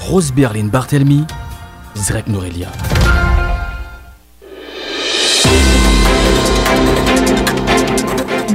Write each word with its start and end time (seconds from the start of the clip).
Rose 0.00 0.32
Berlin 0.32 0.66
Barthelmy, 0.66 1.24
Zrek 1.96 2.26
Norelia. 2.26 2.68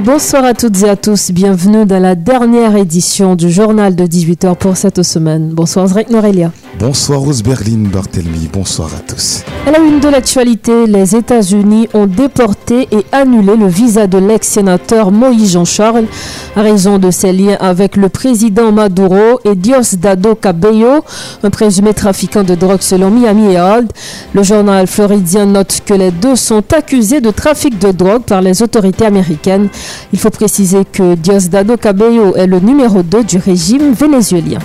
Bonsoir 0.04 0.44
à 0.46 0.54
toutes 0.54 0.82
et 0.82 0.88
à 0.88 0.96
tous, 0.96 1.30
bienvenue 1.30 1.84
dans 1.84 2.00
la 2.00 2.14
dernière 2.14 2.74
édition 2.74 3.36
du 3.36 3.50
journal 3.50 3.94
de 3.94 4.04
18h 4.04 4.56
pour 4.56 4.76
cette 4.78 5.02
semaine. 5.02 5.50
Bonsoir 5.50 5.86
Zrek 5.88 6.08
Norelia. 6.08 6.52
Bonsoir 6.80 7.20
Rose 7.20 7.42
Berlin 7.42 7.90
Barthelmy, 7.92 8.48
bonsoir 8.50 8.88
à 8.94 9.00
tous. 9.00 9.42
À 9.66 9.70
la 9.70 9.80
une 9.80 10.00
de 10.00 10.08
l'actualité, 10.08 10.86
les 10.86 11.14
États-Unis 11.14 11.88
ont 11.92 12.06
déporté 12.06 12.88
et 12.90 13.04
annulé 13.12 13.54
le 13.54 13.66
visa 13.66 14.06
de 14.06 14.16
l'ex-sénateur 14.16 15.12
Moïse 15.12 15.52
Jean-Charles 15.52 16.06
à 16.56 16.62
raison 16.62 16.98
de 16.98 17.10
ses 17.10 17.34
liens 17.34 17.58
avec 17.60 17.96
le 17.96 18.08
président 18.08 18.72
Maduro 18.72 19.40
et 19.44 19.54
Diosdado 19.56 20.34
Cabello, 20.34 21.04
un 21.42 21.50
présumé 21.50 21.92
trafiquant 21.92 22.44
de 22.44 22.54
drogue 22.54 22.80
selon 22.80 23.10
Miami 23.10 23.52
Herald. 23.52 23.92
Le 24.32 24.42
journal 24.42 24.86
floridien 24.86 25.44
note 25.44 25.82
que 25.84 25.92
les 25.92 26.10
deux 26.10 26.34
sont 26.34 26.64
accusés 26.72 27.20
de 27.20 27.30
trafic 27.30 27.78
de 27.78 27.92
drogue 27.92 28.22
par 28.22 28.40
les 28.40 28.62
autorités 28.62 29.04
américaines. 29.04 29.68
Il 30.14 30.18
faut 30.18 30.30
préciser 30.30 30.86
que 30.90 31.14
Diosdado 31.14 31.76
Cabello 31.76 32.34
est 32.36 32.46
le 32.46 32.58
numéro 32.58 33.02
2 33.02 33.24
du 33.24 33.36
régime 33.36 33.92
vénézuélien. 33.92 34.60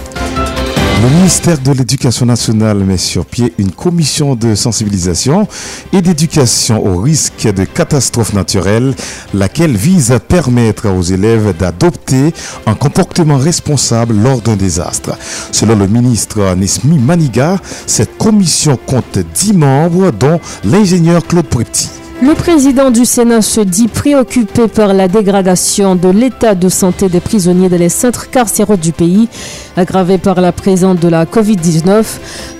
Le 1.02 1.10
ministère 1.10 1.60
de 1.60 1.72
l'Éducation 1.72 2.26
nationale 2.26 2.78
met 2.78 2.98
sur 2.98 3.26
pied 3.26 3.54
une 3.58 3.72
commission 3.72 4.36
de 4.36 4.56
sensibilisation 4.56 5.48
et 5.92 6.02
d'éducation 6.02 6.86
au 6.86 7.02
risque 7.02 7.48
de 7.54 7.66
catastrophes 7.66 8.34
naturelles, 8.34 8.96
laquelle 9.34 9.76
vise 9.76 10.12
à 10.12 10.20
permettre 10.20 10.90
aux 10.90 11.02
élèves 11.02 11.56
d'adopter 11.58 12.34
un 12.66 12.76
comportement 12.76 13.38
responsable 13.38 14.16
lors 14.16 14.42
d'un 14.42 14.56
désastre. 14.56 15.18
Selon 15.52 15.76
le 15.76 15.88
ministre 15.88 16.56
Nesmi 16.56 16.98
Maniga, 16.98 17.58
cette 17.86 18.18
commission 18.18 18.78
compte 18.78 19.20
10 19.20 19.54
membres, 19.54 20.12
dont 20.12 20.40
l'ingénieur 20.64 21.26
Claude 21.28 21.48
Prepti. 21.48 21.90
Le 22.22 22.34
président 22.34 22.92
du 22.92 23.04
Sénat 23.04 23.42
se 23.42 23.60
dit 23.60 23.90
préoccupé 23.90 24.70
par 24.70 24.94
la 24.94 25.10
dégradation 25.10 25.96
de 25.96 26.08
l'état 26.08 26.56
de 26.56 26.70
santé 26.70 27.10
des 27.10 27.20
prisonniers 27.20 27.68
dans 27.68 27.78
les 27.78 27.90
centres 27.90 28.30
carcéraux 28.30 28.78
du 28.78 28.94
pays, 28.94 29.28
aggravé 29.76 30.18
par 30.18 30.40
la 30.40 30.54
présence 30.54 30.98
de 30.98 31.10
la 31.10 31.26
Covid-19. 31.26 32.06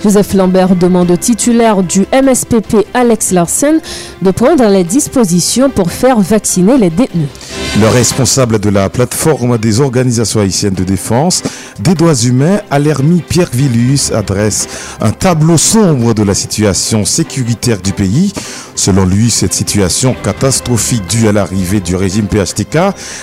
Joseph 0.02 0.34
Lambert 0.34 0.76
demande 0.76 1.10
au 1.10 1.16
titulaire 1.16 1.82
du 1.82 2.02
MSPP 2.12 2.86
Alex 2.92 3.32
Larsen 3.32 3.80
de 4.20 4.30
prendre 4.30 4.68
les 4.68 4.84
dispositions 4.84 5.70
pour 5.70 5.90
faire 5.90 6.20
vacciner 6.20 6.76
les 6.76 6.90
détenus. 6.90 7.28
Le 7.80 7.88
responsable 7.88 8.58
de 8.58 8.68
la 8.68 8.90
plateforme 8.90 9.56
des 9.58 9.80
organisations 9.80 10.40
haïtiennes 10.40 10.74
de 10.74 10.84
défense 10.84 11.42
des 11.78 11.94
droits 11.94 12.14
humains, 12.14 12.60
Alermi 12.70 13.22
Pierre 13.26 13.50
Villus, 13.52 14.12
adresse 14.14 14.66
un 15.00 15.10
tableau 15.10 15.56
sombre 15.58 16.14
de 16.14 16.22
la 16.22 16.34
situation 16.34 17.04
sécuritaire 17.04 17.80
du 17.82 17.92
pays. 17.92 18.32
Selon 18.74 19.04
lui, 19.04 19.30
cette 19.46 19.54
situation 19.54 20.16
catastrophique 20.24 21.06
due 21.06 21.28
à 21.28 21.32
l'arrivée 21.32 21.78
du 21.78 21.94
régime 21.94 22.26
PHTK 22.26 22.78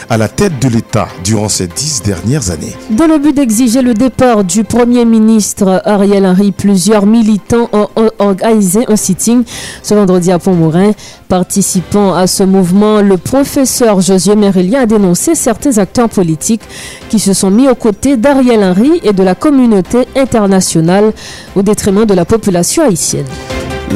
à 0.10 0.18
la 0.18 0.30
tête 0.30 0.58
de 0.62 0.70
l'État 0.70 1.10
durant 1.22 1.50
ces 1.50 1.68
dix 1.68 2.02
dernières 2.02 2.50
années. 2.50 2.78
Dans 2.92 3.08
le 3.08 3.18
but 3.18 3.36
d'exiger 3.36 3.82
le 3.82 3.94
départ 3.94 4.46
du 4.46 4.64
Premier 4.64 5.04
ministre 5.04 5.82
Ariel 5.84 6.26
Henry, 6.26 6.54
plusieurs 6.54 7.06
militants 7.06 7.70
ont 7.74 7.90
organisé 8.20 8.86
un 8.88 8.96
sitting 8.96 9.44
ce 9.82 9.96
vendredi 9.96 10.32
à 10.32 10.40
Pont-Morin. 10.40 10.92
Participant 11.28 12.14
à 12.14 12.26
ce 12.26 12.44
mouvement, 12.44 13.02
le 13.02 13.18
professeur 13.18 14.00
Josué 14.00 14.38
Mérélien 14.38 14.84
a 14.84 14.86
dénoncé 14.86 15.36
certains 15.36 15.78
acteurs 15.78 16.08
politiques 16.08 16.64
qui 17.10 17.20
se 17.20 17.34
sont 17.34 17.52
mis 17.52 17.68
aux 17.68 17.76
côtés 17.76 18.16
d'Ariel 18.16 18.64
Henry 18.64 19.02
et 19.04 19.12
de 19.12 19.24
la 19.24 19.36
communauté 19.36 20.08
internationale 20.16 21.12
au 21.54 21.64
détriment 21.64 22.06
de 22.06 22.14
la 22.14 22.24
population 22.24 22.84
haïtienne. 22.84 23.26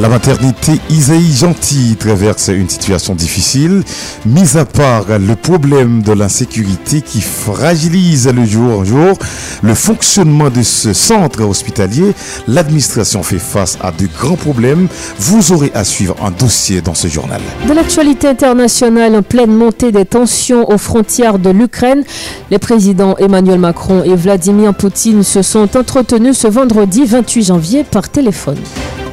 La 0.00 0.08
maternité 0.08 0.72
Isaïe 0.90 1.32
Gentil 1.34 1.96
traverse 1.98 2.48
une 2.54 2.68
situation 2.68 3.16
difficile, 3.16 3.82
mis 4.26 4.56
à 4.56 4.64
part 4.64 5.06
le 5.18 5.34
problème 5.34 6.02
de 6.02 6.12
l'insécurité 6.12 7.00
qui 7.00 7.20
fragilise 7.20 8.28
le 8.28 8.44
jour 8.44 8.78
en 8.78 8.84
jour 8.84 9.18
le 9.62 9.74
fonctionnement 9.74 10.50
de 10.50 10.62
ce 10.62 10.92
centre 10.92 11.42
hospitalier. 11.42 12.12
L'administration 12.46 13.24
fait 13.24 13.40
face 13.40 13.76
à 13.80 13.90
de 13.90 14.06
grands 14.06 14.36
problèmes. 14.36 14.86
Vous 15.18 15.50
aurez 15.50 15.72
à 15.74 15.82
suivre 15.82 16.14
un 16.22 16.30
dossier 16.30 16.80
dans 16.80 16.94
ce 16.94 17.08
journal. 17.08 17.40
De 17.66 17.72
l'actualité 17.72 18.28
internationale 18.28 19.16
en 19.16 19.22
pleine 19.22 19.52
montée 19.52 19.90
des 19.90 20.04
tensions 20.04 20.70
aux 20.70 20.78
frontières 20.78 21.40
de 21.40 21.50
l'Ukraine, 21.50 22.04
les 22.52 22.60
présidents 22.60 23.16
Emmanuel 23.18 23.58
Macron 23.58 24.04
et 24.04 24.14
Vladimir 24.14 24.74
Poutine 24.74 25.24
se 25.24 25.42
sont 25.42 25.76
entretenus 25.76 26.38
ce 26.38 26.46
vendredi 26.46 27.04
28 27.04 27.42
janvier 27.42 27.82
par 27.82 28.08
téléphone. 28.10 28.58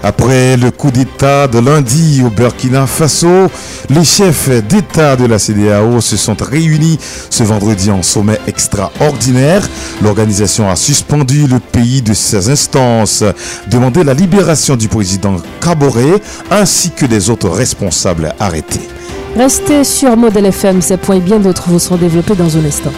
Après 0.08 0.56
le 0.56 0.70
coup 0.70 0.92
d'État 0.92 1.48
de 1.48 1.58
lundi 1.58 2.22
au 2.24 2.30
Burkina 2.30 2.86
Faso, 2.86 3.48
les 3.90 4.04
chefs 4.04 4.50
d'État 4.68 5.16
de 5.16 5.26
la 5.26 5.40
CDAO 5.40 6.00
se 6.00 6.16
sont 6.16 6.38
réunis 6.40 7.00
ce 7.32 7.42
vendredi 7.42 7.90
en 7.90 8.04
sommet 8.04 8.40
extraordinaire. 8.46 9.68
L'organisation 10.04 10.70
a 10.70 10.76
suspendu 10.76 11.48
le 11.48 11.58
pays 11.60 12.04
de 12.04 12.14
ses 12.14 12.52
instances, 12.52 13.24
demandé 13.72 14.04
la 14.04 14.14
libération 14.14 14.76
du 14.76 14.88
président 14.90 15.38
Caboret 15.60 16.22
ainsi 16.52 16.92
que 16.92 17.08
des 17.08 17.32
autres 17.32 17.50
responsables 17.50 18.36
arrêtés. 18.40 18.88
Restez 19.36 19.84
sur 19.84 20.16
Modèle 20.16 20.46
FM, 20.46 20.84
ces 20.84 20.98
points 20.98 21.16
et 21.16 21.20
bien 21.20 21.40
d'autres 21.40 21.68
vous 21.68 21.80
seront 21.80 21.98
développés 21.98 22.36
dans 22.36 22.56
un 22.56 22.64
instant. 22.64 22.94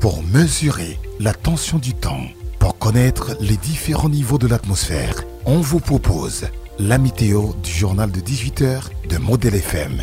Pour 0.00 0.24
mesurer 0.24 0.98
la 1.20 1.32
tension 1.32 1.78
du 1.78 1.94
temps, 1.94 2.26
pour 2.66 2.78
connaître 2.78 3.36
les 3.40 3.56
différents 3.56 4.08
niveaux 4.08 4.38
de 4.38 4.48
l'atmosphère, 4.48 5.22
on 5.44 5.60
vous 5.60 5.78
propose 5.78 6.46
la 6.80 6.98
météo 6.98 7.50
du 7.62 7.70
journal 7.70 8.10
de 8.10 8.18
18h 8.18 8.88
de 9.08 9.18
Modèle 9.18 9.54
FM. 9.54 10.02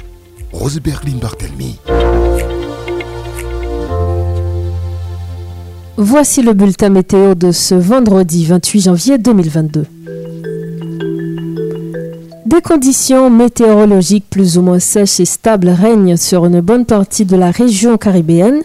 Rose 0.54 0.80
Berlin 0.80 1.18
Barthelmy. 1.22 1.78
Voici 5.98 6.42
le 6.42 6.54
bulletin 6.54 6.88
météo 6.88 7.36
de 7.36 7.52
ce 7.52 7.76
vendredi 7.76 8.46
28 8.46 8.80
janvier 8.80 9.18
2022. 9.18 9.86
Des 12.54 12.62
conditions 12.62 13.32
météorologiques 13.32 14.30
plus 14.30 14.60
ou 14.60 14.62
moins 14.62 14.78
sèches 14.78 15.20
et 15.20 15.26
stables 15.26 15.70
règnent 15.70 16.18
sur 16.18 16.46
une 16.46 16.62
bonne 16.62 16.86
partie 16.86 17.26
de 17.26 17.36
la 17.36 17.50
région 17.50 17.98
caribéenne. 17.98 18.62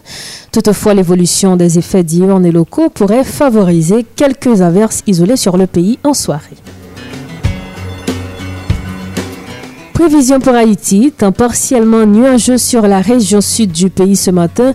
Toutefois, 0.52 0.92
l'évolution 0.92 1.56
des 1.56 1.78
effets 1.78 2.04
diurnes 2.04 2.44
et 2.44 2.52
locaux 2.52 2.90
pourrait 2.90 3.24
favoriser 3.24 4.04
quelques 4.14 4.60
averses 4.60 5.02
isolées 5.06 5.38
sur 5.38 5.56
le 5.56 5.66
pays 5.66 5.98
en 6.04 6.12
soirée. 6.12 6.58
Prévision 9.98 10.38
pour 10.38 10.54
Haïti, 10.54 11.10
temps 11.10 11.32
partiellement 11.32 12.06
nuageux 12.06 12.56
sur 12.56 12.82
la 12.86 13.00
région 13.00 13.40
sud 13.40 13.72
du 13.72 13.90
pays 13.90 14.14
ce 14.14 14.30
matin, 14.30 14.72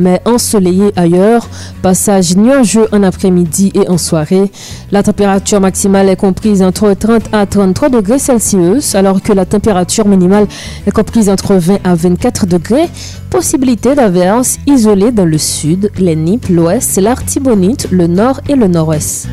mais 0.00 0.20
ensoleillé 0.24 0.90
ailleurs. 0.96 1.48
Passage 1.80 2.36
nuageux 2.36 2.88
en 2.90 3.04
après-midi 3.04 3.70
et 3.76 3.88
en 3.88 3.98
soirée. 3.98 4.50
La 4.90 5.04
température 5.04 5.60
maximale 5.60 6.08
est 6.08 6.16
comprise 6.16 6.60
entre 6.60 6.92
30 6.92 7.22
à 7.32 7.46
33 7.46 7.88
degrés 7.88 8.18
Celsius, 8.18 8.96
alors 8.96 9.22
que 9.22 9.32
la 9.32 9.46
température 9.46 10.08
minimale 10.08 10.48
est 10.88 10.90
comprise 10.90 11.28
entre 11.28 11.54
20 11.54 11.78
à 11.84 11.94
24 11.94 12.46
degrés. 12.46 12.88
Possibilité 13.30 13.94
d'averses 13.94 14.58
isolées 14.66 15.12
dans 15.12 15.24
le 15.24 15.38
sud, 15.38 15.92
les 15.98 16.16
Nippes, 16.16 16.48
l'ouest, 16.48 17.00
l'Artibonite, 17.00 17.86
le 17.92 18.08
nord 18.08 18.40
et 18.48 18.56
le 18.56 18.66
nord-ouest. 18.66 19.28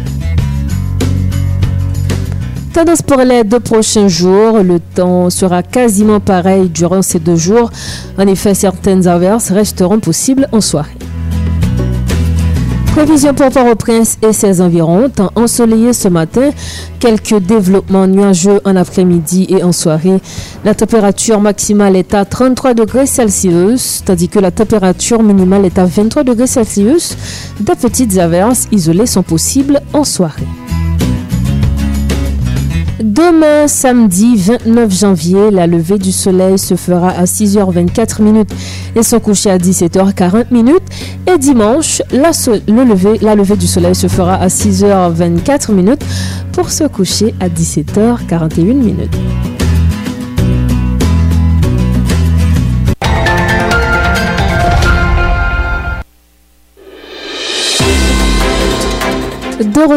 Tendance 2.73 3.01
pour 3.01 3.17
les 3.17 3.43
deux 3.43 3.59
prochains 3.59 4.07
jours, 4.07 4.59
le 4.59 4.79
temps 4.79 5.29
sera 5.29 5.61
quasiment 5.61 6.21
pareil 6.21 6.69
durant 6.69 7.01
ces 7.01 7.19
deux 7.19 7.35
jours. 7.35 7.69
En 8.17 8.25
effet, 8.27 8.53
certaines 8.53 9.09
averses 9.09 9.51
resteront 9.51 9.99
possibles 9.99 10.47
en 10.53 10.61
soirée. 10.61 10.95
Prévision 12.93 13.33
pour 13.33 13.49
Port-au-Prince 13.49 14.17
et 14.21 14.31
ses 14.31 14.61
environs, 14.61 15.09
temps 15.09 15.31
ensoleillé 15.35 15.91
ce 15.91 16.07
matin, 16.07 16.51
quelques 16.99 17.39
développements 17.39 18.07
nuageux 18.07 18.61
en 18.63 18.77
après-midi 18.77 19.47
et 19.49 19.63
en 19.63 19.73
soirée. 19.73 20.21
La 20.63 20.73
température 20.73 21.41
maximale 21.41 21.97
est 21.97 22.13
à 22.13 22.23
33 22.23 22.73
degrés 22.73 23.05
Celsius, 23.05 24.01
tandis 24.05 24.29
que 24.29 24.39
la 24.39 24.51
température 24.51 25.23
minimale 25.23 25.65
est 25.65 25.77
à 25.77 25.85
23 25.85 26.23
degrés 26.23 26.47
Celsius. 26.47 27.17
De 27.59 27.73
petites 27.73 28.17
averses 28.17 28.69
isolées 28.71 29.07
sont 29.07 29.23
possibles 29.23 29.81
en 29.93 30.05
soirée. 30.05 30.47
Demain, 33.03 33.67
samedi 33.67 34.35
29 34.35 34.91
janvier, 34.91 35.49
la 35.49 35.65
levée 35.65 35.97
du 35.97 36.11
soleil 36.11 36.59
se 36.59 36.75
fera 36.75 37.09
à 37.09 37.23
6h24 37.23 38.21
minutes 38.21 38.51
et 38.95 39.01
son 39.01 39.19
coucher 39.19 39.49
à 39.49 39.57
17h40 39.57 40.45
minutes. 40.51 40.83
Et 41.25 41.39
dimanche, 41.39 42.03
la, 42.11 42.31
la 43.21 43.35
levée 43.35 43.55
du 43.55 43.65
soleil 43.65 43.95
se 43.95 44.07
fera 44.07 44.35
à 44.35 44.47
6h24 44.47 45.71
minutes 45.71 46.05
pour 46.51 46.69
se 46.69 46.83
coucher 46.83 47.33
à 47.39 47.49
17h41 47.49 48.73
minutes. 48.73 49.17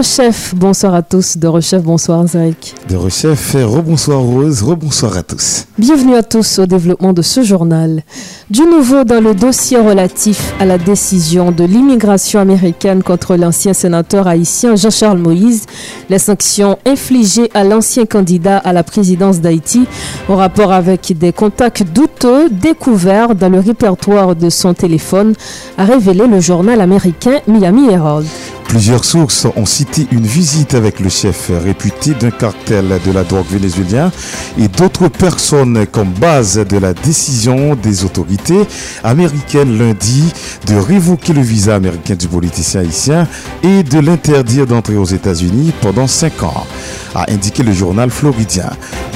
Chef, 0.02 0.54
bonsoir 0.54 0.94
à 0.94 1.02
tous. 1.02 1.38
Chef, 1.60 1.82
bonsoir 1.82 2.26
Zach. 2.26 2.74
Chef, 3.08 3.54
rebonsoir 3.54 4.20
Rose, 4.20 4.62
rebonsoir 4.62 5.16
à 5.16 5.22
tous. 5.22 5.64
Bienvenue 5.78 6.14
à 6.16 6.22
tous 6.22 6.58
au 6.58 6.66
développement 6.66 7.14
de 7.14 7.22
ce 7.22 7.42
journal. 7.42 8.02
Du 8.50 8.60
nouveau 8.60 9.04
dans 9.04 9.22
le 9.22 9.34
dossier 9.34 9.78
relatif 9.78 10.52
à 10.60 10.66
la 10.66 10.76
décision 10.76 11.50
de 11.50 11.64
l'immigration 11.64 12.40
américaine 12.40 13.02
contre 13.02 13.36
l'ancien 13.36 13.72
sénateur 13.72 14.26
haïtien 14.26 14.76
Jean-Charles 14.76 15.18
Moïse, 15.18 15.64
les 16.10 16.18
sanctions 16.18 16.78
infligées 16.84 17.50
à 17.54 17.64
l'ancien 17.64 18.04
candidat 18.04 18.58
à 18.58 18.74
la 18.74 18.82
présidence 18.82 19.40
d'Haïti 19.40 19.86
au 20.28 20.36
rapport 20.36 20.72
avec 20.72 21.16
des 21.16 21.32
contacts 21.32 21.84
douteux 21.84 22.50
découverts 22.50 23.34
dans 23.34 23.48
le 23.48 23.60
répertoire 23.60 24.36
de 24.36 24.50
son 24.50 24.74
téléphone, 24.74 25.34
a 25.78 25.84
révélé 25.84 26.26
le 26.26 26.40
journal 26.40 26.82
américain 26.82 27.40
Miami 27.46 27.88
Herald. 27.90 28.26
Plusieurs 28.74 29.04
sources 29.04 29.46
ont 29.54 29.66
cité 29.66 30.08
une 30.10 30.26
visite 30.26 30.74
avec 30.74 30.98
le 30.98 31.08
chef 31.08 31.52
réputé 31.62 32.12
d'un 32.12 32.32
cartel 32.32 32.86
de 33.06 33.12
la 33.12 33.22
drogue 33.22 33.46
vénézuélien 33.48 34.10
et 34.58 34.66
d'autres 34.66 35.06
personnes 35.06 35.86
comme 35.86 36.10
base 36.10 36.56
de 36.56 36.78
la 36.78 36.92
décision 36.92 37.76
des 37.76 38.04
autorités 38.04 38.62
américaines 39.04 39.78
lundi 39.78 40.24
de 40.66 40.74
révoquer 40.74 41.34
le 41.34 41.42
visa 41.42 41.76
américain 41.76 42.16
du 42.16 42.26
politicien 42.26 42.80
haïtien 42.80 43.28
et 43.62 43.84
de 43.84 44.00
l'interdire 44.00 44.66
d'entrer 44.66 44.96
aux 44.96 45.04
États-Unis 45.04 45.72
pendant 45.80 46.08
cinq 46.08 46.42
ans, 46.42 46.66
a 47.14 47.30
indiqué 47.30 47.62
le 47.62 47.72
journal 47.72 48.10
floridien. 48.10 48.70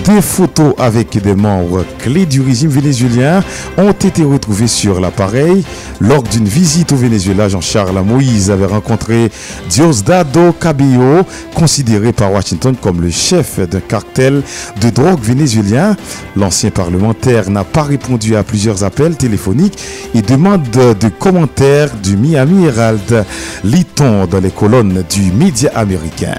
Des 0.04 0.22
photos 0.22 0.74
avec 0.78 1.20
des 1.20 1.34
membres 1.34 1.84
clés 1.98 2.26
du 2.26 2.40
régime 2.40 2.70
vénézuélien 2.70 3.42
ont 3.76 3.90
été 3.90 4.22
retrouvées 4.22 4.68
sur 4.68 5.00
l'appareil. 5.00 5.64
Lors 6.00 6.22
d'une 6.22 6.46
visite 6.46 6.92
au 6.92 6.96
Venezuela, 6.96 7.48
Jean-Charles 7.48 8.00
Moïse 8.04 8.50
avait 8.52 8.66
rencontré 8.66 9.30
Diosdado 9.68 10.52
Cabello, 10.52 11.24
considéré 11.54 12.12
par 12.12 12.32
Washington 12.32 12.74
comme 12.80 13.00
le 13.00 13.10
chef 13.10 13.60
d'un 13.60 13.80
cartel 13.80 14.42
de 14.80 14.90
drogue 14.90 15.20
vénézuélien. 15.20 15.96
L'ancien 16.36 16.70
parlementaire 16.70 17.50
n'a 17.50 17.64
pas 17.64 17.82
répondu 17.82 18.36
à 18.36 18.42
plusieurs 18.42 18.84
appels 18.84 19.16
téléphoniques 19.16 19.78
et 20.14 20.22
demande 20.22 20.68
de 20.70 21.08
commentaires 21.08 21.90
du 22.02 22.16
Miami 22.16 22.66
Herald. 22.66 23.24
Lit-on 23.64 24.26
dans 24.26 24.40
les 24.40 24.50
colonnes 24.50 25.04
du 25.10 25.32
média 25.32 25.70
américain. 25.74 26.34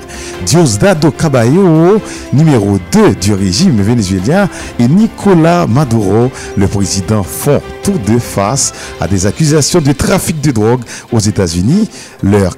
Diosdado 0.46 1.12
Cabello, 1.12 2.02
numéro 2.34 2.80
2 2.92 3.16
du 3.16 3.34
régime 3.34 3.82
vénézuélien, 3.82 4.50
et 4.80 4.88
Nicolas 4.88 5.68
Maduro, 5.68 6.32
le 6.58 6.68
président, 6.68 7.24
font 7.24 7.62
tous 7.84 7.98
deux 8.06 8.20
face 8.20 8.74
à 9.00 9.08
des 9.08 9.26
accusations 9.26 9.82
de 9.82 9.92
trafic 9.92 10.42
de 10.42 10.52
drogue 10.52 10.82
aux 11.12 11.20
États-Unis. 11.20 11.90
Leurs 12.24 12.58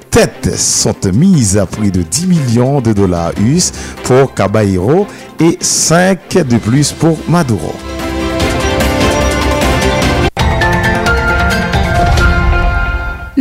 sont 0.56 0.96
mises 1.14 1.58
à 1.58 1.66
prix 1.66 1.92
de 1.92 2.02
10 2.02 2.28
millions 2.28 2.82
de 2.82 2.94
dollars 2.94 3.32
US 3.40 3.72
pour 4.04 4.34
Caballero 4.34 5.08
et 5.40 5.58
5 5.60 6.48
de 6.48 6.58
plus 6.58 6.92
pour 6.92 7.18
Maduro. 7.28 7.74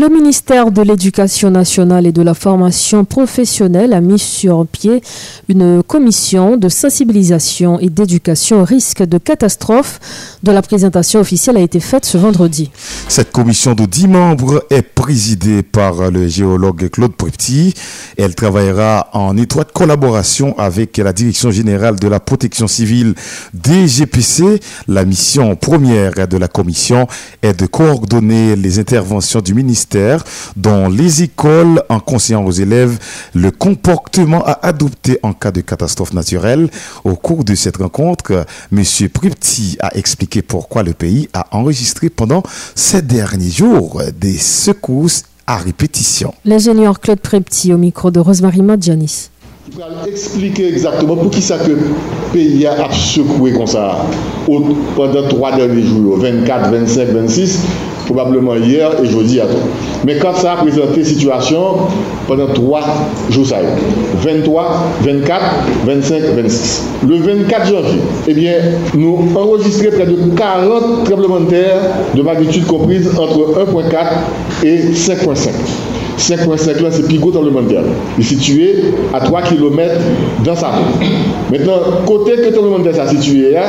Le 0.00 0.08
ministère 0.08 0.70
de 0.70 0.80
l'Éducation 0.80 1.50
nationale 1.50 2.06
et 2.06 2.12
de 2.12 2.22
la 2.22 2.32
formation 2.32 3.04
professionnelle 3.04 3.92
a 3.92 4.00
mis 4.00 4.18
sur 4.18 4.66
pied 4.66 5.02
une 5.50 5.82
commission 5.82 6.56
de 6.56 6.70
sensibilisation 6.70 7.78
et 7.80 7.90
d'éducation 7.90 8.62
au 8.62 8.64
risque 8.64 9.02
de 9.02 9.18
catastrophe 9.18 10.00
dont 10.42 10.52
la 10.52 10.62
présentation 10.62 11.20
officielle 11.20 11.58
a 11.58 11.60
été 11.60 11.80
faite 11.80 12.06
ce 12.06 12.16
vendredi. 12.16 12.70
Cette 13.08 13.30
commission 13.30 13.74
de 13.74 13.84
10 13.84 14.08
membres 14.08 14.64
est 14.70 14.80
présidée 14.80 15.62
par 15.62 16.10
le 16.10 16.28
géologue 16.28 16.88
Claude 16.88 17.14
Prepti. 17.14 17.74
Elle 18.16 18.34
travaillera 18.34 19.08
en 19.12 19.36
étroite 19.36 19.70
collaboration 19.72 20.58
avec 20.58 20.96
la 20.96 21.12
Direction 21.12 21.50
générale 21.50 22.00
de 22.00 22.08
la 22.08 22.20
protection 22.20 22.68
civile 22.68 23.14
DGPC. 23.52 24.60
La 24.88 25.04
mission 25.04 25.56
première 25.56 26.26
de 26.26 26.38
la 26.38 26.48
commission 26.48 27.06
est 27.42 27.60
de 27.60 27.66
coordonner 27.66 28.56
les 28.56 28.78
interventions 28.78 29.42
du 29.42 29.52
ministère 29.52 29.89
dont 30.56 30.88
les 30.88 31.22
écoles 31.22 31.82
en 31.88 32.00
conseillant 32.00 32.44
aux 32.44 32.50
élèves 32.50 32.98
le 33.34 33.50
comportement 33.50 34.44
à 34.44 34.66
adopter 34.66 35.18
en 35.22 35.32
cas 35.32 35.50
de 35.50 35.60
catastrophe 35.60 36.12
naturelle. 36.12 36.70
Au 37.04 37.16
cours 37.16 37.44
de 37.44 37.54
cette 37.54 37.78
rencontre, 37.78 38.46
M. 38.72 38.84
Pripti 39.12 39.76
a 39.80 39.96
expliqué 39.96 40.42
pourquoi 40.42 40.82
le 40.82 40.92
pays 40.92 41.28
a 41.32 41.46
enregistré 41.56 42.10
pendant 42.10 42.42
ces 42.74 43.02
derniers 43.02 43.50
jours 43.50 44.02
des 44.18 44.38
secousses 44.38 45.24
à 45.46 45.56
répétition. 45.56 46.32
L'ingénieur 46.44 47.00
Claude 47.00 47.20
Pripti 47.20 47.72
au 47.72 47.78
micro 47.78 48.10
de 48.10 48.20
Rosemary 48.20 48.62
Modjanis. 48.62 49.30
Je 49.72 50.10
expliquer 50.10 50.68
exactement 50.68 51.14
pour 51.16 51.30
qui 51.30 51.40
ça 51.40 51.58
que 51.58 51.70
pays 52.32 52.66
a 52.66 52.90
secoué 52.92 53.52
comme 53.52 53.66
ça 53.66 54.04
pendant 54.96 55.28
trois 55.28 55.52
derniers 55.52 55.82
jours, 55.82 56.16
24, 56.18 56.70
25, 56.72 57.08
26 57.08 57.60
probablement 58.06 58.56
hier 58.56 58.90
et 59.00 59.06
jeudi 59.06 59.40
à 59.40 59.46
tout. 59.46 59.56
Mais 60.04 60.16
quand 60.18 60.34
ça 60.34 60.54
a 60.54 60.56
présenté 60.56 61.04
situation 61.04 61.76
pendant 62.26 62.48
trois 62.48 62.82
jours, 63.30 63.46
ça 63.46 63.58
23, 64.22 64.82
24, 65.02 65.42
25, 65.86 66.22
26. 66.36 66.84
Le 67.08 67.16
24 67.16 67.66
janvier, 67.66 68.00
eh 68.26 68.34
bien, 68.34 68.54
nous 68.94 69.28
enregistrons 69.36 69.90
près 69.92 70.06
de 70.06 70.16
40 70.36 71.04
tremblements 71.04 71.40
de 71.40 71.50
terre 71.50 71.76
de 72.14 72.22
magnitude 72.22 72.66
comprise 72.66 73.08
entre 73.16 73.64
1.4 73.64 74.64
et 74.64 74.78
5.5. 74.92 75.50
5.5 76.18 76.82
là, 76.82 76.90
c'est 76.90 77.06
Pigot 77.06 77.30
dans 77.30 77.42
le 77.42 77.50
mondial. 77.50 77.84
Il 78.18 78.24
est 78.24 78.26
situé 78.26 78.84
à 79.12 79.20
3 79.20 79.42
km 79.42 79.94
dans 80.44 80.56
sa 80.56 80.68
route. 80.68 81.08
Maintenant, 81.50 81.80
côté 82.06 82.32
que 82.36 82.54
le 82.54 82.62
monde 82.62 82.86
est 82.86 83.08
situé, 83.16 83.56
hein, 83.56 83.62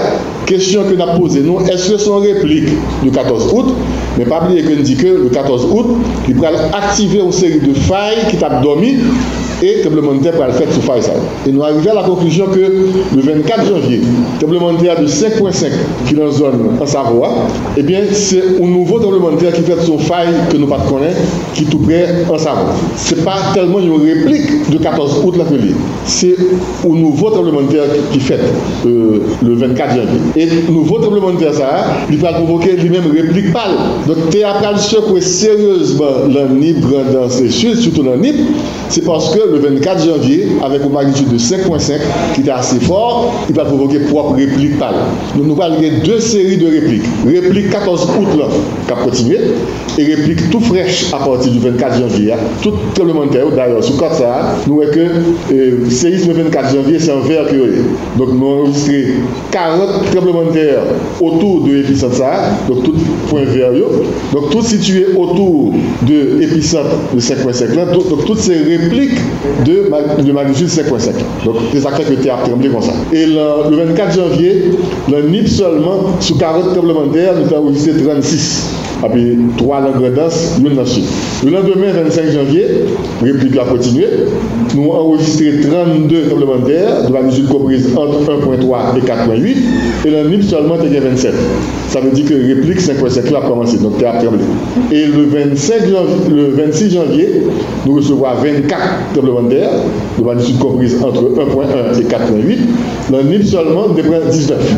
question 0.46 0.84
que 0.84 0.94
nous 0.96 1.01
avons 1.01 1.20
posée, 1.20 1.42
nous, 1.42 1.60
est-ce 1.62 1.92
que 1.92 1.98
son 1.98 2.20
réplique 2.20 2.70
du 3.04 3.12
14 3.12 3.54
août, 3.54 3.74
mais 4.18 4.25
pas 4.25 4.44
oublier 4.44 4.63
que 4.63 4.74
nous 4.74 4.84
dit 4.84 4.96
que 4.96 5.08
le 5.08 5.30
14 5.30 5.65
août, 5.72 5.88
il 6.27 6.36
va 6.36 6.50
activer 6.74 7.20
une 7.20 7.32
série 7.32 7.60
de 7.60 7.74
failles 7.74 8.27
qui 8.30 8.38
t'a 8.38 8.62
dormi 8.62 8.96
et 9.62 9.82
terre 9.82 9.91
pour 10.34 10.46
le 10.46 10.51
faire 10.51 10.68
sous 10.72 10.82
ça. 10.82 11.13
Et 11.48 11.51
nous 11.51 11.63
arrivons 11.63 11.91
à 11.91 11.96
la 11.96 12.03
conclusion 12.03 12.48
que 12.48 12.60
le 12.60 13.22
24 13.22 13.68
janvier, 13.68 14.01
tremblement 14.39 14.74
de 14.74 14.80
terre 14.82 15.00
de 15.00 15.08
5.5 15.08 15.65
qui 16.08 16.13
est 16.13 16.18
dans 16.18 16.25
la 16.25 16.32
zone 16.32 16.77
en 16.80 16.86
Savoie, 16.86 17.48
eh 17.77 17.84
bien, 17.84 18.01
c'est 18.12 18.41
un 18.62 18.65
nouveau 18.65 19.00
terre 19.00 19.53
qui 19.53 19.62
fait 19.62 19.82
son 19.86 19.98
faille 20.00 20.34
que 20.50 20.58
nous 20.58 20.65
ne 20.68 20.89
connaissons, 20.89 21.18
qui 21.53 21.63
est 21.63 21.68
tout 21.68 21.80
près 21.80 22.08
en 22.30 22.38
Savoie. 22.38 22.74
Ce 22.98 23.15
n'est 23.15 23.22
pas 23.22 23.38
tellement 23.53 23.80
une 23.80 23.94
réplique 23.94 24.70
de 24.70 24.77
14 24.77 25.22
août 25.24 25.36
la 25.38 25.46
c'est 26.06 26.36
un 26.84 26.88
nouveau 26.88 27.30
terre 27.30 27.84
qui 28.12 28.20
fait 28.20 28.39
euh, 28.86 29.20
le 29.44 29.53
24 29.56 29.89
janvier. 29.89 30.20
Et 30.36 30.46
le 30.46 30.72
nouveau 30.72 31.00
terre, 31.00 31.53
ça, 31.53 31.86
il 32.10 32.18
va 32.18 32.34
provoquer 32.34 32.74
lui-même 32.77 33.12
réplique 33.12 33.53
pâle. 33.53 33.72
Donc, 34.08 34.18
as 34.44 34.77
secouer 34.77 35.22
sérieusement 35.22 36.27
la 36.30 36.46
NIP 36.46 36.86
dans 37.13 37.30
ces 37.30 37.50
sud, 37.50 37.75
surtout 37.75 38.03
NIP, 38.03 38.36
c'est 38.91 39.05
parce 39.05 39.33
que 39.33 39.39
le 39.39 39.60
24 39.60 40.05
janvier, 40.05 40.48
avec 40.62 40.83
une 40.83 40.91
magnitude 40.91 41.29
de 41.29 41.38
5.5, 41.38 41.93
qui 42.36 42.41
était 42.41 42.51
assez 42.51 42.79
fort, 42.79 43.33
il 43.50 43.55
va 43.55 43.63
provoquer 43.63 44.00
propre 44.00 44.36
réplique 44.36 44.77
pâle. 44.77 44.95
Donc, 45.36 45.45
nous 45.48 45.62
allons 45.62 45.75
deux 46.03 46.19
séries 46.19 46.57
de 46.57 46.67
répliques. 46.67 47.05
Réplique 47.25 47.69
14 47.69 48.03
août, 48.19 48.38
là, 48.38 48.45
qui 48.86 48.93
a 48.93 48.95
continué, 48.98 49.38
et 49.98 50.03
réplique 50.03 50.50
tout 50.50 50.60
fraîche 50.60 51.13
à 51.13 51.17
partir 51.17 51.51
du 51.51 51.60
24 51.60 52.00
janvier. 52.00 52.33
Hein. 52.33 52.38
Tout 52.62 52.74
tremblement 52.93 53.25
d'ailleurs, 53.25 53.83
sous 53.83 53.98
ça, 53.98 54.55
nous 54.67 54.75
voyons 54.75 54.91
que 54.91 55.53
euh, 55.53 55.89
séisme 55.89 56.29
le 56.33 56.43
24 56.43 56.75
janvier, 56.75 57.00
c'est 57.00 57.12
un 57.12 57.21
verre 57.21 57.48
curieux. 57.48 57.86
Donc, 58.17 58.29
nous 58.33 58.45
avons 58.45 58.62
enregistré 58.63 59.05
40 59.51 60.12
tremblements 60.12 60.41
autour 61.21 61.62
de 61.62 61.71
l'épicentre 61.71 62.12
donc 62.67 62.83
tout 62.83 62.93
point 63.29 63.43
vert. 63.45 63.71
Donc, 64.33 64.50
tout 64.51 64.62
situé 64.62 65.07
autour 65.17 65.74
de 66.01 66.38
l'épicentre 66.39 66.89
de 67.13 67.19
5.5 67.19 67.91
donc, 67.93 68.25
toutes 68.25 68.39
ces 68.39 68.55
répliques 68.55 68.81
de, 68.90 70.24
de 70.24 70.32
magnitude 70.32 70.68
5.5. 70.68 71.46
Donc, 71.46 71.56
des 71.72 71.86
acteurs 71.86 72.06
qui 72.06 72.14
étaient 72.14 72.30
tremblé 72.30 72.70
comme 72.70 72.82
ça. 72.82 72.94
Et 73.14 73.26
le, 73.26 73.86
24 73.86 74.14
janvier, 74.16 74.72
le 75.10 75.22
NIP 75.24 75.48
seulement, 75.48 76.18
sous 76.20 76.38
40 76.38 76.74
tremblements 76.74 77.06
de 77.06 77.14
terre, 77.14 77.34
nous 77.36 77.54
avons 77.54 77.72
enregistré 79.01 79.10
36. 79.10 79.10
puis 79.10 79.38
trois 79.58 79.81
langues 79.81 80.13
danse, 80.13 80.60
une 80.60 80.75
dans 80.75 80.84
Le 81.43 81.51
lendemain, 81.51 81.91
25 82.03 82.31
janvier, 82.31 82.65
réplique 83.22 83.58
a 83.58 83.65
continué. 83.65 84.05
Nous 84.75 84.84
avons 84.84 84.93
enregistré 84.93 85.62
32 85.62 86.27
tremblements 86.27 86.60
de 86.60 87.08
de 87.08 87.12
magnitude 87.12 87.48
comprise 87.48 87.89
entre 87.96 88.22
1.3 88.22 88.98
et 88.98 89.01
4.8 89.01 89.55
et 90.05 90.10
le 90.10 90.29
NIP 90.29 90.43
seulement 90.43 90.81
était 90.81 91.00
27. 91.00 91.34
Ça 91.89 92.00
veut 92.00 92.12
dire 92.12 92.25
que 92.25 92.34
réplique 92.34 92.79
5.5 92.79 93.36
a 93.36 93.48
commencé, 93.48 93.77
donc 93.77 93.98
terre 93.98 94.15
a 94.15 94.22
tremblé. 94.22 94.43
Et 94.91 95.05
le, 95.05 95.25
25 95.25 95.81
le 96.29 96.50
26 96.51 96.91
janvier, 96.91 97.41
nous 97.86 97.96
recevons 97.96 98.25
24 98.36 98.81
tremblements 99.13 99.50
magnitude 100.24 100.60
comprise 100.60 100.98
entre 101.04 101.22
1.1 101.22 102.00
et 102.00 102.04
4.8. 102.04 102.58
Le 103.12 103.24
NIP 103.24 103.44
seulement 103.44 103.86
était 103.96 104.04
19. 104.04 104.75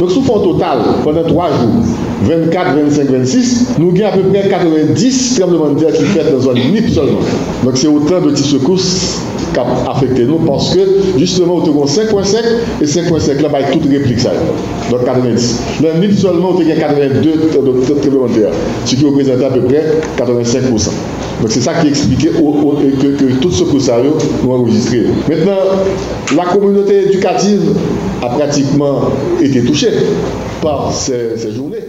Donc, 0.00 0.10
sous 0.10 0.22
fond 0.22 0.40
total, 0.40 0.78
pendant 1.04 1.22
3 1.22 1.48
jours, 1.48 1.84
24, 2.24 2.76
25, 2.76 3.10
26, 3.10 3.66
nous 3.78 3.90
avons 3.90 4.06
à 4.06 4.10
peu 4.12 4.22
près 4.22 4.48
90 4.48 5.38
tremblements 5.38 5.70
de 5.70 5.80
terre 5.80 5.92
qui 5.92 6.04
fait 6.04 6.30
dans 6.30 6.40
zone 6.40 6.58
NIP 6.72 6.90
seulement. 6.90 7.20
Donc, 7.64 7.76
c'est 7.76 7.86
autant 7.86 8.20
de 8.20 8.30
petites 8.30 8.46
secousses 8.46 9.20
qui 9.54 9.60
affecté 9.90 10.24
nous 10.24 10.38
parce 10.38 10.74
que, 10.74 10.80
justement, 11.18 11.58
nous 11.58 11.70
avons 11.70 11.86
5.5 11.86 12.36
et 12.82 12.84
5.5 12.84 13.42
là, 13.42 13.48
avec 13.54 13.70
toute 13.70 13.90
réplique 13.90 14.20
ça. 14.20 14.32
Donc, 14.90 15.04
90. 15.04 15.60
Le 15.82 16.00
NIP 16.00 16.12
seulement, 16.18 16.52
nous 16.52 16.60
avons 16.60 16.80
82 16.80 17.50
tremblements 18.02 18.26
de 18.26 18.40
terre, 18.40 18.50
ce 18.84 18.94
qui 18.94 19.04
représente 19.04 19.42
à 19.42 19.50
peu 19.50 19.60
près 19.60 19.84
85%. 20.18 20.90
Donc 21.40 21.50
c'est 21.50 21.60
ça 21.60 21.74
qui 21.74 21.88
expliquait 21.88 22.30
que, 22.30 23.16
que 23.16 23.32
tout 23.40 23.50
ce 23.50 23.64
que 23.64 23.78
ça 23.78 23.98
nous 24.02 24.50
enregistré. 24.50 25.04
Maintenant, 25.28 25.58
la 26.36 26.44
communauté 26.44 27.08
éducative 27.08 27.74
a 28.22 28.28
pratiquement 28.28 29.10
été 29.40 29.62
touchée 29.62 29.92
par 30.62 30.92
ces, 30.92 31.36
ces 31.36 31.54
journées. 31.54 31.84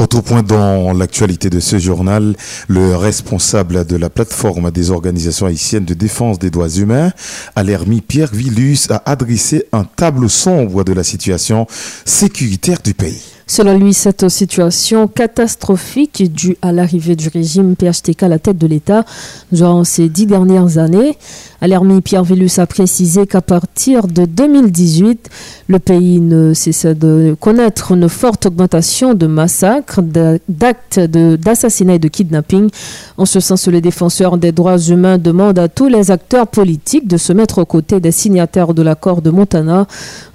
Autre 0.00 0.20
point 0.20 0.44
dans 0.44 0.92
l'actualité 0.92 1.50
de 1.50 1.58
ce 1.58 1.78
journal, 1.78 2.36
le 2.68 2.94
responsable 2.94 3.84
de 3.84 3.96
la 3.96 4.08
plateforme 4.08 4.70
des 4.70 4.92
organisations 4.92 5.46
haïtiennes 5.46 5.84
de 5.84 5.94
défense 5.94 6.38
des 6.38 6.50
droits 6.50 6.68
humains, 6.68 7.10
Alermi 7.56 8.00
Pierre 8.00 8.30
Villus, 8.32 8.86
a 8.90 9.02
adressé 9.10 9.66
un 9.72 9.82
tableau 9.82 10.28
sombre 10.28 10.84
de 10.84 10.92
la 10.92 11.02
situation 11.02 11.66
sécuritaire 12.04 12.78
du 12.84 12.94
pays. 12.94 13.37
Selon 13.50 13.78
lui, 13.78 13.94
cette 13.94 14.28
situation 14.28 15.08
catastrophique 15.08 16.30
due 16.30 16.58
à 16.60 16.70
l'arrivée 16.70 17.16
du 17.16 17.28
régime 17.28 17.76
PHTK 17.76 18.24
à 18.24 18.28
la 18.28 18.38
tête 18.38 18.58
de 18.58 18.66
l'État 18.66 19.06
durant 19.50 19.84
ces 19.84 20.10
dix 20.10 20.26
dernières 20.26 20.76
années, 20.76 21.16
Alermi 21.62 22.02
Pierre 22.02 22.24
Villus 22.24 22.58
a 22.58 22.66
précisé 22.66 23.26
qu'à 23.26 23.40
partir 23.40 24.06
de 24.06 24.26
2018, 24.26 25.30
le 25.66 25.78
pays 25.78 26.20
ne 26.20 26.52
cessait 26.52 26.94
de 26.94 27.34
connaître 27.40 27.92
une 27.92 28.10
forte 28.10 28.46
augmentation 28.46 29.14
de 29.14 29.26
massacres, 29.26 30.02
d'actes 30.02 31.00
d'assassinat 31.00 31.94
et 31.94 31.98
de 31.98 32.08
kidnapping. 32.08 32.68
En 33.16 33.24
ce 33.24 33.40
sens, 33.40 33.66
le 33.66 33.80
défenseur 33.80 34.36
des 34.36 34.52
droits 34.52 34.78
humains 34.78 35.16
demande 35.16 35.58
à 35.58 35.68
tous 35.68 35.88
les 35.88 36.10
acteurs 36.10 36.48
politiques 36.48 37.08
de 37.08 37.16
se 37.16 37.32
mettre 37.32 37.58
aux 37.58 37.66
côtés 37.66 37.98
des 37.98 38.12
signataires 38.12 38.74
de 38.74 38.82
l'accord 38.82 39.22
de 39.22 39.30
Montana 39.30 39.86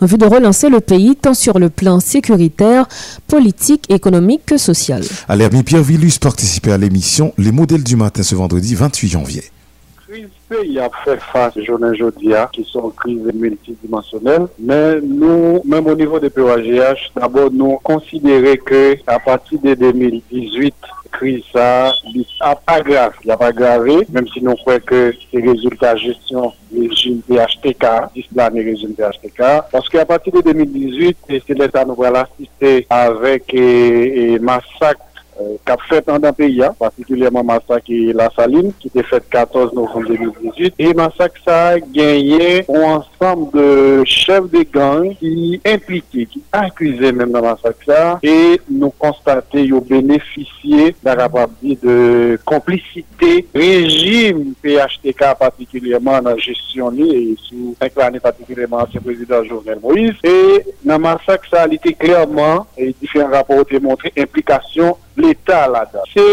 en 0.02 0.06
vue 0.08 0.18
de 0.18 0.26
relancer 0.26 0.68
le 0.70 0.80
pays 0.80 1.16
tant 1.16 1.36
sur 1.36 1.60
le 1.60 1.70
plan 1.70 2.00
sécuritaire 2.00 2.88
politique, 3.28 3.90
économique 3.90 4.46
que 4.46 4.58
sociale. 4.58 5.04
Alermi 5.28 5.64
Pierre 5.64 5.84
Villus 5.84 6.20
participait 6.20 6.72
à 6.72 6.78
l'émission 6.78 7.34
Les 7.38 7.52
modèles 7.52 7.84
du 7.84 7.96
matin 7.96 8.24
ce 8.24 8.36
vendredi 8.36 8.76
28 8.76 9.08
janvier. 9.10 9.44
Il 10.64 10.80
a 10.80 10.90
fait 11.04 11.20
face 11.20 11.58
journée 11.60 11.98
Jodia 11.98 12.50
qui 12.52 12.64
sont 12.64 12.90
crises 12.90 13.32
multidimensionnelles. 13.34 14.48
Mais 14.60 15.02
nous, 15.02 15.62
même 15.66 15.88
au 15.88 15.96
niveau 15.96 16.20
des 16.20 16.30
POAGH, 16.30 17.12
d'abord 17.16 17.50
nous 17.52 17.80
considérons 17.84 18.56
que 18.66 18.96
à 19.08 19.20
partir 19.20 19.60
de 19.60 19.74
2018, 19.74 20.76
crise 21.14 21.44
ça 21.54 21.92
n'a 22.42 22.56
pas 22.56 22.82
grave, 22.82 23.14
il 23.24 23.32
a 23.32 23.38
pas 23.38 23.52
même 23.52 24.28
si 24.34 24.42
nous 24.42 24.56
croyons 24.56 24.80
que 24.86 25.14
les 25.32 25.50
résultats 25.50 25.94
de 25.94 26.00
gestion 26.00 26.52
du 26.72 26.88
régime 26.88 27.22
PHTK, 27.22 27.86
l'année 28.36 28.64
régime 28.64 28.94
PHTK, 28.94 29.42
parce 29.72 29.88
qu'à 29.90 30.06
partir 30.06 30.34
de 30.34 30.42
2018, 30.42 31.18
c'est 31.30 31.50
l'État 31.50 31.86
nous 31.86 31.96
va 31.96 32.28
assister 32.28 32.86
avec 32.90 33.54
et, 33.54 34.40
massacre 34.40 35.02
Euh, 35.42 35.56
kap 35.66 35.82
fèt 35.90 36.10
an 36.14 36.22
dan 36.22 36.36
peyi 36.38 36.62
an, 36.66 36.76
patikulèman 36.78 37.46
masak 37.48 37.88
la 38.14 38.28
saline, 38.36 38.70
ki 38.82 38.92
te 38.94 39.02
fèt 39.08 39.26
14 39.34 39.74
novem 39.74 40.06
2018, 40.06 40.78
e 40.78 40.92
masak 40.98 41.40
sa 41.42 41.58
genye 41.96 42.62
ou 42.68 42.84
ansam 42.92 43.48
de 43.54 44.04
chèv 44.10 44.50
de 44.54 44.62
gang 44.76 45.10
ki 45.18 45.58
implike, 45.58 46.28
ki 46.30 46.44
akwize 46.54 47.14
men 47.18 47.34
nan 47.34 47.48
masak 47.48 47.82
sa, 47.88 48.02
e 48.22 48.60
nou 48.70 48.94
konstate 49.02 49.64
yo 49.66 49.82
beneficye 49.90 50.92
da 51.02 51.16
rapabdi 51.18 51.80
de 51.82 51.98
komplicite 52.46 53.32
rejim 53.56 54.52
PHTK 54.62 55.32
patikulèman 55.40 56.28
nan 56.30 56.38
gestioni 56.38 57.10
e 57.10 57.24
sou 57.48 57.74
5 57.82 57.98
lani 58.04 58.22
patikulèman 58.22 58.92
se 58.94 59.02
prezident 59.02 59.50
Jovenel 59.50 59.82
Moïse, 59.82 60.22
e 60.22 60.78
nan 60.86 61.02
masak 61.02 61.50
sa 61.50 61.66
li 61.66 61.82
te 61.82 61.96
klerman, 61.98 62.68
e 62.78 62.92
diferent 63.00 63.34
rapor 63.34 63.66
te 63.66 63.82
montre 63.82 64.14
implikasyon 64.14 64.94
l'Etat 65.20 65.68
la 65.72 65.84
da. 65.90 66.04
Se 66.12 66.24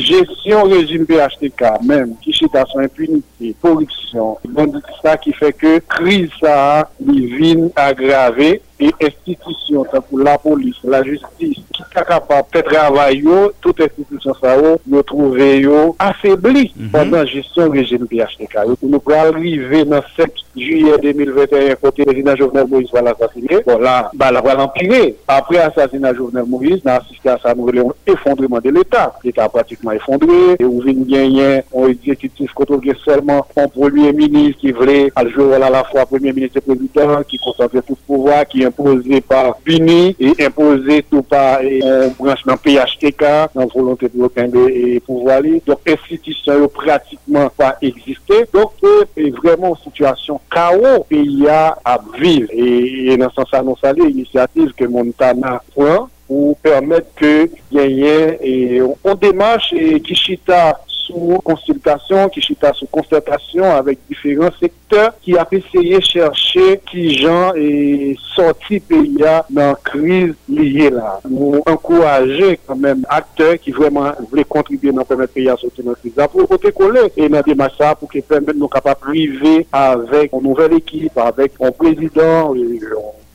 jesyon 0.00 0.70
rejim 0.72 1.06
PHTK 1.08 1.76
menm, 1.86 2.14
ki 2.22 2.34
chita 2.36 2.64
son 2.70 2.86
impunite, 2.86 3.52
korupsyon, 3.64 4.36
bon 4.56 4.72
di 4.74 4.82
sa 5.00 5.16
ki 5.20 5.34
fe 5.36 5.52
ke 5.56 5.76
kriz 5.96 6.32
sa 6.40 6.56
li 7.02 7.26
vin 7.36 7.68
agrave 7.80 8.56
e 8.78 8.90
institisyon 8.92 9.86
sa 9.90 10.02
pou 10.04 10.20
la 10.20 10.36
polis, 10.40 10.76
la 10.84 11.02
justis, 11.06 11.60
ki 11.72 11.86
ka 11.94 12.04
kapap 12.08 12.50
pe 12.52 12.62
travay 12.66 13.22
yo, 13.24 13.50
tout 13.64 13.78
institisyon 13.80 14.36
sa 14.40 14.56
yo, 14.60 14.76
yo 14.92 15.02
trouve 15.08 15.48
yo 15.62 15.94
afebli 15.98 16.72
mm 16.74 16.82
-hmm. 16.82 16.90
pandan 16.92 17.26
gestion 17.26 17.72
rejim 17.72 18.06
PHTK. 18.06 18.66
Yo 18.68 18.76
pou 18.76 18.88
nou 18.92 19.00
pral 19.00 19.32
rive 19.34 19.84
nan 19.88 20.02
7 20.16 20.46
juye 20.56 20.96
2021 21.02 21.76
kote 21.80 22.04
rezina 22.04 22.36
Jovenel 22.36 22.66
Moïse 22.68 22.92
wala 22.92 23.12
asasine, 23.12 23.60
bon 23.66 23.78
la, 23.78 24.10
ba 24.14 24.30
la 24.30 24.42
wala 24.42 24.64
empire. 24.64 25.14
Apre 25.28 25.60
asasina 25.62 26.14
Jovenel 26.14 26.46
Moïse, 26.48 26.84
nan 26.84 27.00
asiste 27.00 27.28
a 27.28 27.38
sa 27.42 27.54
nou 27.54 27.68
releon 27.68 27.92
effondreman 28.06 28.60
de 28.64 28.70
l'Etat. 28.70 29.16
L'Etat 29.24 29.52
pratikman 29.52 29.96
effondre, 29.96 30.56
e 30.58 30.64
ou 30.64 30.82
vin 30.84 31.04
genyen, 31.08 31.62
ou 31.72 31.90
exekutif 31.92 32.52
koto 32.56 32.80
gen 32.82 32.96
selman, 33.04 33.42
an 33.56 33.70
premier 33.74 34.12
ministre 34.16 34.60
ki 34.60 34.72
vle, 34.76 34.98
aljou 35.20 35.52
wala 35.52 35.70
la 35.72 35.84
fwa 35.90 36.06
premier 36.08 36.34
ministre 36.36 36.64
prezident, 36.64 37.24
ki 37.28 37.40
konsantre 37.44 37.84
tout 37.86 37.98
pouvoir, 38.08 38.46
ki 38.50 38.65
imposé 38.66 39.20
par 39.20 39.56
Bini 39.64 40.16
et 40.18 40.44
imposé 40.44 41.02
tout 41.02 41.22
par 41.22 41.60
un 41.60 41.80
euh, 41.82 42.08
branchement 42.18 42.56
PHTK, 42.56 43.54
dans 43.54 43.66
volonté 43.66 44.08
de 44.08 44.18
l'aucun 44.18 44.48
de 44.48 44.98
pouvoir 45.00 45.38
aller. 45.38 45.62
Donc, 45.66 45.80
institution 45.86 46.60
n'a 46.60 46.68
pratiquement 46.68 47.48
pas 47.56 47.76
existé. 47.80 48.44
Donc, 48.52 48.72
euh, 48.84 49.04
c'est 49.14 49.30
vraiment 49.30 49.70
une 49.70 49.90
situation 49.90 50.40
chaos 50.50 51.04
pays 51.08 51.46
a 51.48 51.78
à 51.84 51.98
vivre. 52.18 52.48
Et, 52.52 53.16
dans 53.16 53.30
ce 53.30 53.42
sens, 53.50 53.64
nous 53.64 53.76
saluons 53.80 54.06
l'initiative 54.06 54.72
que 54.76 54.84
Montana 54.84 55.62
prend 55.74 56.08
pour 56.26 56.56
permettre 56.58 57.14
que 57.14 57.48
y 57.70 58.04
ait 58.04 58.78
une 58.78 59.14
démarche 59.20 59.72
et 59.72 60.00
Kishita 60.00 60.80
sous 61.06 61.38
consultation, 61.44 62.28
qui 62.28 62.40
chita 62.40 62.72
sous 62.72 62.86
concertation 62.86 63.64
avec 63.64 63.98
différents 64.08 64.50
secteurs, 64.58 65.12
qui 65.20 65.36
a 65.36 65.46
essayé 65.50 65.98
de 65.98 66.04
chercher 66.04 66.80
qui 66.90 67.16
gens 67.16 67.52
et 67.54 68.16
sorti 68.34 68.80
pays 68.80 69.16
dans 69.18 69.44
la 69.52 69.74
crise 69.74 70.34
liée 70.48 70.90
là. 70.90 71.20
Nous 71.28 71.62
encourager 71.66 72.58
quand 72.66 72.76
même 72.76 73.04
acteurs 73.08 73.58
qui 73.58 73.70
vraiment 73.70 74.12
voulaient 74.28 74.44
contribuer 74.44 74.92
dans 74.92 75.04
permettre 75.04 75.34
pays 75.34 75.48
à 75.48 75.56
sortir 75.56 75.84
dans 75.84 75.90
la 75.90 75.96
crise 75.96 76.16
là 76.16 76.28
pour 76.28 76.48
côté 76.48 76.72
coller 76.72 77.12
et 77.16 77.28
dans 77.28 77.40
des 77.40 77.56
ça 77.78 77.94
pour 77.94 78.10
qu'ils 78.10 78.22
permettent 78.22 78.56
nous 78.56 78.68
capables 78.68 79.00
de 79.00 79.06
arriver 79.08 79.66
avec 79.72 80.32
une 80.32 80.42
nouvelle 80.42 80.74
équipe, 80.74 81.16
avec 81.18 81.52
un 81.60 81.70
président, 81.70 82.54
et, 82.54 82.80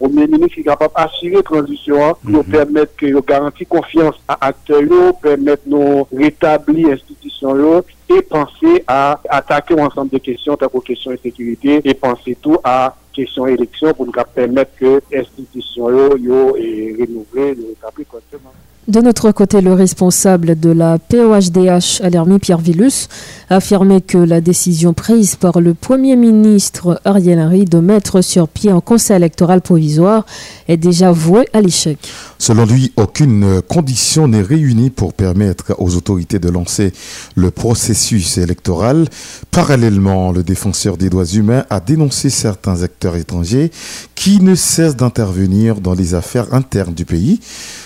premier 0.01 0.27
ministre 0.27 0.55
qui 0.55 0.61
est 0.61 0.63
capable 0.63 0.93
d'assurer 0.97 1.43
transition, 1.43 2.15
pour 2.15 2.31
mm 2.31 2.35
-hmm. 2.35 2.51
permettre 2.57 2.93
que 2.99 3.05
nous 3.05 3.21
garantir 3.33 3.67
confiance 3.67 4.17
à 4.27 4.35
acteurs, 4.49 5.13
permettre 5.27 5.63
nous 5.73 6.07
rétablir 6.23 6.83
institutions 6.97 7.21
et 8.09 8.21
penser 8.21 8.83
à 8.87 9.19
attaquer 9.29 9.79
ensemble 9.79 10.11
de 10.11 10.17
questions, 10.17 10.55
tant 10.57 10.67
aux 10.73 10.81
questions 10.81 11.11
de 11.11 11.19
sécurité, 11.27 11.81
et 11.83 11.93
penser 11.93 12.37
tout 12.41 12.57
à 12.63 12.95
question 13.13 13.45
élection 13.47 13.93
pour 13.93 14.05
nous 14.05 14.11
permettre 14.33 14.73
que 14.81 15.01
l'institution 15.11 15.89
yo, 15.89 16.17
yo, 16.17 16.55
est 16.55 16.95
renouvelée, 16.99 17.49
rétablie 17.69 18.05
correctement. 18.05 18.53
De 18.91 18.99
notre 18.99 19.31
côté, 19.31 19.61
le 19.61 19.71
responsable 19.71 20.59
de 20.59 20.69
la 20.69 20.99
POHDH, 20.99 22.01
Alermi 22.03 22.39
Pierre 22.39 22.57
Villus, 22.57 23.07
a 23.49 23.55
affirmé 23.55 24.01
que 24.01 24.17
la 24.17 24.41
décision 24.41 24.91
prise 24.91 25.37
par 25.37 25.61
le 25.61 25.73
Premier 25.73 26.17
ministre 26.17 26.99
Ariel 27.05 27.39
Henry 27.39 27.63
de 27.63 27.79
mettre 27.79 28.19
sur 28.19 28.49
pied 28.49 28.69
un 28.69 28.81
conseil 28.81 29.15
électoral 29.15 29.61
provisoire 29.61 30.25
est 30.67 30.75
déjà 30.75 31.13
vouée 31.13 31.47
à 31.53 31.61
l'échec. 31.61 31.99
Selon 32.37 32.65
lui, 32.65 32.91
aucune 32.97 33.61
condition 33.61 34.27
n'est 34.27 34.41
réunie 34.41 34.89
pour 34.89 35.13
permettre 35.13 35.73
aux 35.77 35.95
autorités 35.95 36.39
de 36.39 36.49
lancer 36.49 36.91
le 37.35 37.49
processus 37.49 38.39
électoral. 38.39 39.07
Parallèlement, 39.51 40.33
le 40.33 40.43
défenseur 40.43 40.97
des 40.97 41.09
droits 41.09 41.23
humains 41.23 41.63
a 41.69 41.79
dénoncé 41.79 42.29
certains 42.29 42.83
acteurs 42.83 43.15
étrangers 43.15 43.71
qui 44.15 44.41
ne 44.41 44.53
cessent 44.53 44.97
d'intervenir 44.97 45.79
dans 45.79 45.93
les 45.93 46.13
affaires 46.13 46.53
internes 46.53 46.93
du 46.93 47.05
pays. 47.05 47.39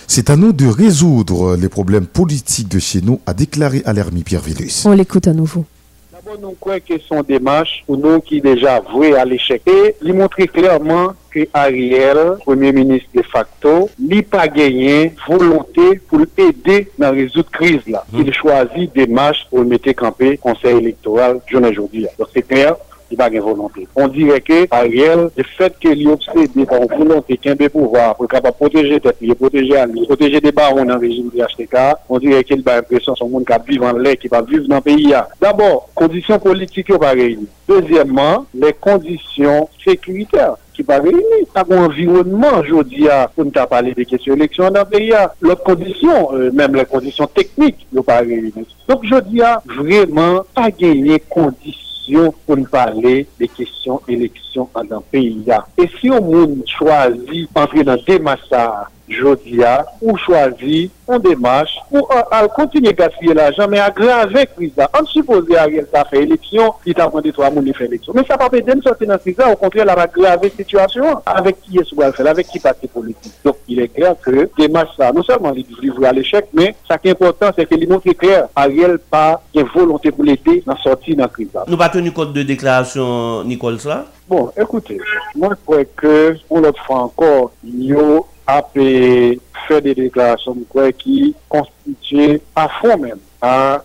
C'est 0.07 0.29
à 0.29 0.35
nous 0.35 0.53
de 0.53 0.67
résoudre 0.67 1.55
les 1.55 1.67
problèmes 1.67 2.05
politiques 2.05 2.69
de 2.69 2.79
chez 2.79 3.01
nous, 3.01 3.19
a 3.25 3.33
déclaré 3.33 3.81
Alermi 3.85 4.24
Pierre 4.24 4.41
Villus. 4.41 4.83
On 4.85 4.91
l'écoute 4.91 5.27
à 5.27 5.33
nouveau. 5.33 5.65
D'abord, 6.12 6.39
nous 6.39 6.55
croyons 6.59 6.81
que 6.88 6.93
son 7.07 7.21
démarche 7.24 7.83
pour 7.85 7.97
nous 7.97 8.21
qui 8.21 8.39
déjà 8.39 8.79
voué 8.81 9.15
à 9.15 9.25
l'échec. 9.25 9.63
Et 9.65 9.95
il 10.03 10.13
montre 10.13 10.38
clairement 10.45 11.13
que 11.31 11.47
Ariel, 11.53 12.38
Premier 12.45 12.71
ministre 12.71 13.09
de 13.15 13.24
facto, 13.24 13.89
n'a 14.00 14.21
pas 14.21 14.47
gagné 14.47 15.13
volonté 15.27 16.00
pour 16.07 16.21
aider 16.38 16.89
dans 16.97 17.12
résoudre 17.12 17.50
crise 17.51 17.81
là. 17.88 18.05
Il 18.13 18.31
choisit 18.31 18.93
démarche 18.95 19.47
pour 19.50 19.65
mettre 19.65 19.91
campé 19.91 20.38
conseil 20.38 20.77
électoral 20.77 21.41
aujourd'hui. 21.51 22.07
Donc 22.17 22.27
c'est 22.33 22.47
clair, 22.47 22.75
ki 23.15 23.19
pa 23.19 23.29
gen 23.31 23.41
volonté. 23.41 23.88
On 23.95 24.07
dire 24.07 24.39
ke 24.43 24.65
Ariel, 24.75 25.29
de 25.36 25.45
fet 25.55 25.77
ke 25.79 25.93
li 25.95 26.07
obsede 26.12 26.67
par 26.67 26.84
volonté 26.91 27.38
kenbe 27.41 27.69
pouvoir, 27.72 28.13
pou 28.19 28.27
kapap 28.31 28.57
proteje 28.60 29.00
tet 29.03 29.24
li, 29.24 29.36
proteje 29.39 29.79
an 29.79 29.95
li, 29.95 30.05
proteje 30.10 30.43
de 30.43 30.51
baron 30.55 30.91
nan 30.91 31.00
rejim 31.01 31.31
di 31.34 31.43
HTK, 31.43 31.79
on 32.10 32.19
dire 32.24 32.43
ke 32.43 32.60
li 32.60 32.65
ba 32.65 32.81
impresyon 32.84 33.17
son 33.19 33.31
moun 33.31 33.48
ka 33.48 33.62
vive 33.63 33.88
an 33.88 34.01
lè, 34.03 34.17
ki 34.19 34.31
pa 34.31 34.43
vive 34.45 34.67
nan 34.72 34.84
peyi 34.86 35.13
ya. 35.13 35.25
D'abord, 35.41 35.88
kondisyon 35.95 36.43
politik 36.43 36.91
yo 36.91 37.00
pa 37.01 37.15
reyni. 37.15 37.48
Dezyèmman, 37.69 38.45
le 38.53 38.75
kondisyon 38.84 39.69
sekuriter. 39.81 40.60
ki 40.75 40.84
pa 40.84 41.00
reyni. 41.00 41.45
Tak 41.55 41.72
ou 41.72 41.86
environnement, 41.88 42.60
jodi 42.67 43.07
a, 43.07 43.25
pou 43.31 43.48
nou 43.48 43.55
ta 43.55 43.63
pale 43.72 43.95
de 43.95 44.05
kesyon 44.10 44.36
eleksyon 44.36 44.75
nan 44.75 44.88
peyi 44.91 45.13
a, 45.15 45.29
lot 45.45 45.63
kondisyon, 45.63 46.27
euh, 46.36 46.51
mèm 46.51 46.75
lè 46.75 46.84
kondisyon 46.91 47.31
teknik, 47.31 47.86
yo 47.95 48.03
pa 48.05 48.19
reyni. 48.25 48.67
Donk 48.89 49.07
jodi 49.07 49.39
a, 49.45 49.55
vreman, 49.77 50.43
pa 50.57 50.67
genye 50.75 51.22
kondisyon 51.31 51.86
yo 52.09 52.29
pou 52.45 52.57
nou 52.59 52.69
pale 52.71 53.25
de 53.39 53.50
kesyon 53.57 54.03
eleksyon 54.12 54.69
an 54.77 54.89
dan 54.91 55.05
peyi 55.12 55.41
ya. 55.47 55.62
E 55.79 55.88
si 55.97 56.12
yo 56.12 56.21
moun 56.24 56.62
chwazi 56.69 57.45
antre 57.57 57.85
nan 57.88 58.01
demasa 58.07 58.65
Jodia, 59.07 59.85
ou 60.01 60.17
chwazi, 60.17 60.89
ou 61.05 61.19
demache, 61.19 61.77
ou 61.91 62.07
al 62.33 62.47
kontinye 62.55 62.93
gaspye 62.97 63.35
la 63.38 63.51
jan, 63.53 63.69
men 63.69 63.83
agrave 63.83 64.47
kriz 64.55 64.74
la. 64.77 64.88
An 64.97 65.05
suppose 65.09 65.53
a 65.59 65.67
riel 65.69 65.85
ta 65.91 66.01
fe 66.09 66.24
eleksyon, 66.25 66.74
ki 66.81 66.95
ta 66.97 67.05
pwende 67.13 67.33
to 67.35 67.45
a 67.45 67.51
moun 67.53 67.67
li 67.67 67.75
fe 67.77 67.85
eleksyon. 67.85 68.17
Men 68.17 68.25
sa 68.25 68.39
pa 68.41 68.50
pe 68.50 68.63
den 68.65 68.81
sote 68.85 69.05
nan 69.09 69.21
kriz 69.21 69.38
la, 69.38 69.51
ou 69.53 69.62
kontre 69.62 69.85
la 69.85 69.97
agrave 70.01 70.50
situasyon, 70.55 71.21
avek 71.35 71.62
ki 71.67 71.83
esou 71.83 72.01
al 72.05 72.15
fel, 72.17 72.31
avek 72.33 72.50
ki 72.50 72.63
pati 72.63 72.89
politik. 72.89 73.38
Donk, 73.45 73.62
il 73.69 73.83
e 73.85 73.88
kler 73.93 74.17
ke 74.25 74.47
demache 74.57 74.97
sa, 74.97 75.13
non 75.13 75.25
selman 75.27 75.53
li 75.53 75.65
vou 75.91 76.09
al 76.09 76.24
echec, 76.24 76.50
men 76.57 76.74
sa 76.89 76.97
ki 77.01 77.13
important, 77.13 77.53
se 77.53 77.69
ke 77.69 77.77
li 77.77 77.89
moun 77.89 78.01
ki 78.01 78.17
kler, 78.17 78.50
a 78.57 78.67
riel 78.71 78.97
pa 79.13 79.39
gen 79.53 79.69
volonté 79.75 80.13
pou 80.15 80.25
l'ete 80.25 80.63
nan 80.65 80.81
sorti 80.81 81.13
nan 81.17 81.29
kriz 81.29 81.53
la. 81.53 81.69
Nou 81.69 81.77
pa 81.77 81.93
tenu 81.93 82.13
kote 82.15 82.33
de 82.39 82.50
deklarasyon 82.50 83.45
Nikol 83.50 83.77
Sla? 83.83 84.03
Bon, 84.25 84.50
ekoute, 84.57 84.97
mwen 85.38 85.53
kwe 85.67 85.83
ke, 86.01 86.15
pou 86.50 86.63
lot 86.63 86.79
fwa 86.88 87.03
ankor, 87.05 87.51
yo 87.62 88.24
ap 88.49 88.75
fè 88.75 89.81
de 89.81 89.95
deklarasyon 89.97 90.63
kwe 90.71 90.91
ki 90.99 91.19
konstituye 91.51 92.39
a 92.57 92.67
fon 92.79 93.01
men 93.01 93.21
a 93.41 93.81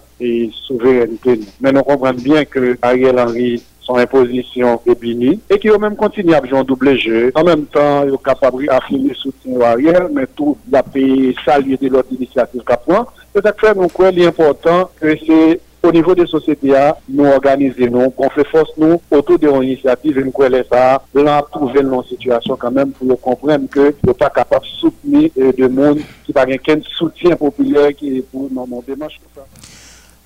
souverenite 0.66 1.38
nou. 1.40 1.58
Men 1.64 1.78
nou 1.78 1.88
komprenn 1.88 2.20
bien 2.20 2.46
ke 2.48 2.76
Ariel 2.84 3.20
Henry 3.22 3.54
son 3.80 4.00
imposisyon 4.02 4.84
e 4.84 4.94
bini, 5.00 5.38
e 5.48 5.56
ki 5.58 5.70
yo 5.70 5.78
menm 5.80 5.96
kontini 5.98 6.36
ap 6.36 6.46
joun 6.48 6.66
double 6.68 6.92
je, 7.00 7.30
an 7.32 7.48
menm 7.48 7.64
tan 7.72 8.10
yo 8.10 8.20
kapabri 8.20 8.68
afini 8.72 9.16
soutien 9.16 9.64
Ariel, 9.70 10.10
men 10.12 10.28
tou 10.36 10.58
la 10.72 10.84
pe 10.84 11.32
salye 11.44 11.80
de 11.80 11.90
lot 11.92 12.12
inisiatif 12.12 12.64
kapouan, 12.68 13.08
se 13.32 13.42
tak 13.44 13.58
fè 13.62 13.72
nou 13.76 13.90
kwe 13.94 14.12
li 14.14 14.28
important 14.28 14.92
ke 15.00 15.16
se 15.24 15.40
au 15.82 15.92
niveau 15.92 16.14
des 16.14 16.26
sociétés, 16.26 16.74
nous 17.08 17.24
organisons, 17.24 18.12
on 18.16 18.30
fait 18.30 18.46
force 18.46 18.70
nous 18.76 19.00
autour 19.10 19.38
de 19.38 19.48
l'initiative 19.48 20.18
et 20.18 20.24
nous 20.24 20.30
croyons 20.30 20.62
ça, 20.70 21.02
là, 21.14 21.42
trouver 21.50 21.80
une 21.80 22.02
situation 22.04 22.56
quand 22.56 22.70
même 22.70 22.90
pour 22.90 23.20
comprendre 23.20 23.68
que 23.70 23.94
nous 24.06 24.14
pas 24.14 24.30
capable 24.30 24.64
de 24.64 24.70
soutenir 24.70 25.30
euh, 25.38 25.52
des 25.52 25.68
monde 25.68 26.00
qui 26.24 26.32
n'a 26.34 26.46
qu'un 26.58 26.80
soutien 26.82 27.36
populaire 27.36 27.94
qui 27.94 28.18
est 28.18 28.22
pour 28.22 28.48
nos 28.50 28.84
démarches. 28.86 29.20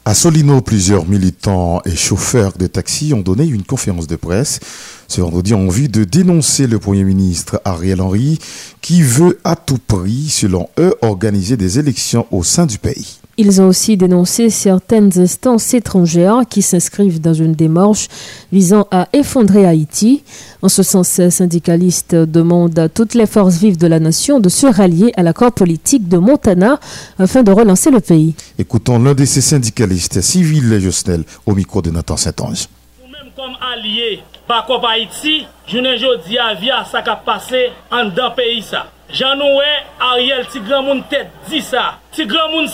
À 0.06 0.12
Solino, 0.12 0.60
plusieurs 0.60 1.06
militants 1.06 1.80
et 1.86 1.96
chauffeurs 1.96 2.52
de 2.58 2.66
taxi 2.66 3.14
ont 3.14 3.22
donné 3.22 3.46
une 3.46 3.62
conférence 3.62 4.06
de 4.06 4.16
presse 4.16 4.60
ce 5.08 5.20
vendredi 5.20 5.54
en 5.54 5.68
vue 5.68 5.88
de 5.88 6.04
dénoncer 6.04 6.66
le 6.66 6.78
Premier 6.78 7.04
ministre 7.04 7.60
Ariel 7.64 8.02
Henry 8.02 8.38
qui 8.82 9.02
veut 9.02 9.38
à 9.44 9.56
tout 9.56 9.78
prix, 9.78 10.28
selon 10.28 10.68
eux, 10.78 10.94
organiser 11.00 11.56
des 11.56 11.78
élections 11.78 12.26
au 12.30 12.42
sein 12.42 12.66
du 12.66 12.78
pays. 12.78 13.18
Ils 13.36 13.60
ont 13.60 13.66
aussi 13.66 13.96
dénoncé 13.96 14.48
certaines 14.48 15.18
instances 15.18 15.74
étrangères 15.74 16.42
qui 16.48 16.62
s'inscrivent 16.62 17.20
dans 17.20 17.34
une 17.34 17.52
démarche 17.52 18.06
visant 18.52 18.86
à 18.92 19.08
effondrer 19.12 19.66
Haïti. 19.66 20.22
En 20.62 20.68
ce 20.68 20.84
sens, 20.84 21.08
ces 21.08 21.30
syndicalistes 21.30 22.14
demandent 22.14 22.78
à 22.78 22.88
toutes 22.88 23.14
les 23.14 23.26
forces 23.26 23.56
vives 23.56 23.76
de 23.76 23.88
la 23.88 23.98
nation 23.98 24.38
de 24.38 24.48
se 24.48 24.66
rallier 24.66 25.12
à 25.16 25.24
l'accord 25.24 25.50
politique 25.50 26.08
de 26.08 26.16
Montana 26.16 26.78
afin 27.18 27.42
de 27.42 27.50
relancer 27.50 27.90
le 27.90 28.00
pays. 28.00 28.36
Écoutons 28.56 29.00
l'un 29.00 29.14
de 29.14 29.24
ces 29.24 29.40
syndicalistes, 29.40 30.20
Civil 30.20 30.80
Josnel, 30.80 31.24
au 31.44 31.54
micro 31.54 31.82
de 31.82 31.90
Nathan 31.90 32.16
Saint-Ange. 32.16 32.68
Nous-mêmes 33.02 33.32
comme 33.34 33.56
alliés, 33.60 34.20
par 34.46 34.66
Haïti, 34.88 35.46
je 35.66 35.78
ne 35.78 36.28
dis 36.28 36.38
à 36.38 36.54
via 36.54 36.84
ça 36.84 37.02
qui 37.02 37.10
a 37.10 37.16
passé 37.16 37.70
en 37.90 38.04
dans 38.10 38.30
pays 38.30 38.62
ça. 38.62 38.86
Jean 39.10 39.38
Ariel, 40.00 40.46
si 40.50 40.60
grand 40.60 40.82
monde 40.82 41.02
tête 41.08 41.30
dit 41.48 41.62
ça. 41.62 41.98
Si 42.12 42.26
grand 42.26 42.50
monde 42.50 42.68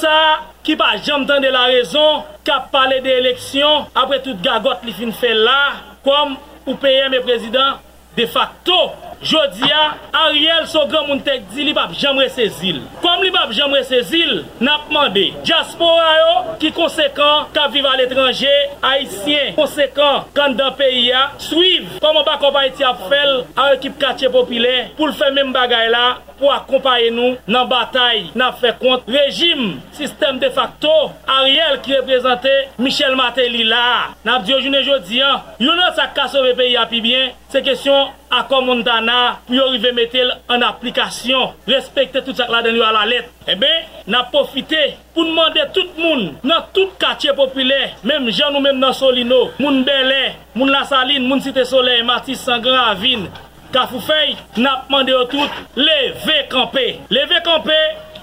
ki 0.66 0.76
pa 0.80 0.94
jam 1.00 1.26
tan 1.28 1.42
de 1.44 1.50
la 1.52 1.66
rezon, 1.70 2.24
kap 2.44 2.70
pale 2.74 3.00
de 3.04 3.12
eleksyon, 3.20 3.86
apre 3.96 4.20
tout 4.24 4.40
gagot 4.44 4.84
li 4.86 4.94
fin 4.96 5.12
fe 5.16 5.32
la, 5.36 5.60
kom 6.04 6.36
ou 6.66 6.76
peye 6.80 7.08
me 7.12 7.20
prezident 7.24 7.80
de 8.16 8.26
facto 8.26 8.76
Jodia, 9.22 9.98
Ariel 10.16 10.64
so 10.66 10.86
gran 10.88 11.04
moun 11.04 11.20
tek 11.20 11.42
di 11.52 11.66
li 11.66 11.74
bab 11.76 11.92
jamre 11.92 12.24
se 12.32 12.46
zil. 12.56 12.78
Kom 13.02 13.20
li 13.20 13.28
bab 13.34 13.50
jamre 13.52 13.82
se 13.84 14.00
zil, 14.08 14.44
nap 14.64 14.88
mande. 14.92 15.26
Diaspora 15.44 16.14
yo 16.16 16.30
ki 16.62 16.70
konsekant 16.76 17.52
ka 17.52 17.66
vive 17.74 17.90
al 17.90 18.00
etranje, 18.06 18.52
Haitien 18.80 19.52
konsekant 19.58 20.30
kan 20.36 20.56
dan 20.56 20.72
peyi 20.78 21.10
ya, 21.10 21.26
suiv 21.42 21.98
koman 22.00 22.24
ba 22.24 22.38
kompany 22.40 22.72
ti 22.76 22.86
ap 22.86 23.02
fel 23.10 23.42
a 23.60 23.70
ekip 23.74 23.98
kache 24.00 24.30
popile 24.32 24.88
pou 24.96 25.10
l 25.10 25.12
fe 25.16 25.28
men 25.36 25.52
bagay 25.52 25.90
la 25.92 26.06
pou 26.40 26.48
akompaye 26.54 27.10
nou 27.12 27.36
nan 27.44 27.68
batay 27.68 28.30
nan 28.40 28.56
fe 28.56 28.72
kont 28.80 29.04
rejim, 29.10 29.76
sistem 29.98 30.38
de 30.40 30.48
facto, 30.56 30.94
Ariel 31.28 31.82
ki 31.84 31.98
reprezente 31.98 32.54
Michel 32.80 33.18
Maté 33.20 33.50
la. 33.68 34.14
Nap 34.24 34.48
diyo 34.48 34.62
jounen 34.62 34.86
jodi 34.86 35.20
an, 35.20 35.44
yon 35.60 35.76
an 35.76 35.92
sa 35.92 36.08
kasove 36.16 36.56
peyi 36.56 36.78
api 36.80 37.02
bien, 37.04 37.36
se 37.52 37.60
kesyon 37.66 38.16
akon 38.30 38.66
Montana 38.68 39.18
pou 39.46 39.56
yo 39.58 39.66
rive 39.72 39.90
metel 39.96 40.30
an 40.50 40.64
aplikasyon, 40.66 41.56
respekte 41.68 42.22
tout 42.24 42.38
sak 42.38 42.50
la 42.52 42.62
den 42.64 42.78
yo 42.78 42.84
ala 42.86 43.04
let. 43.10 43.30
Ebe, 43.50 43.70
na 44.10 44.22
profite 44.30 44.80
pou 45.14 45.26
nmande 45.26 45.64
tout 45.74 45.98
moun 45.98 46.28
nan 46.46 46.68
tout 46.74 46.94
katye 47.02 47.34
popile, 47.38 47.78
mem 48.06 48.30
jan 48.30 48.54
ou 48.54 48.62
mem 48.64 48.78
nan 48.80 48.94
Solino, 48.96 49.48
moun 49.58 49.82
Belè, 49.86 50.36
moun 50.54 50.70
La 50.70 50.84
Saline, 50.88 51.26
moun 51.26 51.42
Site 51.42 51.64
Soleil, 51.66 52.04
Matis, 52.06 52.42
Sangran, 52.44 52.92
Avin, 52.92 53.26
Kafoufei, 53.72 54.36
na 54.56 54.76
pmande 54.86 55.14
yo 55.14 55.24
tout 55.30 55.58
leve 55.78 56.38
kampe. 56.50 56.86
Leve 57.10 57.42
kampe 57.46 57.76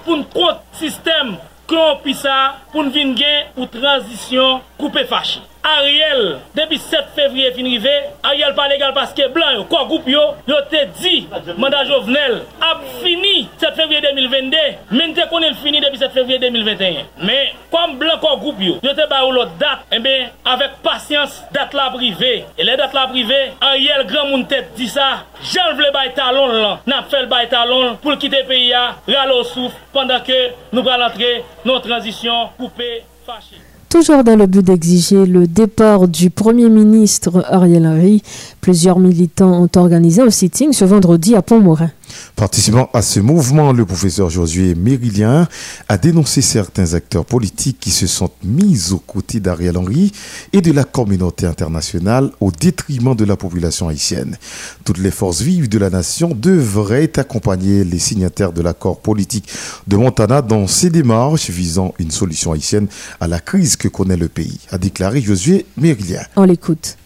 pou 0.04 0.16
nkont 0.20 0.64
sistem 0.80 1.36
kron 1.68 2.00
pisa 2.04 2.36
pou 2.72 2.84
nvin 2.86 3.14
gen 3.16 3.52
ou 3.58 3.68
transisyon 3.72 4.62
koupe 4.80 5.04
fache. 5.08 5.44
Ariel, 5.68 6.38
depi 6.54 6.78
7 6.78 7.10
fevriye 7.14 7.52
finrive, 7.52 7.92
Ariel 8.22 8.54
pa 8.56 8.64
legal 8.70 8.94
paske 8.96 9.26
blan 9.34 9.58
yo, 9.58 9.64
kwa 9.68 9.82
goup 9.90 10.06
yo, 10.08 10.22
yo 10.48 10.60
te 10.70 10.86
di, 10.96 11.26
manda 11.60 11.82
jovenel, 11.84 12.38
ap 12.64 12.86
fini 13.02 13.48
7 13.60 13.76
fevriye 13.76 14.00
2022, 14.06 14.62
men 14.96 15.12
te 15.16 15.26
konen 15.28 15.56
fini 15.60 15.82
depi 15.84 16.00
7 16.00 16.16
fevriye 16.16 16.40
2021. 16.46 17.04
Men, 17.28 17.52
kom 17.72 17.98
blan 18.00 18.16
kwa 18.22 18.34
goup 18.40 18.64
yo, 18.64 18.78
yo 18.84 18.96
te 18.96 19.06
ba 19.12 19.20
ou 19.26 19.36
lo 19.36 19.44
dat, 19.60 19.84
enbe, 19.92 20.14
eh 20.24 20.48
avek 20.48 20.80
pasyans, 20.84 21.42
dat 21.52 21.76
la 21.76 21.90
prive. 21.92 22.32
E 22.56 22.64
le 22.64 22.80
dat 22.80 22.96
la 22.96 23.04
prive, 23.12 23.42
Ariel 23.68 24.06
gran 24.08 24.32
moun 24.32 24.48
te 24.48 24.62
di 24.78 24.88
sa, 24.88 25.10
jan 25.52 25.76
vle 25.76 25.92
bay 25.92 26.14
talon 26.16 26.56
lan, 26.56 26.84
nap 26.88 27.12
fel 27.12 27.28
bay 27.28 27.50
talon, 27.52 27.98
pou 28.00 28.16
l 28.16 28.20
kite 28.22 28.46
peya, 28.48 28.88
ralo 29.12 29.42
souf, 29.52 29.76
pandan 29.92 30.24
ke 30.24 30.46
nou 30.72 30.86
pral 30.86 31.10
entre, 31.10 31.42
nou 31.68 31.82
transisyon, 31.84 32.54
koupe, 32.56 32.94
fache. 33.28 33.67
Toujours 33.88 34.22
dans 34.22 34.36
le 34.36 34.46
but 34.46 34.62
d'exiger 34.62 35.24
le 35.24 35.46
départ 35.46 36.08
du 36.08 36.28
Premier 36.28 36.68
ministre 36.68 37.42
Ariel 37.48 37.86
Henry, 37.86 38.22
plusieurs 38.68 38.98
militants 38.98 39.62
ont 39.62 39.80
organisé 39.80 40.20
un 40.20 40.28
sitting 40.28 40.74
ce 40.74 40.84
vendredi 40.84 41.34
à 41.34 41.40
Pont-Morin. 41.40 41.90
Participant 42.36 42.90
à 42.92 43.00
ce 43.00 43.18
mouvement, 43.18 43.72
le 43.72 43.86
professeur 43.86 44.28
Josué 44.28 44.74
Mérilien 44.74 45.48
a 45.88 45.96
dénoncé 45.96 46.42
certains 46.42 46.92
acteurs 46.92 47.24
politiques 47.24 47.78
qui 47.80 47.90
se 47.90 48.06
sont 48.06 48.30
mis 48.44 48.92
aux 48.92 48.98
côtés 48.98 49.40
d'Ariel 49.40 49.78
Henry 49.78 50.12
et 50.52 50.60
de 50.60 50.70
la 50.70 50.84
communauté 50.84 51.46
internationale 51.46 52.30
au 52.40 52.50
détriment 52.52 53.14
de 53.14 53.24
la 53.24 53.36
population 53.36 53.88
haïtienne. 53.88 54.36
Toutes 54.84 54.98
les 54.98 55.12
forces 55.12 55.40
vives 55.40 55.70
de 55.70 55.78
la 55.78 55.88
nation 55.88 56.36
devraient 56.38 57.18
accompagner 57.18 57.84
les 57.84 57.98
signataires 57.98 58.52
de 58.52 58.60
l'accord 58.60 59.00
politique 59.00 59.48
de 59.86 59.96
Montana 59.96 60.42
dans 60.42 60.66
ces 60.66 60.90
démarches 60.90 61.48
visant 61.48 61.94
une 61.98 62.10
solution 62.10 62.52
haïtienne 62.52 62.88
à 63.18 63.28
la 63.28 63.40
crise 63.40 63.76
que 63.76 63.88
connaît 63.88 64.18
le 64.18 64.28
pays, 64.28 64.60
a 64.70 64.76
déclaré 64.76 65.22
Josué 65.22 65.64
Mérilien. 65.78 66.20
On 66.36 66.44
l'écoute 66.44 66.98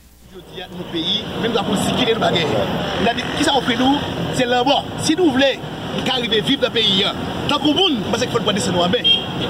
nos 0.76 0.84
pays, 0.92 1.24
même 1.40 1.52
la 1.54 1.62
politique 1.62 1.96
qui 1.96 2.10
est 2.10 2.14
de 2.14 2.20
Qui 3.38 3.44
ça 3.44 3.52
fait 3.66 3.76
nous? 3.76 3.96
C'est 4.34 4.46
là-bas. 4.46 4.84
Si 4.98 5.16
nous 5.16 5.30
voulons 5.30 5.44
ka 6.06 6.16
arrive 6.16 6.40
vive 6.46 6.62
nan 6.64 6.74
peyi 6.74 7.04
an. 7.08 7.18
Tan 7.50 7.60
kou 7.60 7.74
moun, 7.76 7.98
basè 8.12 8.28
k 8.28 8.34
fote 8.34 8.46
pwede 8.46 8.62
se 8.64 8.72
nou 8.72 8.84
an 8.84 8.92
ben. 8.92 9.06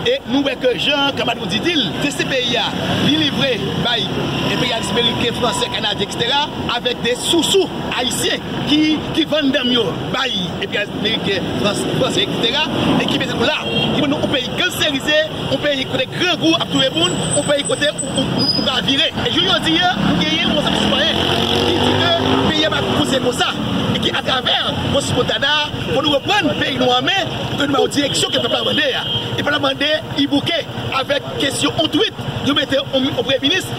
E 0.09 0.17
nou 0.29 0.43
wè 0.47 0.55
ke 0.61 0.73
jan, 0.81 1.13
kamadou 1.19 1.49
di 1.51 1.61
dil, 1.63 1.83
te 2.03 2.11
se 2.15 2.27
peyi 2.29 2.57
an, 2.59 2.75
li 3.07 3.19
livre 3.21 3.53
bay, 3.85 4.07
e 4.49 4.57
peyi 4.59 4.73
an 4.75 4.83
disperike, 4.85 5.33
franse, 5.39 5.69
kanadye, 5.75 6.09
etc. 6.09 6.33
avèk 6.75 7.03
de 7.05 7.15
sou-sou 7.21 7.69
haisye 7.93 8.39
ki 8.73 9.27
vandam 9.31 9.71
yo 9.73 9.87
bay, 10.15 10.35
e 10.59 10.67
peyi 10.67 10.83
an 10.83 10.91
disperike, 10.91 11.39
franse, 11.63 12.27
etc. 12.27 12.63
E 12.99 13.07
ki 13.07 13.21
bezè 13.23 13.37
nou 13.37 13.49
la, 13.49 13.61
ki 13.63 14.01
moun 14.01 14.15
nou 14.17 14.23
ou 14.23 14.33
peyi 14.33 14.51
kanserize, 14.59 15.23
ou 15.51 15.61
peyi 15.63 15.87
kote 15.93 16.09
kre 16.17 16.37
gou 16.43 16.57
ap 16.59 16.71
touve 16.73 16.91
moun, 16.97 17.19
ou 17.37 17.47
peyi 17.49 17.67
kote 17.69 17.93
ou 18.17 18.67
ka 18.67 18.81
vire. 18.89 19.13
E 19.27 19.35
joun 19.35 19.51
yo 19.51 19.61
di 19.67 19.77
yo, 19.79 19.97
nou 20.09 20.23
geye, 20.23 20.47
ou 20.49 20.57
monsan 20.57 20.75
mousi 20.75 20.95
paye, 20.97 21.13
ki 21.53 21.77
di 21.85 21.99
ke 22.01 22.42
ki 22.63 22.69
eva 22.69 22.79
kouze 22.95 23.19
kon 23.19 23.35
sa, 23.35 23.49
e 23.91 23.99
ki 23.99 24.13
atraver 24.15 24.69
monsi 24.93 25.15
Montana, 25.17 25.67
pou 25.89 25.99
nou 25.99 26.15
repren 26.15 26.47
peyi 26.61 26.79
nou 26.79 26.95
amè, 26.95 27.17
pou 27.57 27.65
nou 27.65 27.75
mè 27.75 27.81
ou 27.83 27.91
direksyon 27.91 28.31
ke 28.31 28.43
pepla 28.45 28.63
mande 28.69 28.87
ya. 28.87 29.03
li 29.43 29.45
pa 29.45 29.51
la 29.51 29.59
mande 29.59 29.89
i 30.19 30.27
bouke 30.31 30.59
avèk 30.95 31.25
kesyon 31.41 31.79
ontwit 31.83 32.15
yo 32.47 32.55
mette 32.55 32.79
ou 32.95 33.25
pre-ministre 33.27 33.75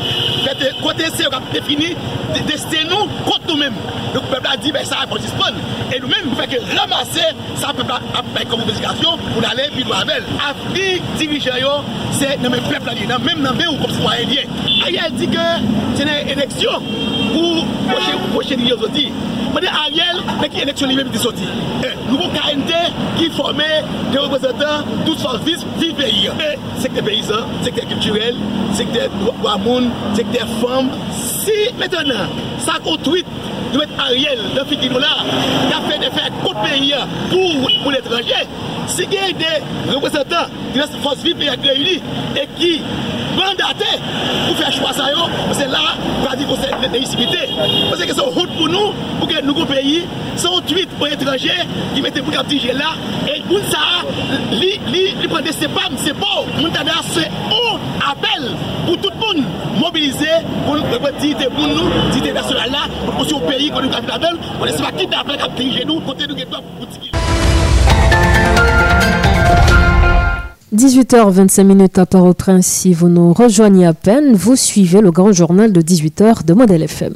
kote 0.82 1.08
se 1.16 1.26
ou 1.26 1.32
kap 1.32 1.46
defini 1.54 1.94
deste 2.50 2.84
nou 2.90 3.08
kont 3.24 3.48
nou 3.48 3.56
mèm 3.62 3.76
nou 4.14 4.24
pepla 4.32 4.58
di 4.60 4.74
be 4.76 4.84
sa 4.86 5.04
apon 5.06 5.22
dispon 5.24 5.56
e 5.88 6.00
nou 6.02 6.12
mèm 6.12 6.28
nou 6.28 6.40
feke 6.40 6.60
ramase 6.74 7.30
sa 7.62 7.72
pepla 7.78 8.02
apèk 8.20 8.52
komon 8.52 8.68
bezikasyon 8.68 9.24
pou 9.30 9.44
nalè 9.46 9.70
pi 9.76 9.86
nou 9.88 9.96
avèl 10.02 10.28
avni 10.50 10.90
dirije 11.20 11.56
yo 11.62 11.78
se 12.20 12.36
nan 12.44 12.52
mèm 12.52 12.68
pepla 12.68 12.98
li 13.00 13.08
nan 13.08 13.24
mèm 13.24 13.44
nan 13.46 13.56
mè 13.60 13.70
ou 13.72 13.80
kom 13.80 13.94
si 13.94 14.04
mwen 14.04 14.34
liye 14.34 14.48
yel 14.94 15.16
di 15.20 15.30
ke 15.32 15.48
se 15.96 16.10
nan 16.10 16.34
eleksyon 16.36 16.92
pou 17.32 17.64
poche 18.36 18.60
li 18.60 18.68
yo 18.74 18.82
zoti 18.84 19.08
Mwen 19.54 19.62
de 19.62 19.70
Ariel, 19.70 20.20
mwen 20.40 20.50
ki 20.50 20.64
eleksyon 20.64 20.90
li 20.90 20.96
mèm 20.98 21.12
di 21.14 21.20
soti. 21.22 21.46
Nouvo 22.08 22.26
KNT 22.34 22.72
ki 23.20 23.28
formè 23.36 23.68
de 24.10 24.18
reprezentant 24.18 24.90
tout 25.06 25.20
sorti 25.22 25.53
tourisme, 25.54 25.68
vive 25.80 25.94
pays. 25.96 26.30
Secteur 26.80 27.04
paysan, 27.04 27.36
secteur 27.64 27.88
culturel, 27.88 28.36
secteur 28.74 29.10
wamoun, 29.44 29.90
secteur 30.16 30.48
femme. 30.62 30.90
Si 31.12 31.74
maintenant, 31.78 32.28
ça 32.60 32.74
conduit 32.84 33.26
nous 33.74 33.80
mettre 33.80 33.94
Ariel 34.00 34.40
dans 34.56 34.66
Fikino 34.66 35.00
là, 35.00 35.18
qui 35.68 35.74
a 35.74 35.82
fait 35.90 36.00
des 36.00 36.12
faits 36.12 36.32
contre 36.44 36.62
pays 36.62 36.94
pour, 37.30 37.82
pour 37.82 37.92
l'étranger, 37.92 38.48
si 38.88 39.04
il 39.04 39.14
y 39.14 39.18
a 39.18 39.32
des 39.32 39.92
représentants 39.94 40.48
de 40.74 40.80
la 40.80 40.88
force 41.02 41.18
vive 41.24 41.38
pays 41.38 41.50
réunis 41.50 42.02
et 42.36 42.48
qui 42.58 42.82
mandate 43.38 43.90
pou 44.48 44.56
fè 44.60 44.72
chwa 44.76 44.94
sa 44.96 45.10
yo, 45.12 45.28
se 45.58 45.68
la 45.72 45.84
pati 46.24 46.48
kon 46.50 46.60
se 46.62 46.70
legitimite. 46.94 47.44
Se 47.98 48.08
ke 48.08 48.16
se 48.16 48.22
ou 48.24 48.34
hout 48.36 48.54
pou 48.58 48.70
nou, 48.72 48.94
pou 49.20 49.30
ke 49.30 49.42
nou 49.46 49.56
kon 49.58 49.70
peyi, 49.70 50.04
se 50.36 50.50
ou 50.50 50.62
tuit 50.70 50.92
pou 50.98 51.10
etranje, 51.10 51.56
ki 51.94 52.04
mette 52.06 52.24
pou 52.24 52.36
kap 52.36 52.50
dije 52.52 52.76
la, 52.78 52.94
e 53.30 53.40
koun 53.48 53.66
sa, 53.72 53.84
li, 54.52 54.74
li, 54.90 55.06
li 55.22 55.32
prende 55.32 55.56
se 55.56 55.70
pam, 55.74 55.98
se 56.04 56.16
pou, 56.20 56.48
moun 56.60 56.74
tada 56.76 57.00
se 57.14 57.26
ou 57.48 57.78
apel 58.12 58.50
pou 58.84 59.00
tout 59.00 59.20
moun 59.22 59.44
mobilize 59.80 60.40
pou 60.66 60.78
nou 60.78 61.02
kwen 61.04 61.20
dite 61.22 61.50
pou 61.56 61.70
nou, 61.72 62.06
dite 62.14 62.36
nasyonal 62.36 62.74
la, 62.76 62.86
pou 63.04 63.20
kon 63.22 63.30
se 63.32 63.38
ou 63.40 63.50
peyi 63.50 63.72
kon 63.74 63.86
nou 63.86 63.94
kap 63.94 64.10
tabel, 64.10 64.40
ne 64.64 64.78
se 64.78 64.86
pa 64.86 64.94
kit 64.98 65.20
apel 65.24 65.42
kap 65.46 65.60
dije 65.60 65.88
nou, 65.90 66.04
kote 66.08 66.30
nou 66.30 66.40
gen 66.40 66.52
to 66.54 66.66
pou 66.76 66.90
tiki. 66.96 67.13
18h25 70.76 71.64
minutes 71.66 72.00
à 72.00 72.08
Port-au-Prince. 72.08 72.66
Si 72.66 72.94
vous 72.94 73.08
nous 73.08 73.32
rejoignez 73.32 73.86
à 73.86 73.94
peine, 73.94 74.34
vous 74.34 74.56
suivez 74.56 75.02
le 75.02 75.12
grand 75.12 75.32
journal 75.32 75.72
de 75.72 75.82
18h 75.82 76.46
de 76.46 76.54
Modèle 76.56 76.82
FM. 76.82 77.14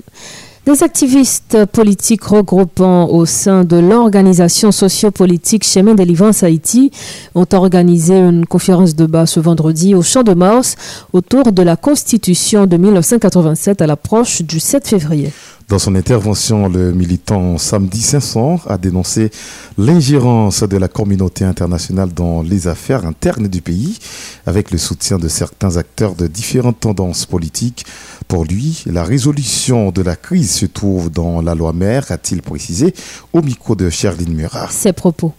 Des 0.68 0.84
activistes 0.84 1.66
politiques 1.66 2.26
regroupant 2.26 3.08
au 3.10 3.26
sein 3.26 3.64
de 3.64 3.78
l'organisation 3.78 4.72
sociopolitique 4.72 5.64
Chemin 5.64 5.96
Délivrance 5.96 6.44
Haïti 6.44 6.92
ont 7.34 7.48
organisé 7.52 8.20
une 8.20 8.46
conférence 8.46 8.96
de 8.96 9.08
bas 9.08 9.26
ce 9.26 9.40
vendredi 9.40 9.96
au 9.96 10.04
Champ 10.04 10.22
de 10.22 10.34
Mars 10.34 10.76
autour 11.12 11.52
de 11.52 11.64
la 11.64 11.78
Constitution 11.78 12.68
de 12.68 12.78
1987 12.78 13.82
à 13.82 13.88
l'approche 13.88 14.44
du 14.44 14.60
7 14.60 14.88
février. 14.88 15.32
Dans 15.68 15.80
son 15.80 15.96
intervention, 15.96 16.70
le 16.70 16.94
militant 16.94 17.58
Samedi 17.58 18.02
500 18.02 18.62
a 18.68 18.78
dénoncé 18.78 19.32
l'ingérence 19.78 20.64
de 20.64 20.78
la 20.78 20.88
communauté 20.88 21.44
internationale 21.44 22.14
dans 22.14 22.42
les 22.42 22.70
affaires 22.70 23.06
internes 23.06 23.50
du 23.50 23.62
pays, 23.62 24.00
avec 24.46 24.72
le 24.72 24.78
soutien 24.78 25.18
de 25.18 25.28
certains 25.28 25.76
acteurs 25.76 26.16
de 26.16 26.28
différentes 26.28 26.80
tendances 26.80 27.26
politiques. 27.26 27.86
Pour 28.30 28.46
lui, 28.46 28.82
la 28.86 29.04
résolution 29.04 29.92
de 29.92 30.02
la 30.02 30.16
crise 30.16 30.52
se 30.52 30.68
trouve 30.68 31.12
dans 31.12 31.42
la 31.42 31.54
loi 31.54 31.74
mère, 31.74 32.14
a-t-il 32.14 32.42
précisé 32.42 32.94
au 33.34 33.42
micro 33.42 33.76
de 33.76 33.90
Sherline 33.90 34.34
Murat. 34.34 34.70
Ses 34.70 34.94
propos. 34.94 35.34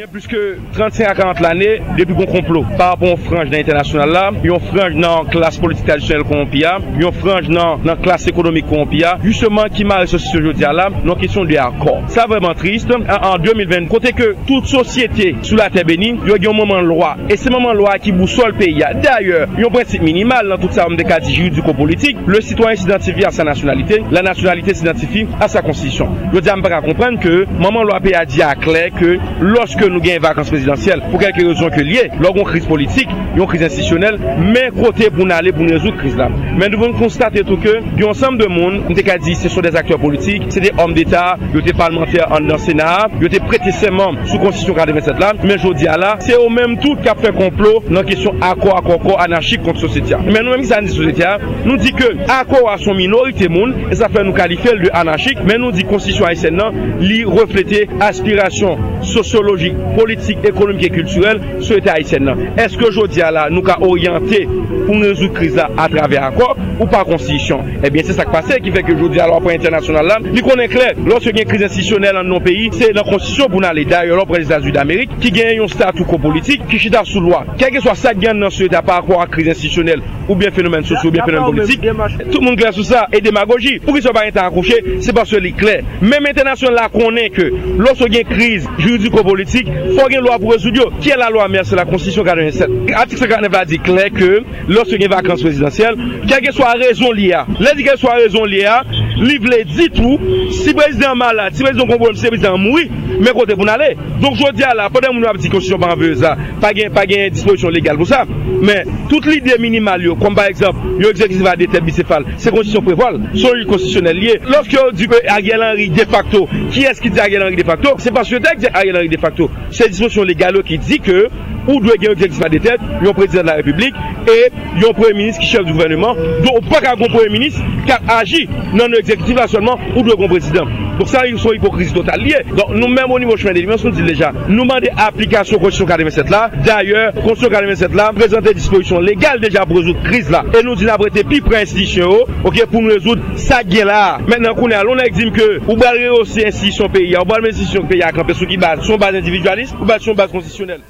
Gen 0.00 0.08
plus 0.08 0.24
ke 0.24 0.38
35 0.72 1.04
a 1.04 1.12
40 1.12 1.40
l'anè, 1.44 1.66
depi 1.98 2.14
kon 2.16 2.28
complot. 2.30 2.68
Par 2.78 2.94
rapport 2.94 3.10
yon 3.10 3.18
franj 3.20 3.50
nan 3.52 3.60
internasyonal 3.60 4.12
la, 4.14 4.22
yon 4.46 4.62
franj 4.70 4.94
nan 4.96 5.26
klas 5.28 5.58
politik 5.60 5.84
tradisyonel 5.90 6.22
kon 6.24 6.46
pya, 6.48 6.70
yon 7.02 7.12
franj 7.12 7.50
nan, 7.52 7.82
nan 7.84 7.98
klas 8.00 8.24
ekonomik 8.30 8.64
kon 8.70 8.88
pya, 8.88 9.18
justement 9.20 9.68
ki 9.68 9.84
ma 9.84 9.98
resosi 10.00 10.30
se 10.32 10.40
jodi 10.40 10.64
a 10.64 10.70
la, 10.72 10.86
nan 10.88 11.18
kesyon 11.20 11.50
de 11.50 11.58
akor. 11.60 11.98
Sa 12.14 12.24
vreman 12.30 12.56
trist, 12.56 12.88
an, 12.96 13.04
an 13.12 13.44
2020, 13.44 13.90
kote 13.92 14.14
ke 14.16 14.30
tout 14.48 14.70
sosyete 14.70 15.34
sou 15.42 15.58
la 15.60 15.66
te 15.74 15.84
beni, 15.84 16.14
yon 16.14 16.40
gen 16.40 16.48
yon 16.48 16.56
moman 16.62 16.88
lwa. 16.88 17.10
E 17.28 17.36
se 17.36 17.52
moman 17.52 17.76
lwa 17.76 17.98
ki 18.00 18.16
bousol 18.16 18.56
pe 18.56 18.70
ya. 18.72 18.94
D'ayor, 19.04 19.52
yon 19.60 19.76
prinsip 19.76 20.00
minimal 20.06 20.48
nan 20.54 20.64
tout 20.64 20.80
sa 20.80 20.88
mdeka 20.88 21.20
di 21.26 21.36
juridiko 21.36 21.76
politik, 21.76 22.24
le 22.24 22.40
sitwanyen 22.40 22.80
s'identifi 22.80 23.28
a 23.28 23.34
sa 23.36 23.44
nasyonalite, 23.50 24.00
la 24.16 24.24
nasyonalite 24.24 24.78
s'identifi 24.80 25.28
a 25.36 25.52
sa 25.52 25.60
konstitisyon. 25.68 26.32
Yo 26.32 26.40
di 26.40 26.48
a 26.48 26.56
mba 26.56 26.72
ka 26.78 26.80
komprenn 26.88 27.20
ke, 27.20 27.44
moman 27.60 27.84
lwa 27.84 28.00
pe 28.00 28.16
ya 28.16 28.24
di 28.24 28.40
a 28.48 28.54
kler 28.56 28.96
ke, 28.96 29.18
loske 29.44 29.89
nou 29.92 30.02
gen 30.04 30.20
vakans 30.22 30.50
prezidansyel 30.52 31.02
pou 31.08 31.20
kelke 31.20 31.44
rezon 31.46 31.72
ke 31.74 31.84
liye, 31.86 32.08
lor 32.22 32.36
yon 32.38 32.48
kriz 32.48 32.66
politik, 32.68 33.10
yon 33.38 33.48
kriz 33.50 33.64
institisyonel, 33.66 34.18
men 34.40 34.74
kote 34.76 35.10
pou 35.12 35.26
nan 35.26 35.38
ale 35.40 35.54
pou 35.56 35.66
nou 35.66 35.76
rezout 35.76 35.98
kriz 36.00 36.16
la. 36.18 36.28
Men 36.30 36.72
nou 36.72 36.82
bon 36.82 36.96
konstate 36.98 37.42
eto 37.42 37.58
ke, 37.60 37.76
yon 38.00 38.14
ansam 38.14 38.38
de 38.40 38.48
moun, 38.50 38.80
mte 38.90 39.04
ka 39.06 39.18
di 39.22 39.36
se 39.38 39.50
son 39.52 39.64
des 39.66 39.76
akteur 39.78 40.00
politik, 40.02 40.46
se 40.54 40.62
de 40.62 40.72
om 40.82 40.94
d'Etat, 40.96 41.42
yote 41.54 41.74
parlementer 41.78 42.24
an 42.26 42.46
nan 42.48 42.60
Senat, 42.62 43.14
yote 43.22 43.40
prete 43.46 43.72
seman 43.76 44.20
sou 44.26 44.40
konstisyon 44.42 44.78
kade 44.78 44.94
27 44.96 45.22
lan, 45.22 45.40
men 45.44 45.60
jodi 45.60 45.88
ala, 45.90 46.14
se 46.24 46.36
ou 46.38 46.50
menm 46.52 46.78
tout 46.82 47.00
kap 47.04 47.20
fe 47.22 47.32
komplo 47.36 47.80
nan 47.90 48.06
kesyon 48.08 48.40
akor 48.46 48.76
akor 48.78 48.98
akor 48.98 49.22
anarchik 49.24 49.64
kont 49.66 49.80
sosyetia. 49.82 50.20
Men 50.26 50.44
nou 50.44 50.54
menm 50.54 50.64
ki 50.64 50.70
sa 50.70 50.80
an 50.80 50.88
di 50.88 50.94
sosyetia, 50.94 51.36
nou 51.66 51.78
di 51.80 51.94
ke 51.96 52.10
akor 52.30 52.70
a 52.72 52.76
son 52.80 52.98
minorite 52.98 53.50
moun, 53.52 53.74
e 53.90 53.98
sa 53.98 54.10
fe 54.12 54.24
nou 54.26 54.36
kalifel 54.36 54.82
de 54.84 54.92
anarchik, 55.00 55.42
men 55.46 55.62
nou 55.64 55.74
di 55.74 55.86
konstisyon 55.88 56.30
a 56.30 56.34
esen 56.36 56.58
nan, 56.60 56.80
li 57.02 57.22
reflete 57.28 57.86
aspirasyon 58.04 59.04
sociologi 59.06 59.69
publik, 59.70 60.10
politik, 60.10 60.38
ekonomik 60.44 60.84
e 60.84 60.90
kulturel 60.94 61.40
sou 61.60 61.78
ete 61.78 61.90
Haitien 61.90 62.24
nan. 62.24 62.40
Eske 62.60 62.90
jodi 62.94 63.22
ala 63.24 63.48
nou 63.52 63.64
ka 63.66 63.76
oryante 63.84 64.42
pou 64.46 64.96
nou 64.96 65.08
rezou 65.08 65.30
kriza 65.34 65.68
atrave 65.80 66.18
akor 66.20 66.58
ou 66.78 66.88
pa 66.90 67.02
konstitisyon? 67.08 67.80
Ebyen 67.84 68.04
eh 68.04 68.10
se 68.10 68.16
sak 68.18 68.32
pase 68.32 68.60
ki 68.62 68.72
feke 68.74 68.96
jodi 68.98 69.20
ala 69.20 69.38
apwa 69.40 69.54
internasyonal 69.54 70.08
lan. 70.10 70.28
Ni 70.34 70.42
konen 70.44 70.70
kler, 70.72 70.98
lorske 71.06 71.34
gen 71.36 71.48
kriz 71.48 71.66
instisyonel 71.68 72.20
an 72.20 72.30
non 72.30 72.42
peyi, 72.44 72.70
se 72.76 72.90
nan 72.96 73.06
konstitisyon 73.08 73.52
pou 73.52 73.62
nan 73.62 73.76
le 73.76 73.86
daye 73.88 74.10
lor 74.14 74.28
prez 74.30 74.46
Etats-Unis 74.48 74.76
d'Amerik 74.76 75.16
ki 75.22 75.32
gen 75.34 75.54
yon 75.60 75.70
statou 75.70 76.08
ko 76.08 76.18
politik 76.22 76.66
ki 76.70 76.80
chida 76.86 77.04
sou 77.08 77.22
lwa. 77.24 77.44
Kèkè 77.60 77.82
swa 77.84 77.96
sak 77.98 78.20
gen 78.22 78.40
nan 78.40 78.52
sou 78.54 78.68
ete 78.68 78.78
apwa 78.80 79.00
akor 79.00 79.24
ak 79.24 79.34
kriz 79.36 79.52
instisyonel 79.54 80.02
ou 80.28 80.36
bien 80.38 80.54
fenomen 80.54 80.84
sosyo 80.86 81.10
ou 81.10 81.14
bien 81.14 81.26
fenomen 81.26 81.56
politik, 81.56 81.86
tout 82.30 82.40
moun 82.40 82.58
kler 82.58 82.74
sou 82.76 82.86
sa 82.86 83.06
e 83.12 83.20
demagogi. 83.24 83.78
Pou 83.84 83.96
ki 83.96 84.04
sou 84.04 84.14
pa 84.16 84.26
yon 84.26 84.36
tan 84.36 84.50
akouche, 84.50 84.78
se 85.02 85.14
pa 85.16 85.26
sou 85.28 85.42
li 85.42 85.52
kler. 85.58 85.84
Mèm 86.02 86.28
internasyon 86.30 86.74
la 86.76 86.88
konen 86.92 87.30
ke 87.34 87.48
lorske 87.80 88.10
gen 88.12 88.28
kriz 88.30 88.68
juridiko 88.78 89.24
politik 89.26 89.59
politik, 89.60 89.96
fò 89.96 90.08
gen 90.10 90.22
lwa 90.24 90.38
pou 90.40 90.54
resoud 90.54 90.76
yo. 90.76 90.88
Ki 91.00 91.12
e 91.12 91.18
la 91.18 91.30
lwa 91.32 91.46
mer, 91.50 91.64
se 91.66 91.76
la 91.76 91.84
konstisyon 91.88 92.26
47. 92.26 92.94
Atik 92.96 93.20
59 93.20 93.56
la 93.56 93.64
di 93.68 93.78
kler 93.82 94.10
ke, 94.14 94.30
lòs 94.70 94.92
gen 94.92 95.10
vakans 95.10 95.44
rezidansyel, 95.44 95.98
kè 96.28 96.40
gen 96.44 96.56
swa 96.56 96.74
rezon 96.80 97.14
li 97.16 97.30
a. 97.36 97.44
Lè 97.60 97.74
di 97.78 97.86
gen 97.86 97.98
swa 98.00 98.16
rezon 98.20 98.48
li 98.50 98.62
a, 98.68 98.80
li 99.20 99.38
vle 99.42 99.62
di 99.68 99.88
tou, 99.94 100.18
si 100.56 100.74
prezident 100.76 101.18
malade, 101.18 101.56
si 101.56 101.66
prezident 101.66 101.90
konpon, 101.90 102.16
si 102.18 102.30
prezident 102.30 102.60
moui, 102.60 102.88
mè 103.20 103.34
kote 103.36 103.56
pou 103.56 103.68
n'ale. 103.68 103.92
Donk 104.20 104.38
jò 104.40 104.52
di 104.54 104.64
a 104.66 104.72
la, 104.76 104.90
podè 104.92 105.12
moun 105.12 105.26
wap 105.26 105.40
di 105.40 105.52
konstisyon 105.52 105.82
pa 105.82 105.92
anveye 105.94 106.18
za, 106.22 106.36
pa 106.62 106.72
gen, 106.76 106.94
gen 107.10 107.34
disposisyon 107.34 107.74
legal 107.74 108.00
pou 108.00 108.08
sa. 108.08 108.24
Mè, 108.60 108.80
tout 109.10 109.24
li 109.28 109.40
de 109.44 109.56
minimal 109.62 110.04
yo, 110.04 110.16
kom 110.20 110.36
par 110.36 110.50
eksemp, 110.52 110.78
yo 111.00 111.12
ekzekizva 111.12 111.56
de 111.60 111.68
tèt 111.70 111.84
bicefal, 111.86 112.26
se 112.40 112.52
konstisyon 112.54 112.84
preval, 112.86 113.20
son 113.34 113.58
yon 113.58 113.68
konstisyonel 113.70 114.20
liye. 114.20 114.38
Lòs 114.50 114.68
ki 114.70 114.78
yo 114.78 114.88
di 114.94 115.08
Ariel 115.30 115.64
Henry 115.64 115.90
de 115.96 116.06
facto, 116.10 116.46
ki 116.72 116.86
es 116.90 117.00
ki 117.02 117.12
di 117.12 117.22
Ariel 117.22 117.48
Henry 117.48 117.60
de 117.60 117.66
facto? 117.66 117.96
Se 118.00 118.12
pas 118.14 118.28
yo 118.30 118.40
dek 118.42 118.60
di 118.62 118.70
Ariel 118.72 119.00
Henry 119.00 119.12
de 119.12 119.20
facto. 119.20 119.49
se 119.70 119.88
disposyon 119.90 120.28
legal 120.28 120.58
yo 120.58 120.66
ki 120.66 120.80
di 120.82 121.00
ke 121.04 121.24
ou 121.66 121.80
dwe 121.82 121.96
gen 121.98 122.10
yon 122.10 122.16
eksekisman 122.16 122.52
de 122.54 122.60
tet, 122.64 122.84
yon 123.04 123.16
prezident 123.16 123.48
la 123.48 123.58
republik, 123.60 123.96
e 124.28 124.38
yon 124.80 124.94
premier 124.96 125.16
ministre 125.16 125.44
ki 125.44 125.50
chef 125.52 125.66
du 125.66 125.74
gouvernement, 125.74 126.18
do 126.44 126.54
ou 126.56 126.64
pa 126.70 126.82
ka 126.84 126.96
kon 127.00 127.12
premier 127.12 127.32
ministre, 127.32 127.64
ka 127.88 128.00
agi 128.20 128.46
nan 128.72 128.88
yon 128.88 129.00
eksekisman 129.02 129.42
la 129.44 129.50
solman, 129.50 129.90
ou 129.94 130.06
dwe 130.06 130.16
kon 130.20 130.32
prezident. 130.32 130.70
Donk 131.00 131.08
sa 131.08 131.22
yon 131.24 131.40
son 131.40 131.54
hipokrizi 131.56 131.94
total 131.96 132.20
liye. 132.20 132.42
Donk 132.52 132.74
nou 132.74 132.90
menm 132.92 133.08
ou 133.08 133.20
nivou 133.20 133.40
chman 133.40 133.54
de 133.56 133.62
dimensyon 133.64 133.94
di 133.96 134.04
leja, 134.04 134.32
nou 134.50 134.66
mande 134.68 134.90
aplikasyon 135.00 135.62
konstitusyon 135.62 135.88
47 135.88 136.32
la, 136.32 136.42
d'ayor, 136.66 137.14
konstitusyon 137.22 137.54
47 137.54 137.96
la, 137.96 138.10
prezente 138.16 138.52
disposyon 138.56 139.06
legal 139.06 139.40
deja 139.40 139.64
pou 139.68 139.80
rezout 139.80 140.02
kriz 140.04 140.28
la, 140.32 140.42
e 140.52 140.60
nou 140.66 140.76
di 140.76 140.88
nabrete 140.88 141.24
pi 141.28 141.40
pre-institisyon 141.44 142.04
yo, 142.04 142.26
ok, 142.42 142.60
pou 142.66 142.84
nou 142.84 142.92
rezout 142.92 143.22
sa 143.40 143.62
gen 143.64 143.88
la. 143.88 144.02
Menen 144.28 144.52
konen 144.58 144.76
alon 144.80 145.00
ek 145.06 145.16
dim 145.16 145.32
ke, 145.36 145.48
ou 145.62 145.78
balre 145.80 146.04
yo 146.04 146.20
se 146.28 146.44
institisyon 146.50 146.92
peyi, 146.92 147.16
ou 147.16 147.28
balre 147.28 147.48
institisyon 147.48 147.88
peyi 147.88 148.04
ak, 148.04 148.20
anpe 148.20 148.36
sou 148.36 148.50
ki 148.50 148.60
baz, 148.60 148.84
son 148.84 149.00
baz 149.00 149.16
individu 149.16 149.39
individualiste, 149.40 149.74
ou 149.80 149.84
base 149.84 150.02
son 150.02 150.14
base 150.14 150.30
constitutionnelle. 150.30 150.80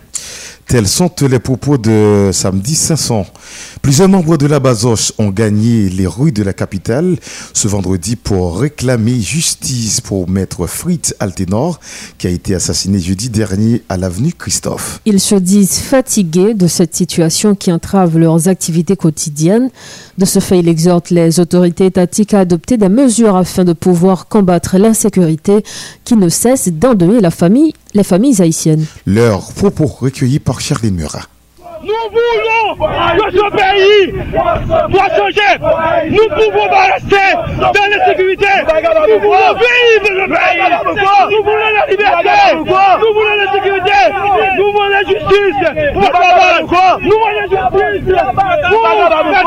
Tels 0.67 0.87
sont 0.87 1.11
les 1.29 1.41
propos 1.41 1.79
de 1.79 2.31
samedi 2.33 2.77
500. 2.77 3.27
Plusieurs 3.83 4.09
membres 4.09 4.37
de 4.37 4.47
la 4.47 4.61
Basoche 4.61 5.13
ont 5.19 5.31
gagné 5.31 5.89
les 5.89 6.07
rues 6.07 6.31
de 6.31 6.45
la 6.45 6.53
capitale 6.53 7.17
ce 7.53 7.67
vendredi 7.67 8.15
pour 8.15 8.61
réclamer 8.61 9.19
justice 9.19 10.01
pour 10.01 10.29
maître 10.29 10.69
Fritz 10.69 11.13
Altenor 11.19 11.81
qui 12.19 12.29
a 12.29 12.31
été 12.31 12.55
assassiné 12.55 13.01
jeudi 13.01 13.31
dernier 13.31 13.83
à 13.89 13.97
l'avenue 13.97 14.33
Christophe. 14.33 15.01
Ils 15.07 15.19
se 15.19 15.35
disent 15.35 15.81
fatigués 15.81 16.55
de 16.55 16.69
cette 16.69 16.95
situation 16.95 17.57
qui 17.57 17.73
entrave 17.73 18.17
leurs 18.17 18.47
activités 18.47 18.95
quotidiennes. 18.95 19.71
De 20.19 20.25
ce 20.25 20.39
fait, 20.39 20.61
il 20.61 20.69
exhorte 20.69 21.11
les 21.11 21.41
autorités 21.41 21.87
étatiques 21.87 22.33
à 22.33 22.41
adopter 22.41 22.77
des 22.77 22.89
mesures 22.89 23.35
afin 23.35 23.65
de 23.65 23.73
pouvoir 23.73 24.29
combattre 24.29 24.79
l'insécurité 24.79 25.65
qui 26.05 26.15
ne 26.15 26.29
cesse 26.29 26.69
d'endeuiller 26.69 27.21
la 27.21 27.33
famille 27.33 27.73
les 27.95 28.05
familles 28.05 28.41
haïtiennes. 28.41 28.87
Leurs 29.07 29.53
propos 29.53 29.87
recueillis 29.87 30.39
par 30.39 30.61
Charlie 30.61 30.91
Murat. 30.91 31.27
Nous 31.83 31.95
voulons 32.13 32.77
que 32.77 33.31
ce 33.31 33.47
pays 33.57 34.13
soit 34.91 35.11
changé. 35.17 35.51
Nous 36.11 36.25
ne 36.25 36.35
pouvons 36.35 36.69
pas 36.69 36.87
rester 36.93 37.29
dans 37.59 37.87
l'insécurité. 37.91 38.47
Nous 39.09 39.21
voulons 39.21 39.55
vivre 39.55 40.11
le 40.13 40.27
pays. 40.29 40.69
Nous 41.31 41.43
voulons 41.43 41.71
la 41.75 41.87
liberté. 41.91 42.39
Nous 42.57 42.65
voulons 43.15 43.37
la 43.37 43.47
sécurité. 43.53 44.01
Nous 44.59 44.73
voulons 44.73 44.89
la 44.89 45.03
justice. 45.05 45.61
Nous 45.95 46.01
voulons 46.01 47.33
la 47.33 47.47
justice. 47.49 48.05
Pour 48.69 48.83
la 48.83 48.99
pour 49.01 49.47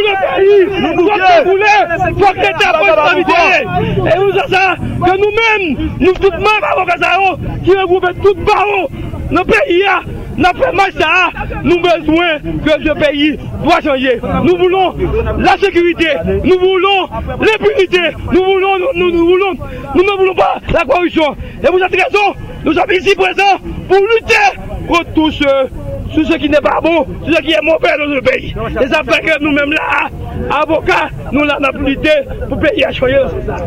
le 0.00 0.14
pays. 0.36 0.64
Nous 0.80 0.94
voulons 0.94 1.36
pour 1.44 2.32
que 2.32 2.40
l'État 2.40 2.70
puisse 3.12 4.14
Et 4.14 4.18
nous, 4.18 4.32
c'est 4.32 4.48
ça 4.54 4.74
que 4.78 5.16
nous-mêmes, 5.18 5.90
nous, 6.00 6.12
toutes 6.14 6.38
mêmes 6.38 6.64
avocats, 6.72 6.96
qui 7.62 7.76
regroupons 7.76 8.14
tout 8.22 8.34
barreau 8.44 8.88
toutes 9.28 9.36
barreaux, 9.36 9.44
nos 9.44 9.44
pays 9.44 9.84
n'a 10.36 10.52
fait 10.52 10.72
mal 10.72 10.92
ça, 10.98 11.30
nous 11.62 11.80
besoin 11.80 12.38
que 12.38 12.70
ce 12.84 12.92
pays 12.92 13.38
doit 13.62 13.80
changer. 13.80 14.20
Nous 14.44 14.56
voulons 14.56 14.94
la 15.38 15.56
sécurité, 15.56 16.08
nous 16.44 16.58
voulons 16.58 17.08
l'impunité, 17.40 18.00
nous 18.32 18.44
voulons, 18.44 18.78
nous 18.96 20.02
ne 20.02 20.18
voulons 20.18 20.34
pas 20.34 20.60
la 20.72 20.84
corruption. 20.84 21.36
Et 21.62 21.70
vous 21.70 21.82
avez 21.82 22.02
raison, 22.02 22.34
nous 22.64 22.72
sommes 22.72 22.90
ici 22.92 23.14
présents 23.14 23.58
pour 23.88 23.98
lutter 23.98 24.88
contre 24.88 25.12
tout 25.14 25.30
ce 25.30 25.44
tout 26.14 26.24
ce 26.24 26.34
qui 26.34 26.48
n'est 26.48 26.60
pas 26.60 26.80
bon, 26.82 27.04
tout 27.04 27.32
ce 27.32 27.40
qui 27.42 27.52
est 27.52 27.62
mauvais 27.62 27.96
dans 27.98 28.06
le 28.06 28.20
pays. 28.20 28.54
Et 28.80 28.86
ça 28.88 29.02
fait 29.08 29.20
que 29.20 29.42
nous-mêmes 29.42 29.72
là, 29.72 30.08
avocats, 30.60 31.08
nous 31.32 31.44
l'avons 31.44 31.78
lutter 31.80 32.10
pour 32.48 32.58
payer 32.58 32.86
à 32.86 32.92
choyer. 32.92 33.18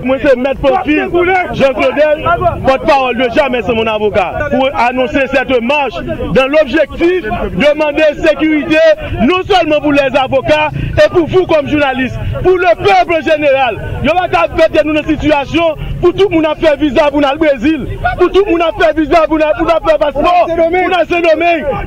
Moi, 0.04 0.18
c'est 0.22 0.36
Maître 0.36 0.62
Profil, 0.62 1.10
Jean 1.54 1.74
Claudel, 1.74 2.26
porte-parole 2.66 3.18
de 3.18 3.30
jamais, 3.36 3.62
c'est 3.62 3.74
mon 3.74 3.86
avocat, 3.86 4.50
pour 4.52 4.70
annoncer 4.76 5.22
cette 5.34 5.62
marche 5.62 5.96
dans 6.34 6.48
l'objectif 6.48 7.24
de 7.24 7.74
demander 7.74 8.04
sécurité, 8.26 8.78
non 9.22 9.42
seulement 9.44 9.80
pour 9.82 9.92
les 9.92 10.16
avocats, 10.16 10.70
et 11.06 11.10
pour 11.10 11.28
vous 11.28 11.46
comme 11.46 11.68
journalistes, 11.68 12.18
pour 12.44 12.58
le 12.58 12.76
peuple 12.76 13.24
général. 13.24 13.78
Il 14.02 14.08
y 14.08 14.10
aura 14.10 14.28
qu'à 14.28 14.48
faire 14.56 14.86
nous 14.86 14.96
une 14.96 15.06
situation 15.06 15.76
pour 16.02 16.14
tout 16.14 16.28
le 16.30 16.36
monde 16.36 16.46
a 16.46 16.56
fait 16.56 16.78
visa 16.78 17.10
pour 17.10 17.22
le 17.22 17.38
Brésil, 17.38 17.88
pour 18.18 18.32
tout 18.32 18.44
le 18.46 18.52
monde 18.52 18.62
a 18.62 18.72
fait 18.84 19.00
visa 19.00 19.28
pour 19.28 19.38
le 19.38 19.44
passeport, 19.98 20.46
pour 20.48 20.56
le. 20.56 20.78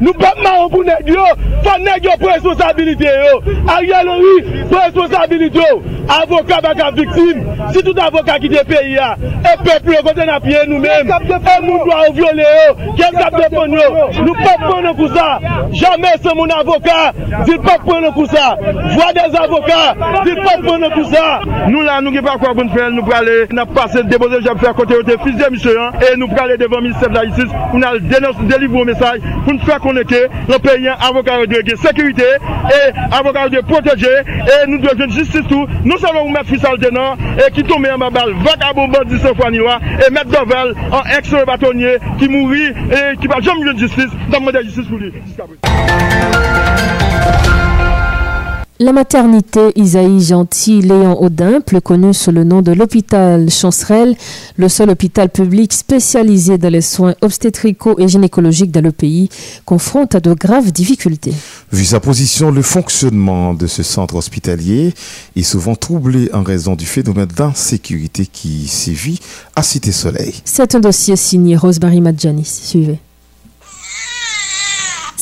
Nous 0.00 0.12
ne 0.12 0.18
paron 0.50 0.70
pou 0.70 0.82
neg 0.86 1.08
yo, 1.10 1.24
fan 1.64 1.86
neg 1.86 2.04
yo 2.04 2.16
pou 2.20 2.32
responsabilite 2.32 3.14
yo. 3.22 3.40
Ariel 3.76 4.12
Henry 4.14 4.66
pou 4.70 4.78
responsabilite 4.78 5.62
yo. 5.62 5.80
Avokat 6.10 6.62
baka 6.62 6.90
viktim, 6.90 7.44
si 7.72 7.82
tout 7.82 7.98
avokat 8.02 8.40
ki 8.42 8.48
de 8.50 8.62
peyi 8.66 8.96
ya, 8.96 9.12
e 9.46 9.52
pepl 9.62 9.92
yo 9.94 10.02
konten 10.02 10.30
apye 10.34 10.64
nou 10.66 10.82
men, 10.82 11.06
e 11.06 11.58
moun 11.62 11.84
do 11.86 11.92
a 11.94 12.00
ou 12.08 12.14
viole 12.16 12.46
yo, 12.46 12.72
kem 12.98 13.14
kap 13.14 13.36
de 13.36 13.46
pon 13.52 13.76
yo, 13.78 13.84
nou 14.24 14.34
pep 14.40 14.64
pon 14.64 14.82
nou 14.82 14.96
kousa. 14.98 15.28
Jamè 15.78 16.16
se 16.18 16.34
moun 16.34 16.50
avokat, 16.50 17.20
zil 17.46 17.60
pep 17.62 17.86
pon 17.86 18.02
nou 18.02 18.16
kousa. 18.16 18.48
Vwa 18.96 19.12
des 19.14 19.36
avokat, 19.38 20.02
zil 20.26 20.40
pep 20.40 20.66
pon 20.66 20.82
nou 20.82 20.96
kousa. 20.96 21.22
Nou 21.70 21.84
la 21.86 22.00
nou 22.02 22.10
ki 22.16 22.24
pa 22.26 22.34
kwa 22.42 22.56
bon 22.58 22.74
fèl, 22.74 22.90
nou 22.96 23.06
prale, 23.06 23.36
na 23.54 23.68
pase 23.70 24.02
depose 24.10 24.42
jab 24.42 24.58
fèr 24.64 24.74
kote 24.80 24.98
yo 24.98 25.06
te 25.06 25.14
fizye 25.22 25.52
misyo 25.54 25.76
an, 25.78 26.02
e 26.02 26.16
nou 26.18 26.26
prale 26.34 26.58
devan 26.58 26.82
minister 26.88 27.12
de 27.12 27.20
la 27.20 27.24
justice, 27.28 27.54
ou 27.70 27.78
nan 27.78 28.02
delivou 28.50 28.82
mesaj, 28.88 29.22
pou 29.44 29.54
nou 29.54 29.68
fèr 29.68 29.78
koneke, 29.86 30.24
le 30.48 30.58
pays, 30.58 30.88
avocat 30.88 31.46
de 31.46 31.76
sécurité, 31.76 32.22
et 32.22 33.14
avocat 33.14 33.48
de 33.48 33.60
protéger, 33.60 34.06
et 34.06 34.66
nous 34.66 34.78
devons 34.78 35.10
justice 35.10 35.46
tout, 35.48 35.66
nous 35.84 35.98
savons 35.98 36.30
mettre 36.30 36.46
fils 36.46 36.64
Altenor, 36.64 37.16
et 37.46 37.50
qui 37.52 37.62
tombe 37.62 37.86
en 37.86 38.10
balle, 38.10 38.34
vagabond 38.44 38.88
bandit 38.88 39.18
sans 39.18 39.30
et 39.30 40.10
mettre 40.10 40.30
Dovel 40.30 40.74
en 40.92 41.02
ex-bâtonnier, 41.18 41.98
qui 42.18 42.28
mourit, 42.28 42.68
et 42.68 43.16
qui 43.20 43.26
va 43.26 43.40
jamais 43.40 43.72
de 43.72 43.78
justice, 43.78 44.10
dans 44.30 44.62
justice 44.62 44.86
pour 44.86 44.98
lui. 44.98 45.12
La 48.82 48.94
maternité 48.94 49.72
Isaïe 49.76 50.22
Gentil 50.22 50.80
Léon 50.80 51.20
Audin, 51.20 51.60
plus 51.60 51.82
connue 51.82 52.14
sous 52.14 52.30
le 52.30 52.44
nom 52.44 52.62
de 52.62 52.72
l'hôpital 52.72 53.50
Chancerelle, 53.50 54.16
le 54.56 54.70
seul 54.70 54.88
hôpital 54.88 55.28
public 55.28 55.74
spécialisé 55.74 56.56
dans 56.56 56.72
les 56.72 56.80
soins 56.80 57.14
obstétricaux 57.20 57.96
et 57.98 58.08
gynécologiques 58.08 58.70
dans 58.70 58.80
le 58.80 58.90
pays, 58.90 59.28
confronte 59.66 60.14
à 60.14 60.20
de 60.20 60.32
graves 60.32 60.72
difficultés. 60.72 61.34
Vu 61.70 61.84
sa 61.84 62.00
position, 62.00 62.50
le 62.50 62.62
fonctionnement 62.62 63.52
de 63.52 63.66
ce 63.66 63.82
centre 63.82 64.14
hospitalier 64.14 64.94
est 65.36 65.42
souvent 65.42 65.74
troublé 65.74 66.30
en 66.32 66.42
raison 66.42 66.74
du 66.74 66.86
phénomène 66.86 67.26
d'insécurité 67.26 68.24
qui 68.24 68.66
sévit 68.66 69.20
à 69.56 69.62
Cité 69.62 69.92
Soleil. 69.92 70.40
C'est 70.46 70.74
un 70.74 70.80
dossier 70.80 71.16
signé 71.16 71.54
Rosemary 71.54 72.00
Madjanis. 72.00 72.62
Suivez. 72.64 72.98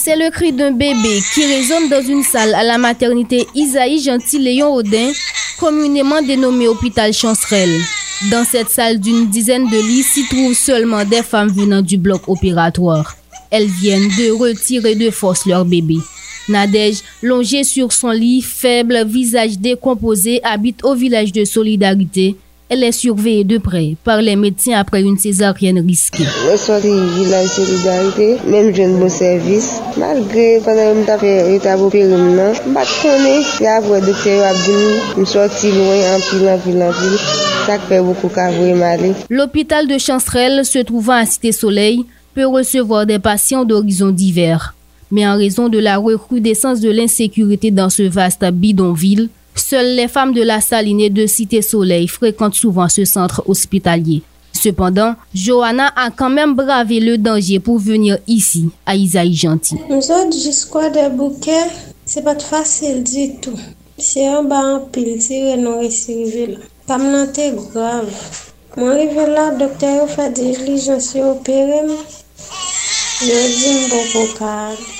C'est 0.08 0.16
le 0.16 0.30
cri 0.30 0.54
d'un 0.54 0.70
bébé 0.70 1.20
qui 1.34 1.44
résonne 1.44 1.90
dans 1.90 2.00
une 2.02 2.22
salle 2.22 2.54
à 2.54 2.62
la 2.62 2.78
maternité 2.78 3.46
Isaïe 3.54 4.02
Gentil 4.02 4.38
Léon 4.38 4.72
Audin, 4.72 5.12
communément 5.60 6.22
dénommée 6.22 6.66
hôpital 6.66 7.12
Chancerelle. 7.12 7.78
Dans 8.30 8.42
cette 8.42 8.70
salle 8.70 9.00
d'une 9.00 9.26
dizaine 9.26 9.68
de 9.68 9.76
lits 9.76 10.02
s'y 10.02 10.26
trouvent 10.26 10.54
seulement 10.54 11.04
des 11.04 11.22
femmes 11.22 11.50
venant 11.50 11.82
du 11.82 11.98
bloc 11.98 12.26
opératoire. 12.26 13.18
Elles 13.50 13.66
viennent 13.66 14.08
de 14.08 14.30
retirer 14.30 14.94
de 14.94 15.10
force 15.10 15.44
leur 15.44 15.66
bébé. 15.66 15.98
Nadège, 16.48 17.02
longée 17.22 17.62
sur 17.62 17.92
son 17.92 18.08
lit, 18.12 18.40
faible, 18.40 19.04
visage 19.04 19.58
décomposé, 19.58 20.40
habite 20.42 20.82
au 20.86 20.94
village 20.94 21.32
de 21.32 21.44
Solidarité, 21.44 22.34
elle 22.70 22.84
est 22.84 22.92
surveillée 22.92 23.44
de 23.44 23.58
près 23.58 23.96
par 24.04 24.20
les 24.20 24.36
médecins 24.36 24.74
après 24.74 25.02
une 25.02 25.16
césarienne 25.16 25.80
risquée. 25.86 26.24
Je 26.24 26.56
suis 26.56 27.24
village 27.24 27.48
solidarité, 27.48 28.36
même 28.46 28.74
je 28.74 28.82
bon 28.98 29.08
service. 29.08 29.80
Malgré 29.96 30.60
pendant 30.64 30.92
que 30.94 31.12
je 31.12 31.18
fait 31.18 31.56
état 31.56 31.78
opéré, 31.78 32.10
je 32.10 32.68
ne 32.68 32.74
pas 32.74 32.84
connaître. 33.02 33.62
Après, 33.64 34.00
le 34.00 34.06
docteur 34.06 34.44
a 34.44 34.52
dit 34.52 35.08
je 35.16 35.24
suis 35.24 35.72
loin, 35.72 36.14
en 36.14 36.20
pile, 36.20 36.48
en 36.48 36.58
pile, 36.58 36.82
en 36.82 36.92
pile. 36.92 37.18
Ça 37.66 37.78
fait 37.78 38.00
beaucoup 38.00 38.28
de. 38.28 39.34
L'hôpital 39.34 39.86
de 39.86 39.98
Chancerelle, 39.98 40.64
se 40.64 40.78
trouvant 40.78 41.14
à 41.14 41.26
Cité 41.26 41.52
Soleil, 41.52 42.04
peut 42.34 42.46
recevoir 42.46 43.06
des 43.06 43.18
patients 43.18 43.64
d'horizons 43.64 44.10
divers. 44.10 44.74
Mais 45.10 45.26
en 45.26 45.36
raison 45.36 45.68
de 45.68 45.78
la 45.78 45.96
recrudescence 45.96 46.80
de 46.80 46.90
l'insécurité 46.90 47.70
dans 47.70 47.88
ce 47.90 48.02
vaste 48.02 48.44
bidonville, 48.52 49.30
Seules 49.68 49.96
les 49.96 50.08
femmes 50.08 50.32
de 50.32 50.40
la 50.40 50.62
salinée 50.62 51.10
de 51.10 51.26
Cité 51.26 51.60
Soleil 51.60 52.08
fréquentent 52.08 52.54
souvent 52.54 52.88
ce 52.88 53.04
centre 53.04 53.42
hospitalier. 53.46 54.22
Cependant, 54.54 55.14
Johanna 55.34 55.92
a 55.94 56.10
quand 56.10 56.30
même 56.30 56.54
bravé 56.54 57.00
le 57.00 57.18
danger 57.18 57.60
pour 57.60 57.78
venir 57.78 58.16
ici, 58.26 58.70
à 58.86 58.96
Isaïe 58.96 59.34
Gentil. 59.34 59.76
Nous 59.90 60.10
autres, 60.10 60.32
jusqu'à 60.32 60.88
des 60.88 61.10
bouquets, 61.14 61.68
c'est 62.06 62.24
pas 62.24 62.38
facile 62.38 63.04
du 63.04 63.38
tout. 63.42 63.58
C'est 63.98 64.26
un 64.26 64.42
bas 64.42 64.76
en 64.76 64.80
pile, 64.86 65.20
c'est 65.20 65.58
nous 65.58 65.82
là. 65.82 66.58
Pas 66.86 66.96
grave. 67.74 68.08
Moi, 68.74 68.92
arrivé 68.92 69.26
là, 69.26 69.50
docteur 69.50 70.08
fait 70.08 70.32
des 70.32 70.52
diligences 70.52 71.14
opéré. 71.16 71.82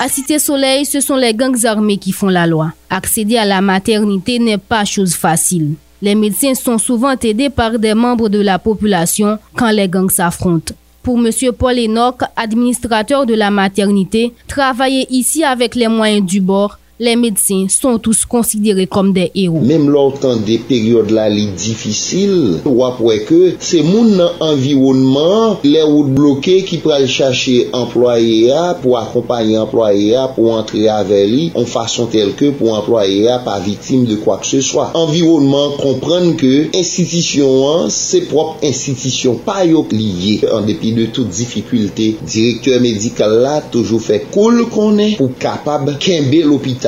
À 0.01 0.09
Cité 0.09 0.41
Soleil, 0.41 0.85
ce 0.85 1.01
sont 1.01 1.15
les 1.15 1.33
gangs 1.35 1.65
armés 1.65 1.99
qui 1.99 2.11
font 2.11 2.27
la 2.27 2.49
loi. 2.49 2.73
Accéder 2.91 3.37
à 3.37 3.45
la 3.45 3.61
maternité 3.61 4.41
n'est 4.41 4.59
pas 4.59 4.85
chose 4.85 5.15
facile. 5.15 5.75
Les 6.03 6.17
médecins 6.17 6.55
sont 6.55 6.79
souvent 6.79 7.15
aidés 7.17 7.49
par 7.49 7.79
des 7.79 7.95
membres 7.95 8.29
de 8.29 8.41
la 8.41 8.59
population 8.59 9.39
quand 9.55 9.71
les 9.71 9.89
gangs 9.89 10.11
s'affrontent. 10.11 10.75
Pour 11.01 11.17
M. 11.19 11.31
Paul 11.57 11.79
Enoch, 11.79 12.23
administrateur 12.35 13.25
de 13.25 13.35
la 13.35 13.53
maternité, 13.53 14.33
travailler 14.49 15.07
ici 15.11 15.45
avec 15.45 15.77
les 15.77 15.89
moyens 15.89 16.27
du 16.27 16.41
bord 16.41 16.81
les 17.01 17.15
médecins 17.15 17.67
sont 17.69 17.99
tous 17.99 18.25
considérés 18.25 18.89
comme 18.89 19.13
des 19.13 19.31
héros. 19.35 19.61
Même 19.61 19.89
longtemps 19.89 20.37
des 20.37 20.59
périodes 20.59 21.11
là, 21.11 21.29
les 21.29 21.47
difficiles, 21.47 22.59
ou 22.65 22.85
après 22.85 23.21
que 23.21 23.55
c'est 23.61 23.83
mon 23.83 24.19
environnement, 24.41 25.59
les 25.63 25.83
routes 25.83 26.11
bloquées 26.11 26.65
qui 26.65 26.79
peuvent 26.79 27.07
chercher 27.07 27.69
employé 27.73 28.53
pour 28.83 28.99
accompagner 28.99 29.59
employé 29.59 30.17
pour 30.35 30.55
entrer 30.55 30.89
avec 30.89 31.29
lui 31.29 31.53
en 31.55 31.65
façon 31.65 32.07
telle 32.07 32.35
que 32.35 32.51
pour 32.51 32.75
employé 32.75 33.29
pas 33.45 33.61
victime 33.61 34.05
de 34.05 34.17
quoi 34.17 34.39
que 34.39 34.47
ce 34.47 34.61
soit. 34.61 34.91
Environnement 34.95 35.71
comprendre 35.81 36.37
que 36.37 36.77
institution, 36.77 37.89
c'est 37.89 38.23
propre 38.23 38.57
institution, 38.65 39.35
pas 39.37 39.65
lié 39.65 40.41
en 40.53 40.63
dépit 40.63 40.93
de 40.93 41.07
toute 41.07 41.29
difficulté. 41.29 42.17
Directeur 42.27 42.81
médical 42.81 43.41
là, 43.41 43.61
toujours 43.61 44.01
fait 44.01 44.27
cool 44.33 44.69
qu'on 44.69 44.99
est 44.99 45.17
pour 45.17 45.37
capable 45.39 45.97
qu'un 45.99 46.23
l'hôpital 46.45 46.88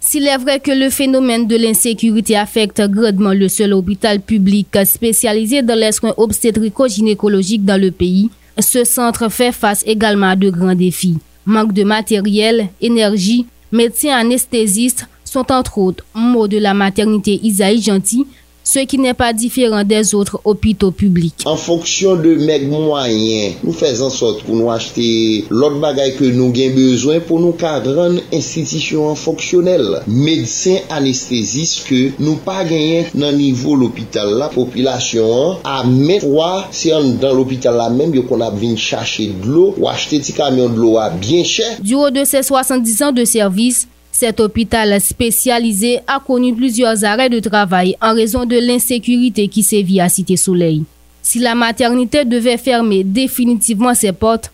s'il 0.00 0.26
est 0.26 0.36
vrai 0.38 0.60
que 0.60 0.70
le 0.70 0.90
phénomène 0.90 1.46
de 1.46 1.56
l'insécurité 1.56 2.36
affecte 2.36 2.82
grandement 2.88 3.32
le 3.32 3.48
seul 3.48 3.72
hôpital 3.72 4.20
public 4.20 4.68
spécialisé 4.84 5.62
dans 5.62 5.78
les 5.78 5.92
soins 5.92 6.14
obstétrico-gynécologiques 6.16 7.64
dans 7.64 7.80
le 7.80 7.90
pays, 7.90 8.30
ce 8.58 8.84
centre 8.84 9.30
fait 9.30 9.52
face 9.52 9.82
également 9.86 10.30
à 10.30 10.36
de 10.36 10.50
grands 10.50 10.74
défis. 10.74 11.18
Manque 11.46 11.72
de 11.72 11.84
matériel, 11.84 12.68
énergie, 12.80 13.46
médecins 13.72 14.16
anesthésistes 14.16 15.06
sont 15.24 15.50
entre 15.50 15.78
autres 15.78 16.04
mots 16.14 16.48
de 16.48 16.58
la 16.58 16.74
maternité 16.74 17.40
Isaïe 17.42 17.82
Gentil 17.82 18.26
ce 18.64 18.80
qui 18.80 18.98
n'est 18.98 19.14
pas 19.14 19.32
différent 19.32 19.84
des 19.84 20.14
autres 20.14 20.40
hôpitaux 20.44 20.90
publics. 20.90 21.42
En 21.44 21.56
fonction 21.56 22.16
de 22.16 22.34
mes 22.34 22.60
moyens, 22.60 23.54
nous 23.62 23.72
faisons 23.72 24.06
en 24.06 24.10
sorte 24.10 24.42
pour 24.42 24.54
nous 24.54 24.70
acheter 24.70 25.44
l'autre 25.50 25.78
bagaille 25.78 26.16
que 26.16 26.24
nous 26.24 26.52
avons 26.54 26.74
besoin 26.74 27.20
pour 27.20 27.40
nous 27.40 27.52
cadrer 27.52 28.22
institution 28.32 29.14
fonctionnelle. 29.14 30.02
Médecins 30.06 30.78
anesthésistes 30.90 31.86
que 31.86 32.10
nous 32.18 32.36
pas 32.36 32.64
gagné 32.64 33.06
dans 33.14 33.32
niveau 33.32 33.74
l'hôpital 33.74 34.28
la 34.38 34.48
population 34.48 35.58
à 35.64 35.84
même 35.84 36.20
fois 36.20 36.66
c'est 36.70 36.90
dans 36.90 37.34
l'hôpital 37.34 37.76
là 37.76 37.90
même 37.90 38.12
qu'on 38.26 38.40
a 38.40 38.50
venu 38.50 38.76
chercher 38.76 39.28
de 39.28 39.48
l'eau 39.48 39.74
ou 39.78 39.88
acheter 39.88 40.18
des 40.18 40.32
camions 40.32 40.68
de 40.68 40.76
l'eau 40.76 40.98
à 40.98 41.10
bien 41.10 41.44
cher. 41.44 41.78
Du 41.80 41.94
haut 41.94 42.10
de 42.10 42.24
ses 42.24 42.42
70 42.42 43.02
ans 43.02 43.12
de 43.12 43.24
service, 43.24 43.88
cet 44.12 44.40
hôpital 44.40 45.00
spécialisé 45.00 46.00
a 46.06 46.20
connu 46.20 46.54
plusieurs 46.54 47.02
arrêts 47.04 47.30
de 47.30 47.40
travail 47.40 47.96
en 48.00 48.14
raison 48.14 48.44
de 48.44 48.56
l'insécurité 48.56 49.48
qui 49.48 49.62
sévit 49.62 50.00
à 50.00 50.08
Cité 50.10 50.36
Soleil. 50.36 50.84
Si 51.22 51.38
la 51.38 51.54
maternité 51.54 52.24
devait 52.24 52.58
fermer 52.58 53.04
définitivement 53.04 53.94
ses 53.94 54.12
portes, 54.12 54.52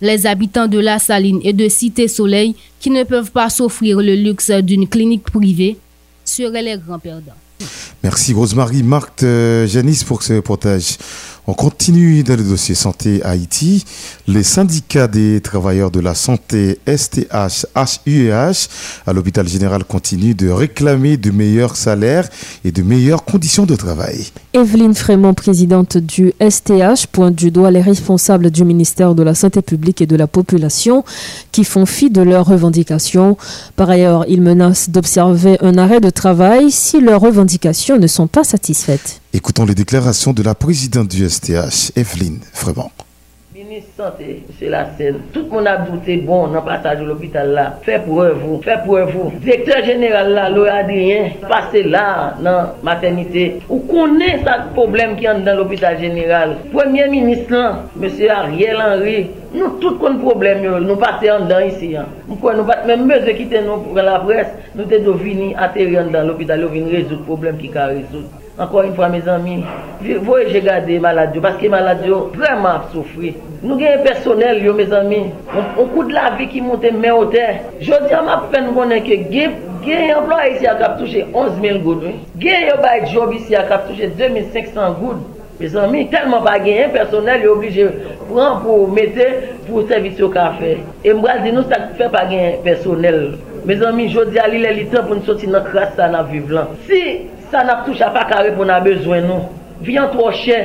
les 0.00 0.26
habitants 0.26 0.68
de 0.68 0.78
La 0.78 0.98
Saline 0.98 1.40
et 1.42 1.52
de 1.52 1.68
Cité 1.68 2.08
Soleil, 2.08 2.54
qui 2.78 2.90
ne 2.90 3.02
peuvent 3.02 3.32
pas 3.32 3.50
s'offrir 3.50 3.98
le 3.98 4.14
luxe 4.14 4.50
d'une 4.50 4.88
clinique 4.88 5.24
privée, 5.24 5.76
seraient 6.24 6.62
les 6.62 6.78
grands 6.78 6.98
perdants. 6.98 7.32
Merci 8.02 8.32
Rosemary 8.32 8.82
Marc 8.82 9.22
euh, 9.22 9.66
Janice 9.66 10.04
pour 10.04 10.22
ce 10.22 10.34
reportage. 10.34 10.96
On 11.50 11.54
continue 11.54 12.22
dans 12.22 12.36
le 12.36 12.44
dossier 12.44 12.76
santé 12.76 13.24
Haïti. 13.24 13.84
Les 14.28 14.44
syndicats 14.44 15.08
des 15.08 15.40
travailleurs 15.40 15.90
de 15.90 15.98
la 15.98 16.14
santé 16.14 16.78
STH, 16.86 17.66
HUEH 18.06 18.68
à 19.04 19.12
l'hôpital 19.12 19.48
général 19.48 19.82
continuent 19.82 20.36
de 20.36 20.48
réclamer 20.48 21.16
de 21.16 21.32
meilleurs 21.32 21.74
salaires 21.74 22.28
et 22.64 22.70
de 22.70 22.82
meilleures 22.82 23.24
conditions 23.24 23.66
de 23.66 23.74
travail. 23.74 24.28
Evelyne 24.52 24.94
Frémont, 24.94 25.34
présidente 25.34 25.96
du 25.96 26.32
STH, 26.40 27.08
pointe 27.10 27.34
du 27.34 27.50
doigt 27.50 27.72
les 27.72 27.82
responsables 27.82 28.52
du 28.52 28.64
ministère 28.64 29.16
de 29.16 29.24
la 29.24 29.34
Santé 29.34 29.60
publique 29.60 30.00
et 30.00 30.06
de 30.06 30.14
la 30.14 30.28
population 30.28 31.02
qui 31.50 31.64
font 31.64 31.84
fi 31.84 32.10
de 32.10 32.22
leurs 32.22 32.46
revendications. 32.46 33.36
Par 33.74 33.90
ailleurs, 33.90 34.24
ils 34.28 34.40
menacent 34.40 34.90
d'observer 34.90 35.56
un 35.62 35.78
arrêt 35.78 36.00
de 36.00 36.10
travail 36.10 36.70
si 36.70 37.00
leurs 37.00 37.22
revendications 37.22 37.98
ne 37.98 38.06
sont 38.06 38.28
pas 38.28 38.44
satisfaites. 38.44 39.20
Écoutons 39.32 39.64
les 39.64 39.76
déclarations 39.76 40.32
de 40.32 40.42
la 40.42 40.56
présidente 40.56 41.06
du 41.06 41.28
STH, 41.28 41.92
Evelyne 41.94 42.40
Frémont. 42.52 42.90
Ministre 43.54 43.90
Santé, 43.96 44.42
c'est 44.58 44.68
la 44.68 44.90
scène. 44.96 45.20
Tout 45.32 45.42
le 45.44 45.50
monde 45.50 45.68
a 45.68 45.76
douté 45.76 46.16
bon 46.16 46.48
dans 46.48 46.54
le 46.54 46.64
passage 46.64 46.98
de 46.98 47.04
l'hôpital 47.04 47.50
là. 47.50 47.78
Fait 47.82 48.00
pour 48.04 48.24
vous, 48.24 48.60
fait 48.60 48.80
pour 48.84 48.98
vous. 48.98 49.30
Directeur 49.38 49.84
général 49.84 50.32
là, 50.32 50.50
Louis 50.50 50.68
Adrien, 50.68 51.30
passé 51.48 51.84
là 51.84 52.34
dans 52.38 52.50
la 52.50 52.74
maternité. 52.82 53.60
Ou 53.68 53.78
connaît 53.78 54.40
ce 54.40 54.74
problème 54.74 55.14
qui 55.16 55.26
est 55.26 55.40
dans 55.42 55.56
l'hôpital 55.56 56.00
général. 56.00 56.56
Premier 56.72 57.06
ministre 57.06 57.52
là, 57.52 57.84
M. 58.02 58.10
Ariel 58.28 58.78
Henry, 58.84 59.30
nous 59.54 59.78
tout 59.80 59.96
le 60.08 60.18
problème, 60.18 60.62
nous 60.80 60.96
passons 60.96 61.44
dedans 61.44 61.60
ici. 61.60 61.94
Hein. 61.96 62.06
Nous 62.26 62.34
ne 62.34 62.62
pas 62.64 62.84
même 62.84 63.06
besoin 63.06 63.32
quitter 63.34 63.60
nous 63.62 63.76
pour 63.76 63.94
la 63.94 64.18
presse. 64.18 64.48
Nous 64.74 64.86
devons 64.86 65.12
venir 65.12 65.56
atterrir 65.56 66.04
dans 66.10 66.26
l'hôpital, 66.26 66.60
nous 66.60 66.90
résoudre 66.90 67.18
le 67.18 67.24
problème 67.24 67.58
qui 67.58 67.70
a 67.78 67.86
résoudre. 67.86 68.28
Ankon 68.60 68.84
yon 68.84 68.92
fwa 68.92 69.08
me 69.08 69.20
zanmi, 69.24 69.54
voye 70.20 70.50
je 70.52 70.60
gade 70.60 70.98
malade 71.00 71.38
yo, 71.38 71.40
paske 71.40 71.68
malade 71.72 72.04
yo 72.04 72.18
vreman 72.34 72.74
ap 72.74 72.90
soufri. 72.92 73.30
Nou 73.62 73.78
genye 73.80 74.02
personel 74.04 74.60
yo 74.60 74.74
me 74.76 74.84
zanmi, 74.90 75.20
on 75.56 75.88
kou 75.94 76.04
de 76.04 76.12
la 76.12 76.34
vi 76.34 76.50
ki 76.52 76.60
monte 76.66 76.90
men 76.92 77.16
o 77.16 77.22
te. 77.32 77.46
Jodi 77.80 78.12
an 78.18 78.28
map 78.28 78.50
pen 78.52 78.68
konen 78.76 79.00
ke 79.06 79.16
genye 79.32 80.10
emploa 80.18 80.50
isi 80.50 80.68
ak 80.68 80.84
ap 80.90 81.00
touche 81.00 81.24
11.000 81.32 81.80
goud. 81.86 82.04
Genye 82.36 82.68
yo 82.68 82.76
bay 82.84 83.06
job 83.08 83.32
isi 83.38 83.56
ak 83.56 83.72
ap 83.78 83.88
touche 83.88 84.12
2.500 84.20 84.92
goud. 85.00 85.24
Me 85.56 85.72
zanmi, 85.72 86.04
telman 86.12 86.44
pa 86.44 86.58
genye 86.60 86.92
personel 86.92 87.48
yo 87.48 87.56
oblige 87.56 87.88
pran 88.28 88.60
pou 88.60 88.92
mette 88.92 89.32
pou 89.64 89.88
servis 89.88 90.20
yo 90.20 90.28
ka 90.36 90.50
fe. 90.60 90.76
E 91.00 91.16
mbral 91.16 91.46
di 91.48 91.56
nou 91.56 91.64
sa 91.64 91.86
fe 91.96 92.12
pa 92.12 92.28
genye 92.28 92.58
personel. 92.68 93.30
Me 93.64 93.80
zanmi, 93.80 94.12
jodi 94.12 94.36
alile 94.40 94.76
li 94.82 94.88
tan 94.92 95.08
pou 95.08 95.16
nou 95.16 95.24
soti 95.24 95.48
nan 95.48 95.64
kras 95.72 95.96
sa 95.96 96.12
nan 96.12 96.28
vive 96.28 96.60
lan. 96.60 96.76
Si... 96.84 97.39
sa 97.50 97.64
nap 97.64 97.84
touche 97.86 98.02
a 98.02 98.10
pa 98.14 98.24
kare 98.30 98.54
pou 98.56 98.64
nan 98.68 98.84
bezwen 98.84 99.26
nou. 99.28 99.48
Vyan 99.84 100.10
tro 100.12 100.30
chè, 100.36 100.60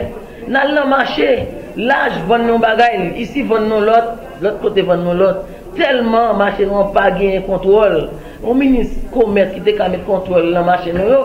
nan 0.48 0.74
lan 0.76 0.90
machè, 0.92 1.32
laj 1.78 2.22
vann 2.30 2.46
nou 2.48 2.62
bagay, 2.62 3.14
isi 3.24 3.44
vann 3.50 3.70
nou 3.72 3.82
lot, 3.86 4.16
lot 4.44 4.62
kote 4.64 4.86
vann 4.86 5.06
nou 5.06 5.18
lot. 5.18 5.44
Telman 5.76 6.38
machè 6.40 6.68
nou 6.68 6.84
an 6.84 6.94
pa 6.96 7.10
gen 7.18 7.42
kontrol. 7.48 8.06
Ou 8.44 8.54
minis 8.58 8.94
komet 9.14 9.56
ki 9.56 9.64
te 9.66 9.76
kamet 9.80 10.06
kontrol 10.08 10.52
lan 10.54 10.68
machè 10.70 10.94
nou 10.96 11.10
yo, 11.12 11.22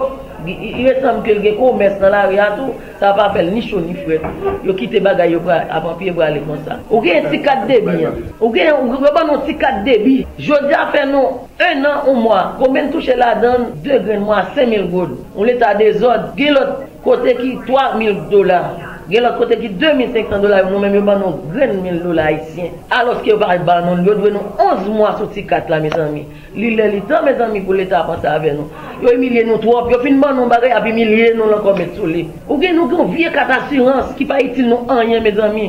Yè 0.47 0.95
sanm 1.01 1.21
ke 1.27 1.35
lge 1.39 1.55
kou 1.59 1.77
mes 1.79 1.97
nan 2.01 2.15
la 2.15 2.25
re 2.31 2.39
atou, 2.43 2.75
sa 3.01 3.13
pa 3.17 3.31
fel 3.35 3.51
ni 3.55 3.63
chou 3.65 3.83
ni 3.85 3.97
fwet. 4.01 4.25
Yo 4.67 4.75
kite 4.79 5.03
bagay 5.05 5.35
yo 5.35 5.41
pra, 5.45 5.63
apan 5.69 5.97
piye 6.01 6.15
brale 6.17 6.43
kon 6.47 6.61
sa. 6.67 6.79
Ou 6.89 7.03
gen 7.05 7.23
yon 7.23 7.31
si 7.33 7.43
kat 7.45 7.67
debi 7.71 7.97
yon. 8.03 8.21
Ou 8.41 8.53
gen 8.55 8.73
yon 8.73 9.09
ban 9.15 9.33
yon 9.35 9.47
si 9.49 9.57
kat 9.61 9.83
debi. 9.87 10.21
Jodi 10.41 10.77
a 10.77 10.87
fe 10.95 11.07
nou, 11.11 11.47
un 11.61 11.89
an 11.89 12.07
ou 12.07 12.17
mwa, 12.19 12.45
komen 12.61 12.93
touche 12.95 13.17
la 13.19 13.35
dan, 13.41 13.71
2 13.85 14.05
gren 14.07 14.25
mwa, 14.27 14.45
5 14.57 14.71
mil 14.71 14.87
goud. 14.93 15.19
Ou 15.37 15.49
leta 15.49 15.75
de 15.79 15.93
zot, 15.99 16.33
gen 16.39 16.57
lot 16.59 16.87
kote 17.05 17.37
ki 17.41 17.59
3 17.69 17.91
mil 18.01 18.25
dolar. 18.33 18.90
Gen 19.11 19.25
lòt 19.25 19.39
kote 19.39 19.57
ki 19.59 19.69
2500 19.75 20.39
dola 20.43 20.59
yo 20.61 20.69
nou 20.71 20.79
men 20.79 20.93
yo 20.95 21.01
ban 21.03 21.19
nou 21.19 21.41
gren 21.51 21.73
1000 21.83 21.97
dola 22.05 22.29
Haitien. 22.29 22.77
Alos 22.95 23.19
ki 23.25 23.33
yo 23.33 23.39
ba 23.41 23.57
ban 23.67 23.83
nou, 23.83 24.05
yo 24.07 24.15
dwe 24.15 24.31
nou 24.31 24.53
11 24.63 24.87
mwa 24.87 25.17
sou 25.19 25.27
ti 25.35 25.43
kat 25.51 25.67
la, 25.73 25.81
mes 25.83 25.97
ami. 25.99 26.23
Li 26.55 26.71
lè 26.77 26.87
li 26.93 27.01
tan, 27.09 27.25
mes 27.27 27.41
ami, 27.43 27.65
pou 27.67 27.75
l'Etat 27.75 28.05
apan 28.05 28.21
sa 28.23 28.37
ave 28.39 28.53
nou. 28.55 28.71
Yo 29.03 29.11
emilye 29.11 29.43
nou 29.49 29.59
trop, 29.59 29.91
yo 29.91 29.99
fin 30.05 30.21
ban 30.23 30.39
nou 30.39 30.47
bagay 30.47 30.77
ap 30.77 30.87
emilye 30.87 31.33
nou 31.35 31.51
lankon 31.51 31.81
met 31.81 31.99
sou 31.99 32.07
li. 32.07 32.23
Ou 32.47 32.61
gen 32.63 32.79
nou 32.79 32.87
gen 32.93 33.11
vie 33.11 33.33
kat 33.35 33.51
asurans 33.57 34.15
ki 34.15 34.29
pa 34.31 34.39
itil 34.45 34.71
nou 34.71 34.87
anyen, 34.95 35.27
mes 35.27 35.43
ami. 35.43 35.67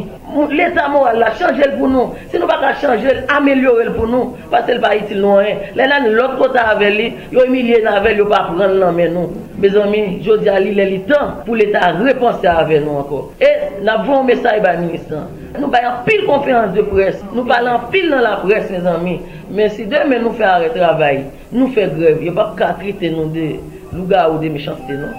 l'état 0.50 0.88
moral 0.90 1.20
la 1.20 1.32
changer 1.32 1.70
pour 1.78 1.88
nous. 1.88 2.14
Si 2.30 2.40
nous 2.40 2.48
pas 2.48 2.74
changer, 2.76 3.10
améliorer 3.28 3.94
pour 3.94 4.08
nous, 4.08 4.36
parce 4.50 4.66
qu'il 4.66 4.80
pas 4.80 4.96
utile 4.96 5.22
loin. 5.22 5.44
Les 5.76 5.84
gens 5.84 6.08
l'autre 6.10 6.38
côté 6.38 6.60
avec 6.60 6.96
lui, 6.96 7.14
yo 7.32 7.46
humilié 7.46 7.86
avec 7.86 8.18
lui, 8.18 8.24
pas 8.26 8.44
prendre 8.44 8.68
l'en 8.68 8.92
main 8.92 9.10
nous. 9.10 9.32
Mes 9.58 9.76
amis, 9.76 10.22
je 10.24 10.38
dis 10.38 10.50
à 10.50 10.60
lui, 10.60 10.72
il 10.72 11.02
temps 11.04 11.44
pour 11.46 11.56
l'état 11.56 11.92
repenser 11.92 12.48
avec 12.48 12.84
nous 12.84 12.92
encore. 12.98 13.32
Et 13.40 13.82
nous 13.82 13.90
avons 13.90 14.22
un 14.22 14.24
message 14.24 14.62
par 14.62 14.78
ministre. 14.78 15.16
Nous 15.60 15.68
parlons 15.68 16.04
pile 16.06 16.26
conférence 16.26 16.74
de 16.74 16.82
presse, 16.82 17.24
nous 17.34 17.44
parlons 17.44 17.80
pile 17.92 18.10
dans 18.10 18.22
la 18.22 18.38
presse, 18.38 18.70
mes 18.70 18.88
amis. 18.88 19.20
Mais 19.52 19.70
si 19.70 19.86
demain 19.86 20.20
nous 20.20 20.32
faisons 20.32 20.46
arrêt 20.46 20.70
travail, 20.70 21.26
nous 21.52 21.68
faisons 21.74 21.94
grève, 21.98 22.18
il 22.22 22.24
n'y 22.24 22.30
a 22.30 22.32
pas 22.32 22.56
qu'à 22.58 22.74
traiter 22.74 23.10
nous 23.10 23.26
de 23.26 23.58
loups 23.94 24.34
ou 24.34 24.38
de 24.38 24.50
méchanceté, 24.50 24.94
non. 24.94 25.10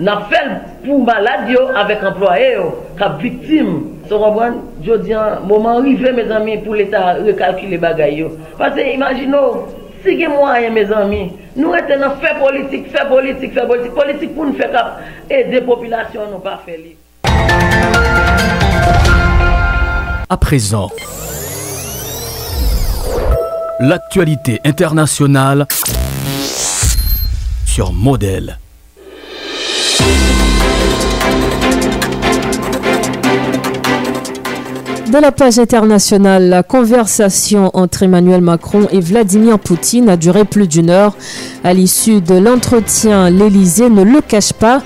Nous 0.00 0.20
fait 0.30 0.86
pour 0.86 1.04
malade 1.04 1.48
avec 1.76 2.02
employés, 2.04 2.56
qui 2.96 3.22
victimes. 3.22 3.97
Je 4.10 4.96
dis, 4.98 5.12
un 5.12 5.40
moment 5.40 5.78
arrivé, 5.78 6.12
mes 6.12 6.30
amis, 6.30 6.58
pour 6.58 6.74
l'État 6.74 7.14
recalculer 7.14 7.72
les 7.72 7.78
bagailles. 7.78 8.26
Parce 8.56 8.74
que 8.74 8.94
imaginez, 8.94 9.36
si 10.02 10.24
vous 10.24 10.32
moyen, 10.32 10.70
mes 10.70 10.90
amis, 10.92 11.32
nous 11.56 11.72
sommes 11.72 12.00
dans 12.00 12.16
fait 12.16 12.38
politique, 12.38 12.90
fait 12.90 13.08
politique, 13.08 13.52
fait 13.52 13.66
politique, 13.66 13.94
politique 13.94 14.34
pour 14.34 14.46
nous 14.46 14.54
faire 14.54 14.98
aider 15.28 15.60
la 15.60 15.60
population, 15.62 16.22
nous 16.30 16.38
pas 16.38 16.60
faire. 16.64 16.78
À 20.30 20.36
présent, 20.36 20.88
l'actualité 23.80 24.60
internationale 24.64 25.66
sur 27.66 27.92
modèle. 27.92 28.58
De 35.10 35.16
la 35.16 35.32
page 35.32 35.58
internationale, 35.58 36.50
la 36.50 36.62
conversation 36.62 37.70
entre 37.72 38.02
Emmanuel 38.02 38.42
Macron 38.42 38.88
et 38.92 39.00
Vladimir 39.00 39.58
Poutine 39.58 40.10
a 40.10 40.18
duré 40.18 40.44
plus 40.44 40.68
d'une 40.68 40.90
heure. 40.90 41.16
À 41.64 41.72
l'issue 41.72 42.20
de 42.20 42.34
l'entretien, 42.34 43.30
l'Élysée 43.30 43.88
ne 43.88 44.02
le 44.02 44.20
cache 44.20 44.52
pas, 44.52 44.82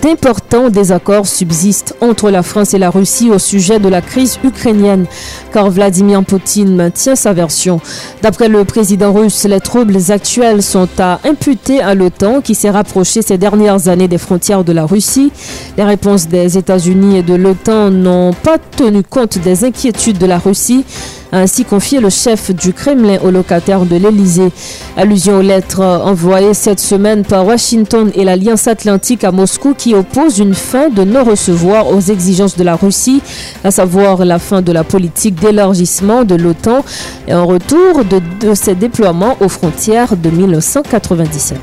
d'importants 0.00 0.70
désaccords 0.70 1.26
subsistent 1.26 1.94
entre 2.00 2.30
la 2.30 2.42
France 2.42 2.72
et 2.72 2.78
la 2.78 2.88
Russie 2.88 3.30
au 3.30 3.38
sujet 3.38 3.78
de 3.78 3.90
la 3.90 4.00
crise 4.00 4.38
ukrainienne, 4.42 5.04
car 5.52 5.68
Vladimir 5.68 6.24
Poutine 6.24 6.74
maintient 6.74 7.14
sa 7.14 7.34
version. 7.34 7.78
D'après 8.22 8.48
le 8.48 8.64
président 8.64 9.12
russe, 9.12 9.44
les 9.44 9.60
troubles 9.60 9.98
actuels 10.08 10.62
sont 10.62 10.88
à 10.98 11.20
imputer 11.24 11.82
à 11.82 11.94
l'OTAN 11.94 12.40
qui 12.40 12.54
s'est 12.54 12.70
rapproché 12.70 13.20
ces 13.20 13.36
dernières 13.36 13.88
années 13.88 14.08
des 14.08 14.16
frontières 14.16 14.64
de 14.64 14.72
la 14.72 14.86
Russie. 14.86 15.32
Les 15.76 15.84
réponses 15.84 16.28
des 16.28 16.56
États-Unis 16.56 17.18
et 17.18 17.22
de 17.22 17.34
l'OTAN 17.34 17.90
n'ont 17.90 18.32
pas 18.32 18.56
tenu 18.56 19.02
compte 19.02 19.36
des 19.36 19.65
inquiétudes 19.66 20.18
de 20.18 20.26
la 20.26 20.38
Russie, 20.38 20.84
a 21.32 21.40
ainsi 21.40 21.64
confié 21.64 22.00
le 22.00 22.08
chef 22.08 22.50
du 22.54 22.72
Kremlin 22.72 23.18
au 23.22 23.30
locataire 23.30 23.84
de 23.84 23.96
l'Elysée. 23.96 24.50
Allusion 24.96 25.38
aux 25.38 25.42
lettres 25.42 25.82
envoyées 25.82 26.54
cette 26.54 26.80
semaine 26.80 27.24
par 27.24 27.46
Washington 27.46 28.10
et 28.14 28.24
l'Alliance 28.24 28.68
Atlantique 28.68 29.24
à 29.24 29.32
Moscou 29.32 29.74
qui 29.76 29.94
opposent 29.94 30.38
une 30.38 30.54
fin 30.54 30.88
de 30.88 31.02
non-recevoir 31.04 31.88
aux 31.88 32.00
exigences 32.00 32.56
de 32.56 32.64
la 32.64 32.76
Russie, 32.76 33.20
à 33.64 33.70
savoir 33.70 34.24
la 34.24 34.38
fin 34.38 34.62
de 34.62 34.72
la 34.72 34.84
politique 34.84 35.34
d'élargissement 35.34 36.24
de 36.24 36.34
l'OTAN 36.36 36.84
et 37.26 37.34
en 37.34 37.46
retour 37.46 38.04
de, 38.04 38.54
ses 38.54 38.74
déploiements 38.74 39.36
aux 39.40 39.48
frontières 39.48 40.16
de 40.16 40.30
1997. 40.30 41.58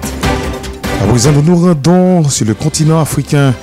À 1.01 1.05
présent, 1.07 1.31
nous 1.31 1.41
nous 1.41 2.29
sur 2.29 2.45
le 2.45 2.53
continent 2.53 2.99
africain. 2.99 3.53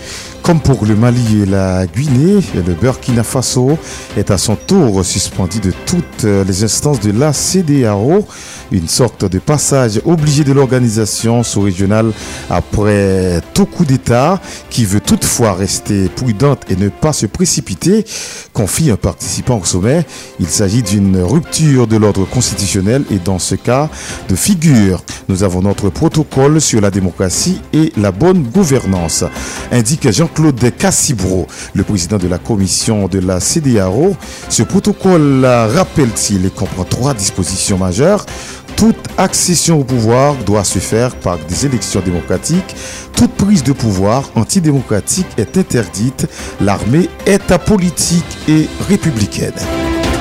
Comme 0.42 0.60
pour 0.60 0.86
le 0.86 0.96
Mali 0.96 1.42
et 1.42 1.46
la 1.46 1.86
Guinée, 1.86 2.40
le 2.54 2.74
Burkina 2.74 3.22
Faso 3.22 3.78
est 4.16 4.30
à 4.30 4.38
son 4.38 4.56
tour 4.56 5.04
suspendu 5.04 5.60
de 5.60 5.72
toutes 5.86 6.24
les 6.24 6.64
instances 6.64 7.00
de 7.00 7.12
la 7.12 7.32
CDAO, 7.32 8.26
une 8.72 8.88
sorte 8.88 9.24
de 9.24 9.38
passage 9.38 10.00
obligé 10.04 10.44
de 10.44 10.52
l'organisation 10.52 11.42
sous-régionale 11.42 12.12
après 12.48 13.40
tout 13.54 13.66
coup 13.66 13.84
d'État 13.84 14.40
qui 14.68 14.84
veut 14.84 15.00
toutefois 15.00 15.54
rester 15.54 16.08
prudente 16.08 16.64
et 16.70 16.76
ne 16.76 16.88
pas 16.88 17.12
se 17.12 17.26
précipiter, 17.26 18.04
confie 18.52 18.90
un 18.90 18.96
participant 18.96 19.58
au 19.58 19.64
sommet. 19.64 20.04
Il 20.38 20.46
s'agit 20.48 20.82
d'une 20.82 21.18
rupture 21.18 21.86
de 21.86 21.96
l'ordre 21.96 22.24
constitutionnel 22.24 23.04
et 23.10 23.18
dans 23.18 23.38
ce 23.38 23.54
cas 23.54 23.88
de 24.28 24.34
figure, 24.34 25.02
nous 25.28 25.42
avons 25.42 25.62
notre 25.62 25.90
protocole 25.90 26.60
sur 26.60 26.80
la 26.80 26.90
démocratie 26.90 27.60
et 27.72 27.92
la 27.96 28.12
bonne 28.12 28.42
gouvernance, 28.42 29.24
indique 29.72 30.10
Jean 30.10 30.26
Claude 30.26 30.60
Cassibro, 30.76 31.46
le 31.74 31.84
président 31.84 32.18
de 32.18 32.28
la 32.28 32.38
commission 32.38 33.08
de 33.08 33.18
la 33.18 33.40
CDAO. 33.40 34.16
Ce 34.48 34.62
protocole 34.62 35.44
rappelle-t-il 35.44 36.46
et 36.46 36.50
comprend 36.50 36.84
trois 36.84 37.14
dispositions 37.14 37.78
majeures. 37.78 38.26
Toute 38.80 38.96
accession 39.18 39.80
au 39.80 39.84
pouvoir 39.84 40.34
doit 40.46 40.64
se 40.64 40.78
faire 40.78 41.14
par 41.14 41.36
des 41.36 41.66
élections 41.66 42.00
démocratiques. 42.00 42.74
Toute 43.14 43.32
prise 43.32 43.62
de 43.62 43.72
pouvoir 43.72 44.30
antidémocratique 44.36 45.26
est 45.36 45.58
interdite. 45.58 46.26
L'armée 46.62 47.10
est 47.26 47.50
apolitique 47.50 48.24
et 48.48 48.68
républicaine. 48.88 49.52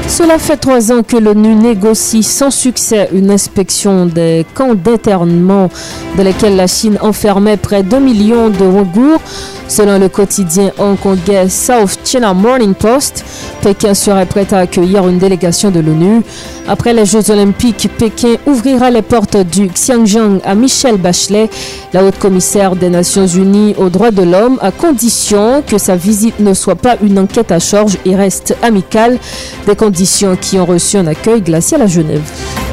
Cela 0.10 0.38
fait 0.38 0.58
trois 0.58 0.92
ans 0.92 1.04
que 1.04 1.16
l'ONU 1.16 1.56
négocie 1.56 2.22
sans 2.22 2.52
succès 2.52 3.08
une 3.14 3.32
inspection 3.32 4.06
des 4.08 4.46
camps 4.56 4.76
d'internement 4.76 5.70
dans 6.18 6.24
lesquels 6.24 6.58
la 6.58 6.68
Chine 6.68 6.98
enfermait 7.00 7.56
près 7.56 7.82
d'un 7.82 8.02
million 8.02 8.50
de 8.50 8.66
Ouïghours. 8.66 9.22
Selon 9.70 10.00
le 10.00 10.10
quotidien 10.10 10.72
hongkongais 10.80 11.48
South 11.48 12.00
China 12.04 12.34
Morning 12.34 12.74
Post, 12.74 13.24
Pékin 13.62 13.94
serait 13.94 14.26
prêt 14.26 14.48
à 14.52 14.58
accueillir 14.58 15.08
une 15.08 15.20
délégation 15.20 15.70
de 15.70 15.80
l'ONU. 15.80 16.24
Après 16.68 16.92
les 16.92 17.06
Jeux 17.06 17.30
Olympiques, 17.30 17.88
Pékin 18.00 18.36
ouvrira 18.48 18.90
les 18.90 19.04
portes 19.04 19.38
du 19.38 19.68
Xinjiang 19.68 20.40
à 20.44 20.56
Michel 20.56 20.98
Bachelet, 20.98 21.52
la 21.94 22.04
haute 22.04 22.18
commissaire 22.18 22.76
des 22.76 22.90
Nations 22.90 23.28
Unies 23.28 23.76
aux 23.78 23.90
droits 23.90 24.10
de 24.12 24.24
l'homme, 24.24 24.58
à 24.62 24.72
condition 24.72 25.62
que 25.66 25.78
sa 25.78 25.96
visite 25.96 26.40
ne 26.40 26.56
soit 26.56 26.76
pas 26.76 26.98
une 27.04 27.20
enquête 27.20 27.52
à 27.52 27.60
charge 27.60 27.98
et 28.06 28.16
reste 28.16 28.58
amicale, 28.64 29.20
des 29.68 29.76
conditions 29.76 30.36
qui 30.36 30.58
ont 30.58 30.66
reçu 30.66 30.98
un 30.98 31.06
accueil 31.06 31.42
glacial 31.42 31.84
à 31.84 31.88
Genève. 31.88 32.24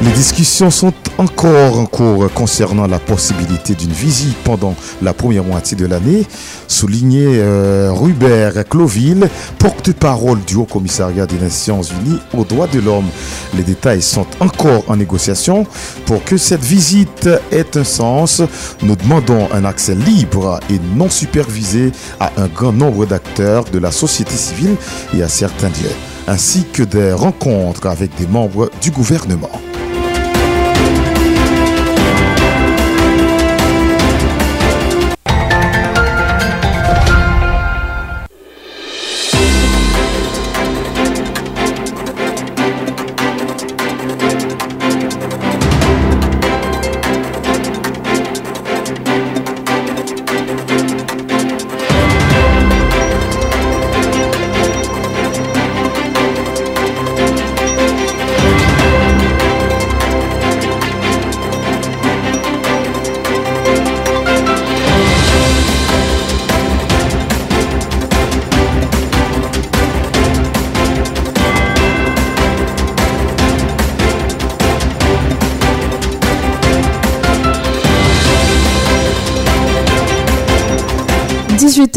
Les 0.03 0.11
discussions 0.11 0.69
sont 0.69 0.93
encore 1.17 1.79
en 1.79 1.85
cours 1.85 2.31
concernant 2.33 2.85
la 2.85 2.99
possibilité 2.99 3.73
d'une 3.73 3.91
visite 3.91 4.35
pendant 4.43 4.75
la 5.01 5.13
première 5.13 5.43
moitié 5.43 5.75
de 5.75 5.87
l'année, 5.87 6.23
souligné 6.87 7.25
euh, 7.25 7.91
Rubert 7.91 8.63
Cloville, 8.69 9.27
porte-parole 9.59 10.39
du 10.45 10.55
Haut 10.55 10.63
Commissariat 10.63 11.25
des 11.25 11.37
Nations 11.37 11.81
Unies 11.81 12.19
aux 12.33 12.45
droits 12.45 12.67
de 12.67 12.79
l'homme. 12.79 13.07
Les 13.57 13.63
détails 13.63 14.01
sont 14.01 14.25
encore 14.39 14.85
en 14.87 14.95
négociation. 14.95 15.67
Pour 16.05 16.23
que 16.23 16.37
cette 16.37 16.63
visite 16.63 17.29
ait 17.51 17.77
un 17.77 17.83
sens, 17.83 18.41
nous 18.83 18.95
demandons 18.95 19.49
un 19.51 19.65
accès 19.65 19.95
libre 19.95 20.61
et 20.69 20.79
non 20.95 21.09
supervisé 21.09 21.91
à 22.21 22.31
un 22.37 22.47
grand 22.47 22.71
nombre 22.71 23.05
d'acteurs 23.05 23.65
de 23.65 23.79
la 23.79 23.91
société 23.91 24.37
civile 24.37 24.77
et 25.13 25.21
à 25.21 25.27
certains 25.27 25.67
lieux, 25.67 25.95
ainsi 26.25 26.63
que 26.71 26.83
des 26.83 27.11
rencontres 27.11 27.85
avec 27.87 28.15
des 28.15 28.27
membres 28.27 28.69
du 28.81 28.91
gouvernement. 28.91 29.66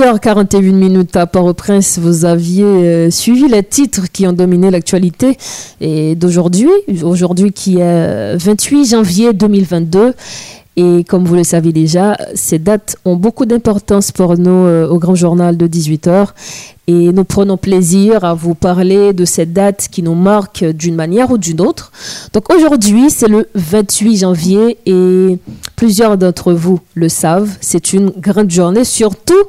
18h41 0.01 0.73
minutes 0.73 1.15
à 1.17 1.27
Port-au-Prince, 1.27 1.99
vous 1.99 2.25
aviez 2.25 2.65
euh, 2.65 3.11
suivi 3.11 3.49
les 3.49 3.63
titres 3.63 4.11
qui 4.11 4.27
ont 4.27 4.33
dominé 4.33 4.71
l'actualité 4.71 5.37
et 5.83 6.15
d'aujourd'hui, 6.15 6.71
aujourd'hui 7.03 7.53
qui 7.53 7.81
est 7.81 8.35
28 8.39 8.87
janvier 8.93 9.35
2022. 9.35 10.15
Et 10.77 11.05
comme 11.05 11.27
vous 11.27 11.35
le 11.35 11.45
savez 11.45 11.73
déjà, 11.73 12.17
ces 12.35 12.59
dates 12.59 12.97
ont 13.05 13.17
beaucoup 13.17 13.45
d'importance 13.45 14.11
pour 14.11 14.39
nous 14.39 14.51
euh, 14.51 14.89
au 14.89 14.99
grand 14.99 15.17
journal 15.17 15.59
de 15.59 15.67
18h. 15.67 16.29
Et 16.87 17.13
nous 17.13 17.25
prenons 17.25 17.59
plaisir 17.59 18.25
à 18.25 18.33
vous 18.33 18.55
parler 18.55 19.13
de 19.13 19.27
cette 19.27 19.53
date 19.53 19.89
qui 19.91 20.03
nous 20.03 20.15
marque 20.15 20.65
d'une 20.65 20.95
manière 20.95 21.31
ou 21.31 21.37
d'une 21.37 21.61
autre. 21.61 21.93
Donc 22.33 22.51
aujourd'hui, 22.51 23.11
c'est 23.11 23.29
le 23.29 23.49
28 23.55 24.17
janvier 24.17 24.79
et 24.87 25.39
plusieurs 25.77 26.17
d'entre 26.17 26.55
vous 26.55 26.81
le 26.95 27.11
savent. 27.11 27.51
C'est 27.61 27.93
une 27.93 28.11
grande 28.11 28.51
journée, 28.51 28.85
surtout 28.85 29.45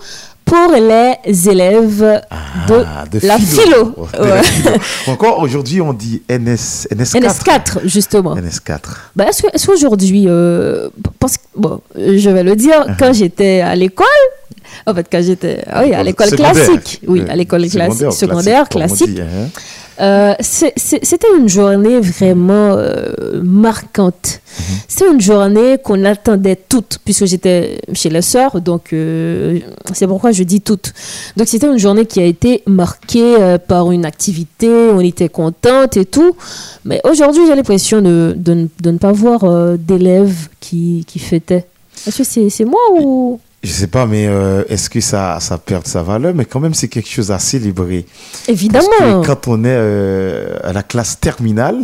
pour 0.45 0.71
les 0.73 1.49
élèves 1.49 2.21
de, 2.67 2.83
Ah, 2.85 3.05
de 3.09 3.19
la 3.25 3.37
philo. 3.37 3.95
De 4.13 4.17
la 4.27 4.33
Ouais. 4.35 4.43
philo. 4.43 4.71
Encore 5.07 5.39
aujourd'hui, 5.39 5.79
on 5.81 5.93
dit 5.93 6.21
NS, 6.29 6.87
NS4. 6.91 7.21
NS4, 7.21 7.79
justement. 7.85 8.35
NS4. 8.35 8.79
Bah, 9.15 9.25
est-ce 9.29 9.65
qu'aujourd'hui, 9.67 10.25
euh, 10.27 10.89
parce 11.19 11.37
que, 11.37 11.43
bon, 11.55 11.79
je 11.95 12.29
vais 12.29 12.43
le 12.43 12.55
dire, 12.55 12.81
Uh-huh. 12.85 12.95
quand 12.99 13.13
j'étais 13.13 13.61
à 13.61 13.75
l'école, 13.75 14.07
en 14.86 14.93
fait, 14.93 15.07
quand 15.11 15.22
j'étais 15.22 15.63
ah 15.67 15.84
oui, 15.84 15.93
à 15.93 16.03
l'école 16.03 16.30
Secondaire. 16.30 16.53
classique, 16.53 17.01
oui, 17.07 17.24
à 17.30 17.36
l'école 17.36 17.67
Secondaire, 17.69 17.88
classique, 17.99 18.19
secondaire, 18.19 18.69
classique, 18.69 19.19
euh, 19.99 20.34
c'était 20.41 21.28
une 21.38 21.47
journée 21.47 21.99
vraiment 21.99 22.74
euh, 22.76 23.41
marquante. 23.43 24.39
Mm-hmm. 24.39 24.61
C'est 24.88 25.05
une 25.07 25.22
journée 25.22 25.78
qu'on 25.84 26.03
attendait 26.05 26.57
toutes, 26.67 26.97
puisque 27.05 27.26
j'étais 27.26 27.80
chez 27.93 28.09
les 28.09 28.24
sœurs, 28.24 28.61
donc 28.61 28.93
euh, 28.93 29.59
c'est 29.93 30.07
pourquoi 30.07 30.32
je 30.32 30.41
dis 30.43 30.61
toutes. 30.61 30.91
Donc 31.38 31.47
c'était 31.47 31.67
une 31.67 31.78
journée 31.78 32.05
qui 32.05 32.19
a 32.19 32.26
été 32.26 32.63
marquée 32.65 33.36
euh, 33.39 33.57
par 33.59 33.91
une 33.91 34.05
activité, 34.05 34.69
on 34.69 35.01
était 35.01 35.30
contente 35.30 35.97
et 35.97 36.05
tout. 36.05 36.36
Mais 36.84 36.99
aujourd'hui, 37.03 37.43
j'ai 37.45 37.55
l'impression 37.55 38.01
de, 38.01 38.34
de, 38.36 38.53
ne- 38.53 38.67
de 38.82 38.91
ne 38.91 38.97
pas 38.97 39.11
voir 39.11 39.41
d'élèves 39.78 40.47
qui, 40.59 41.05
qui 41.07 41.19
fêtaient. 41.19 41.65
Est-ce 42.07 42.17
que 42.19 42.24
c'est 42.24 42.49
c'est 42.49 42.65
moi 42.65 42.80
ou... 42.99 43.39
je 43.64 43.72
sais 43.72 43.88
pas, 43.88 44.07
mais 44.07 44.26
euh, 44.28 44.64
est-ce 44.70 44.89
que 44.89 44.99
ça, 45.01 45.39
ça 45.39 45.57
perd 45.59 45.86
sa 45.86 46.01
valeur? 46.01 46.34
Mais 46.34 46.45
quand 46.45 46.59
même, 46.59 46.74
c'est 46.74 46.88
quelque 46.88 47.09
chose 47.09 47.32
à 47.32 47.38
célébrer. 47.38 48.05
Évidemment. 48.47 48.88
Parce 48.97 49.12
que 49.22 49.28
quand 49.28 49.47
on 49.47 49.64
est 49.64 49.68
euh, 49.70 50.57
à 50.64 50.74
la 50.74 50.82
classe 50.82 51.20
terminale, 51.20 51.78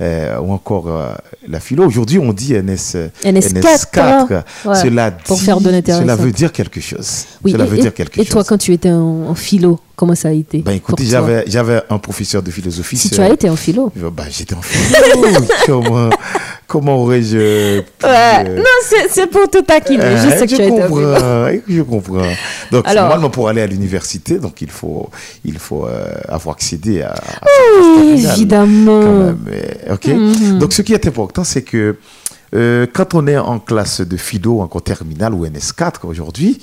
euh, 0.00 0.38
ou 0.40 0.52
encore 0.52 0.88
euh, 0.88 1.08
la 1.48 1.58
philo, 1.58 1.84
aujourd'hui 1.84 2.18
on 2.18 2.32
dit 2.32 2.52
NS, 2.54 3.10
NS4. 3.24 4.42
Ouais, 4.66 4.74
cela, 4.74 5.10
pour 5.10 5.40
faire 5.40 5.60
de 5.60 5.70
cela 5.86 6.14
veut 6.16 6.32
dire 6.32 6.52
quelque 6.52 6.80
chose. 6.80 7.24
Oui, 7.42 7.52
cela 7.52 7.64
et, 7.64 7.68
veut 7.68 7.78
et- 7.78 7.82
dire 7.82 7.94
quelque 7.94 8.20
et 8.20 8.24
chose. 8.24 8.30
toi, 8.32 8.44
quand 8.44 8.58
tu 8.58 8.72
étais 8.72 8.90
en, 8.90 9.26
en 9.28 9.34
philo, 9.34 9.80
comment 9.96 10.14
ça 10.14 10.28
a 10.28 10.32
été 10.32 10.58
Ben 10.58 10.72
écoutez, 10.72 11.06
j'avais, 11.06 11.44
j'avais 11.48 11.80
un 11.90 11.98
professeur 11.98 12.42
de 12.42 12.50
philosophie. 12.50 12.96
Si 12.96 13.10
tu 13.10 13.20
as 13.20 13.30
été 13.30 13.48
en 13.50 13.56
philo. 13.56 13.90
Ben, 13.96 14.26
j'étais 14.30 14.54
en 14.54 14.62
philo. 14.62 15.24
comment, 15.66 16.10
comment 16.66 16.96
aurais-je. 17.02 17.36
Ouais, 17.78 17.84
euh, 18.04 18.56
non, 18.56 18.98
c'est 19.10 19.26
pour 19.28 19.48
te 19.48 19.58
taquiner. 19.58 20.02
Euh, 20.04 20.24
je 20.24 20.30
sais 20.36 20.44
que 20.46 20.50
je 20.50 20.56
tu 20.56 20.62
as 20.62 20.66
été 20.66 20.82
en 20.82 20.86
philo. 20.88 21.12
comprends, 21.12 21.50
je 21.68 21.82
comprends. 21.82 22.32
Donc, 22.72 22.86
Alors- 22.88 23.04
normalement, 23.04 23.30
pour 23.30 23.48
aller 23.48 23.62
à 23.62 23.66
l'université, 23.66 24.38
donc 24.38 24.60
il 24.62 24.70
faut, 24.70 25.08
il 25.44 25.58
faut 25.58 25.86
euh, 25.86 26.12
avoir 26.28 26.56
accédé 26.56 27.02
à. 27.02 27.14
Oui, 27.98 28.24
évidemment. 28.24 29.00
quand 29.00 29.12
même, 29.12 29.44
euh, 29.48 29.94
ok. 29.94 30.06
Mhm. 30.06 30.58
Donc, 30.58 30.72
ce 30.72 30.82
qui 30.82 30.92
est 30.92 31.06
important, 31.06 31.44
c'est 31.44 31.62
que 31.62 31.96
euh, 32.54 32.86
quand 32.92 33.14
on 33.14 33.26
est 33.26 33.36
en 33.38 33.58
classe 33.58 34.00
de 34.00 34.16
philo, 34.16 34.60
encore 34.60 34.82
terminale 34.82 35.34
ou 35.34 35.44
NS4 35.46 36.04
aujourd'hui, 36.04 36.60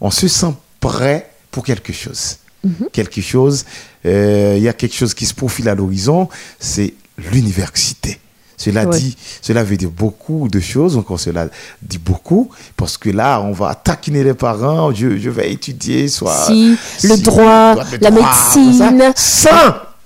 on 0.00 0.10
se 0.10 0.28
sent 0.28 0.54
prêt 0.80 1.30
pour 1.50 1.64
quelque 1.64 1.92
chose. 1.92 2.36
Mhm. 2.64 2.88
Quelque 2.92 3.20
chose, 3.20 3.64
euh, 4.06 4.54
il 4.56 4.62
y 4.62 4.68
a 4.68 4.72
quelque 4.72 4.94
chose 4.94 5.14
qui 5.14 5.26
se 5.26 5.34
profile 5.34 5.68
à 5.68 5.74
l'horizon, 5.74 6.28
c'est 6.58 6.94
l'université. 7.32 8.18
Cela 8.58 8.84
Ouais. 8.86 8.98
dit, 8.98 9.16
cela 9.40 9.62
veut 9.62 9.76
dire 9.76 9.88
beaucoup 9.90 10.48
de 10.48 10.58
choses, 10.58 10.96
encore 10.96 11.20
cela 11.20 11.48
dit 11.80 11.98
beaucoup, 11.98 12.50
parce 12.76 12.98
que 12.98 13.08
là, 13.08 13.40
on 13.40 13.52
va 13.52 13.74
taquiner 13.76 14.24
les 14.24 14.34
parents, 14.34 14.92
je, 14.92 15.16
je 15.16 15.30
vais 15.30 15.52
étudier, 15.52 16.08
soit... 16.08 16.46
Si, 16.46 16.76
le 17.04 17.16
droit, 17.22 17.76
la 18.00 18.10
droit, 18.10 18.10
médecine, 18.10 19.12
sans, 19.14 19.48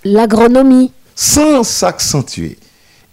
l'agronomie. 0.05 0.93
sans 1.17 1.65
s'accentuer. 1.65 2.59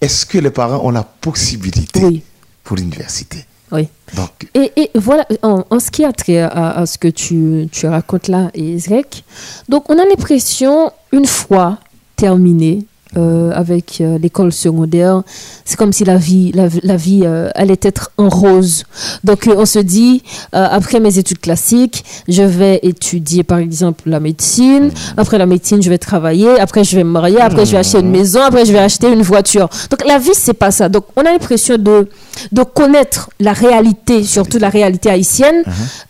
Est-ce 0.02 0.26
que 0.26 0.38
les 0.38 0.52
parents 0.52 0.86
ont 0.86 0.92
la 0.92 1.04
possibilité 1.04 2.04
Oui. 2.04 2.22
pour 2.64 2.76
l'université? 2.78 3.46
Oui. 3.72 3.88
Donc, 4.16 4.50
Et, 4.56 4.72
et 4.76 4.92
voilà, 4.96 5.26
en, 5.44 5.64
en 5.70 5.80
ce 5.80 5.90
qui 5.92 6.04
a 6.04 6.12
trait 6.12 6.40
à, 6.42 6.72
à 6.72 6.86
ce 6.86 6.98
que 6.98 7.08
tu, 7.08 7.68
tu 7.72 7.86
racontes 7.88 8.28
là, 8.28 8.50
Ezrek, 8.56 9.24
donc 9.70 9.90
on 9.90 10.00
a 10.00 10.06
l'impression, 10.06 10.92
une 11.12 11.26
fois 11.28 11.78
terminé 12.16 12.86
euh, 13.18 13.52
avec 13.56 14.02
euh, 14.02 14.20
l'école 14.20 14.52
secondaire, 14.52 15.24
c'est 15.66 15.78
comme 15.78 15.92
si 15.92 16.04
la 16.04 16.18
vie, 16.18 16.52
la, 16.54 16.68
la 16.84 16.96
vie 16.96 17.22
euh, 17.24 17.50
allait 17.56 17.80
être 17.82 18.12
en 18.18 18.30
rose. 18.30 18.84
Donc 19.24 19.50
on 19.52 19.66
se 19.66 19.80
dit, 19.80 20.22
après 20.52 21.00
mes 21.00 21.18
études 21.18 21.40
classiques, 21.40 22.06
je 22.28 22.44
vais 22.44 22.80
étudier 22.84 23.44
par 23.44 23.58
exemple 23.58 24.04
la 24.06 24.20
médecine, 24.20 24.92
après 25.18 25.40
la 25.40 25.48
médecine, 25.48 25.82
je 25.82 25.90
vais 25.90 25.98
travailler, 25.98 26.60
après 26.60 26.84
je 26.84 26.96
vais 26.96 27.04
me 27.04 27.10
marier, 27.10 27.40
après 27.42 27.66
je 27.66 27.72
vais 27.72 27.80
acheter 27.80 28.00
une 28.00 28.12
maison, 28.12 28.42
après 28.42 28.66
je 28.66 28.72
vais 28.72 28.80
acheter 28.80 29.12
une 29.12 29.24
voiture. 29.24 29.70
Donc 29.90 30.06
la 30.08 30.20
vie, 30.20 30.30
c'est 30.34 30.54
pas 30.54 30.70
ça. 30.70 30.88
Donc 30.88 31.06
on 31.16 31.22
a 31.22 31.32
l'impression 31.32 31.78
de, 31.78 32.08
de 32.52 32.64
connaître 32.64 33.30
la 33.40 33.54
réalité, 33.54 34.24
surtout 34.24 34.60
la 34.60 34.70
réalité 34.70 35.10
haïtienne, 35.10 35.64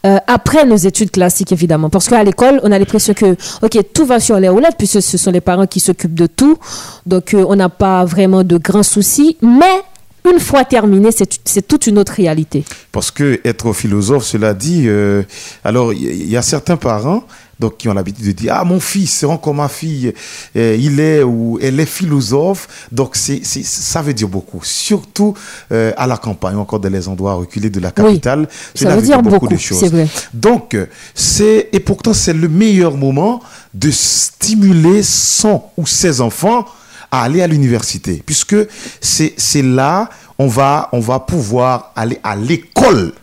euh, 0.06 0.18
après 0.28 0.66
nos 0.66 0.76
études 0.76 1.12
classiques, 1.12 1.52
évidemment. 1.52 1.90
Parce 1.90 2.08
qu'à 2.08 2.24
l'école, 2.24 2.60
on 2.64 2.72
a 2.72 2.80
l'impression 2.80 3.14
que, 3.14 3.36
OK, 3.62 3.78
tout 3.94 4.06
va 4.06 4.20
sur 4.20 4.40
les 4.40 4.50
roulettes, 4.50 4.76
puisque 4.78 5.02
ce 5.02 5.18
sont 5.18 5.32
les 5.32 5.42
parents 5.42 5.68
qui 5.68 5.80
s'occupent 5.80 6.16
de 6.16 6.28
tout. 6.28 6.58
Donc, 7.06 7.34
euh, 7.34 7.46
on 7.48 7.56
n'a 7.56 7.70
pas 7.70 8.06
vraiment 8.06 8.44
de 8.44 8.58
grands 8.58 8.84
soucis. 8.84 9.38
Mais, 9.42 9.84
une 10.30 10.40
fois 10.40 10.66
terminé, 10.66 11.10
c'est 11.12 11.68
toute 11.68 11.88
une 11.88 11.98
autre 11.98 12.14
réalité. 12.14 12.66
Parce 12.92 13.10
que 13.10 13.40
être 13.46 13.72
philosophe, 13.74 14.26
cela 14.26 14.54
dit, 14.54 14.84
euh, 14.88 15.24
alors 15.64 15.94
il 15.94 16.02
y, 16.02 16.08
il 16.08 16.30
y 16.30 16.38
a 16.38 16.42
certains 16.42 16.78
parents 16.78 17.24
donc 17.60 17.78
qui 17.78 17.89
ont 17.89 17.93
l'habitude 17.93 18.26
de 18.26 18.32
dire 18.32 18.53
ah 18.55 18.64
mon 18.64 18.80
fils 18.80 19.12
c'est 19.12 19.26
encore 19.26 19.53
ma 19.53 19.68
fille, 19.68 20.14
euh, 20.55 20.78
il 20.80 20.99
est 20.99 21.24
ou 21.24 21.60
elle 21.62 21.80
est 21.80 21.86
philosophe, 21.86 22.88
donc 22.91 23.16
c'est 23.16 23.43
ça 23.43 24.01
veut 24.01 24.14
dire 24.14 24.30
beaucoup, 24.30 24.62
surtout 24.64 25.34
euh, 25.72 25.91
à 25.97 26.07
la 26.07 26.18
campagne, 26.18 26.55
encore 26.55 26.80
dans 26.80 26.91
les 26.91 27.07
endroits 27.07 27.34
reculés 27.34 27.70
de 27.70 27.80
la 27.80 27.91
capitale, 27.91 28.47
ça 28.74 28.95
veut 28.95 29.01
dire 29.01 29.22
beaucoup, 29.22 29.47
de 29.47 29.57
choses. 29.57 29.84
vrai. 29.84 30.07
Donc 30.34 30.78
c'est 31.14 31.70
et 31.72 31.80
pourtant 31.80 32.14
c'est 32.14 32.34
le 32.34 32.47
meilleur 32.47 32.95
moment 32.95 33.41
de 33.74 33.91
stimuler 33.91 35.03
son 35.03 35.64
ou 35.78 35.86
ses 35.86 36.22
enfants 36.22 36.66
à 37.12 37.24
aller 37.24 37.41
à 37.41 37.47
l'université, 37.47 38.24
puisque 38.26 38.55
c'est 39.01 39.34
c'est 39.38 39.62
là 39.62 40.10
on 40.38 40.47
va 40.47 40.89
on 40.93 40.99
va 40.99 41.20
pouvoir 41.20 41.91
aller 41.95 42.20
à 42.24 42.36
l'école 42.36 43.14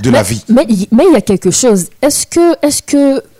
de 0.00 0.10
la 0.10 0.22
vie. 0.22 0.44
Mais 0.48 0.64
il 0.68 0.86
mais 0.92 1.04
il 1.08 1.12
y 1.12 1.16
a 1.16 1.20
quelque 1.20 1.50
chose. 1.50 1.88
Est-ce 2.00 2.26
que, 2.26 2.66
est-ce 2.66 2.82
que, 2.82 3.20
pff, 3.20 3.31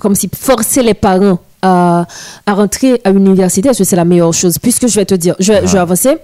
comme 0.00 0.14
si 0.14 0.28
forcer 0.36 0.82
les 0.82 0.94
parents 0.94 1.38
à, 1.64 2.06
à 2.44 2.54
rentrer 2.54 3.00
à 3.04 3.12
l'université, 3.12 3.68
est-ce 3.68 3.78
que 3.78 3.84
c'est 3.84 3.94
la 3.96 4.04
meilleure 4.04 4.34
chose? 4.34 4.58
Puisque 4.58 4.88
je 4.88 4.96
vais 4.96 5.04
te 5.04 5.14
dire, 5.14 5.36
je 5.38 5.52
vais, 5.52 5.60
je 5.66 5.72
vais 5.72 5.78
avancer. 5.78 6.16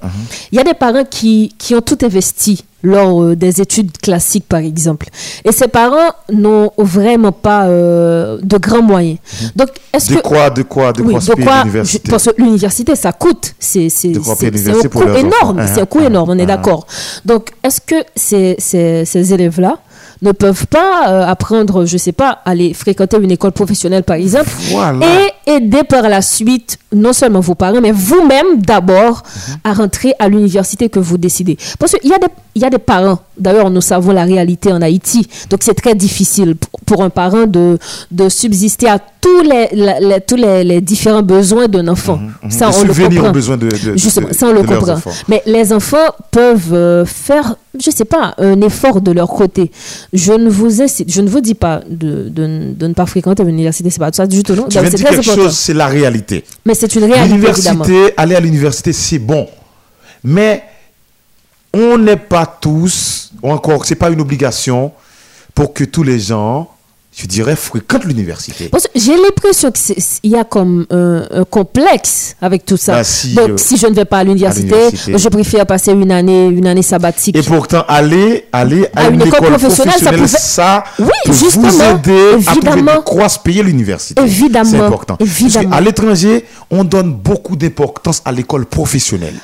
Il 0.50 0.56
y 0.56 0.60
a 0.60 0.64
des 0.64 0.74
parents 0.74 1.04
qui, 1.08 1.54
qui 1.58 1.74
ont 1.76 1.80
tout 1.80 1.98
investi 2.02 2.64
lors 2.82 3.22
euh, 3.22 3.36
des 3.36 3.60
études 3.60 3.96
classiques, 3.98 4.46
par 4.48 4.60
exemple. 4.60 5.06
Et 5.44 5.52
ces 5.52 5.68
parents 5.68 6.10
n'ont 6.32 6.70
vraiment 6.78 7.30
pas 7.32 7.66
euh, 7.66 8.38
de 8.42 8.56
grands 8.58 8.82
moyens. 8.82 9.18
Donc, 9.54 9.68
est-ce 9.92 10.10
De 10.10 10.16
que... 10.16 10.20
quoi, 10.22 10.50
de 10.50 10.62
quoi, 10.62 10.92
de 10.92 11.02
oui, 11.02 11.14
quoi 11.14 11.34
de 11.36 11.42
quoi? 11.44 11.58
l'université? 11.64 12.10
Parce 12.10 12.24
que 12.24 12.30
l'université, 12.42 12.96
ça 12.96 13.12
coûte. 13.12 13.54
C'est 13.60 13.88
c'est- 13.90 14.08
De 14.10 14.18
quoi 14.20 14.34
c'est- 14.38 14.46
un 14.46 14.88
coût 14.88 15.02
énorme. 15.16 15.62
C'est 15.72 15.80
un 15.82 15.86
coût 15.86 16.00
Ah, 16.02 16.06
énorme, 16.06 16.30
on 16.30 16.38
est 16.38 16.42
ah. 16.42 16.46
d'accord. 16.46 16.86
Donc, 17.24 17.50
est-ce 17.64 17.80
que 17.80 17.96
ces, 18.16 18.56
ces, 18.58 19.04
ces 19.04 19.32
élèves-là 19.34 19.78
ne 20.22 20.32
peuvent 20.32 20.66
pas 20.66 21.08
euh, 21.08 21.26
apprendre, 21.26 21.84
je 21.86 21.96
sais 21.96 22.12
pas, 22.12 22.38
aller 22.44 22.74
fréquenter 22.74 23.16
une 23.18 23.30
école 23.30 23.52
professionnelle, 23.52 24.02
par 24.04 24.16
exemple, 24.16 24.50
Voilà. 24.70 25.06
et 25.06 25.32
aider 25.56 25.82
par 25.88 26.02
la 26.08 26.20
suite, 26.22 26.78
non 26.92 27.12
seulement 27.12 27.40
vos 27.40 27.54
parents, 27.54 27.80
mais 27.80 27.92
vous-même 27.92 28.60
d'abord, 28.60 29.22
à 29.64 29.72
rentrer 29.72 30.14
à 30.18 30.28
l'université 30.28 30.88
que 30.88 30.98
vous 30.98 31.18
décidez. 31.18 31.56
Parce 31.78 31.92
qu'il 31.92 32.10
y, 32.10 32.14
a 32.14 32.18
des- 32.18 32.26
il 32.54 32.62
y 32.62 32.64
a 32.64 32.70
des 32.70 32.78
parents, 32.78 33.18
d'ailleurs, 33.38 33.70
nous 33.70 33.80
savons 33.80 34.12
la 34.12 34.24
réalité 34.24 34.72
en 34.72 34.80
Haïti, 34.82 35.26
donc 35.50 35.60
c'est 35.62 35.74
très 35.74 35.94
difficile 35.94 36.54
pour, 36.86 37.02
un 37.02 37.10
parent 37.10 37.46
de, 37.46 37.78
de 38.10 38.28
subsister 38.28 38.88
à 38.88 38.98
tous 39.20 39.42
les, 39.42 40.20
tous 40.26 40.36
les, 40.36 40.64
les 40.64 40.80
différents 40.80 41.22
besoins 41.22 41.66
d'un 41.68 41.88
enfant. 41.88 42.18
Ça, 42.48 42.68
Mhm, 42.68 42.72
De 42.72 42.78
on 42.78 42.84
le 42.84 42.90
aux 42.90 43.08
comprend. 43.18 43.32
besoins 43.32 43.56
de- 43.56 43.66
de- 43.68 43.96
Justement, 43.96 44.28
ça, 44.32 44.46
on 44.46 44.52
le 44.52 44.62
comprend. 44.62 44.96
Mais 45.28 45.42
les 45.46 45.72
enfants 45.72 45.96
peuvent 46.30 46.72
euh, 46.72 47.04
faire, 47.04 47.56
je 47.78 47.90
sais 47.90 48.04
pas, 48.04 48.34
un 48.38 48.60
effort 48.62 49.00
de 49.00 49.10
leur 49.12 49.28
côté. 49.28 49.70
Je 50.12 50.32
ne 50.32 50.48
vous 50.48 50.80
incite, 50.82 51.10
je 51.12 51.20
ne 51.20 51.28
vous 51.28 51.40
dis 51.40 51.54
pas 51.54 51.80
de, 51.88 52.28
de, 52.28 52.86
ne 52.86 52.92
pas 52.94 53.06
fréquenter 53.06 53.42
l'université, 53.44 53.90
c'est 53.90 53.98
pas 53.98 54.10
ça 54.12 54.26
du 54.26 54.42
tout, 54.42 54.54
viens 54.54 54.82
de 54.82 54.88
c'est 54.96 54.96
très 55.04 55.16
important. 55.18 55.37
Chose, 55.42 55.56
c'est 55.56 55.74
la 55.74 55.86
réalité. 55.86 56.44
Mais 56.64 56.74
c'est 56.74 56.94
une 56.94 57.04
réalité. 57.04 57.28
L'université, 57.28 58.12
aller 58.16 58.34
à 58.34 58.40
l'université, 58.40 58.92
c'est 58.92 59.18
bon. 59.18 59.48
Mais 60.24 60.62
on 61.72 61.98
n'est 61.98 62.16
pas 62.16 62.46
tous, 62.46 63.32
ou 63.42 63.50
encore, 63.50 63.84
c'est 63.84 63.94
pas 63.94 64.10
une 64.10 64.20
obligation 64.20 64.92
pour 65.54 65.72
que 65.72 65.84
tous 65.84 66.02
les 66.02 66.18
gens, 66.18 66.70
je 67.16 67.26
dirais, 67.26 67.56
fréquentent 67.56 68.04
l'université. 68.04 68.70
J'ai 68.94 69.16
l'impression 69.16 69.72
qu'il 69.72 69.96
y 70.30 70.36
a 70.36 70.44
comme 70.44 70.86
un, 70.90 71.24
un 71.32 71.44
complexe 71.44 72.36
avec 72.40 72.64
tout 72.64 72.76
ça. 72.76 72.92
Bah, 72.92 73.04
si, 73.04 73.34
Donc, 73.34 73.48
euh, 73.50 73.56
si 73.56 73.76
je 73.76 73.86
ne 73.88 73.94
vais 73.94 74.04
pas 74.04 74.18
à 74.18 74.24
l'université, 74.24 74.74
à 75.12 75.16
je 75.16 75.28
préfère 75.28 75.66
passer 75.66 75.92
une 75.92 76.12
année, 76.12 76.46
une 76.46 76.66
année 76.66 76.82
sabbatique. 76.82 77.34
Et 77.36 77.42
pourtant, 77.42 77.82
aller, 77.88 78.46
aller 78.52 78.86
à, 78.94 79.06
À 79.06 79.08
une, 79.08 79.22
école, 79.22 79.48
professionnelle, 79.48 79.94
ça, 80.28 80.84
pouvait- 80.96 81.10
peut 81.10 81.12
Oui, 81.28 81.34
justement, 81.34 81.68
vous 81.68 81.82
aider 81.82 82.44
à 82.46 82.52
trouver 82.52 82.68
évidemment. 82.68 82.94
de 82.96 83.00
quoi 83.04 83.28
se 83.28 83.38
payer 83.40 83.62
l'université. 83.64 84.22
Évidemment, 84.22 84.70
C'est 84.70 84.78
important. 84.78 85.16
évidemment. 85.18 85.70
Parce 85.70 85.74
qu'à 85.76 85.80
l'étranger, 85.84 86.44
on 86.70 86.84
donne 86.84 87.14
beaucoup 87.14 87.56
d'importance 87.56 88.22
à 88.24 88.30
l'école 88.32 88.66
professionnelle. 88.66 89.34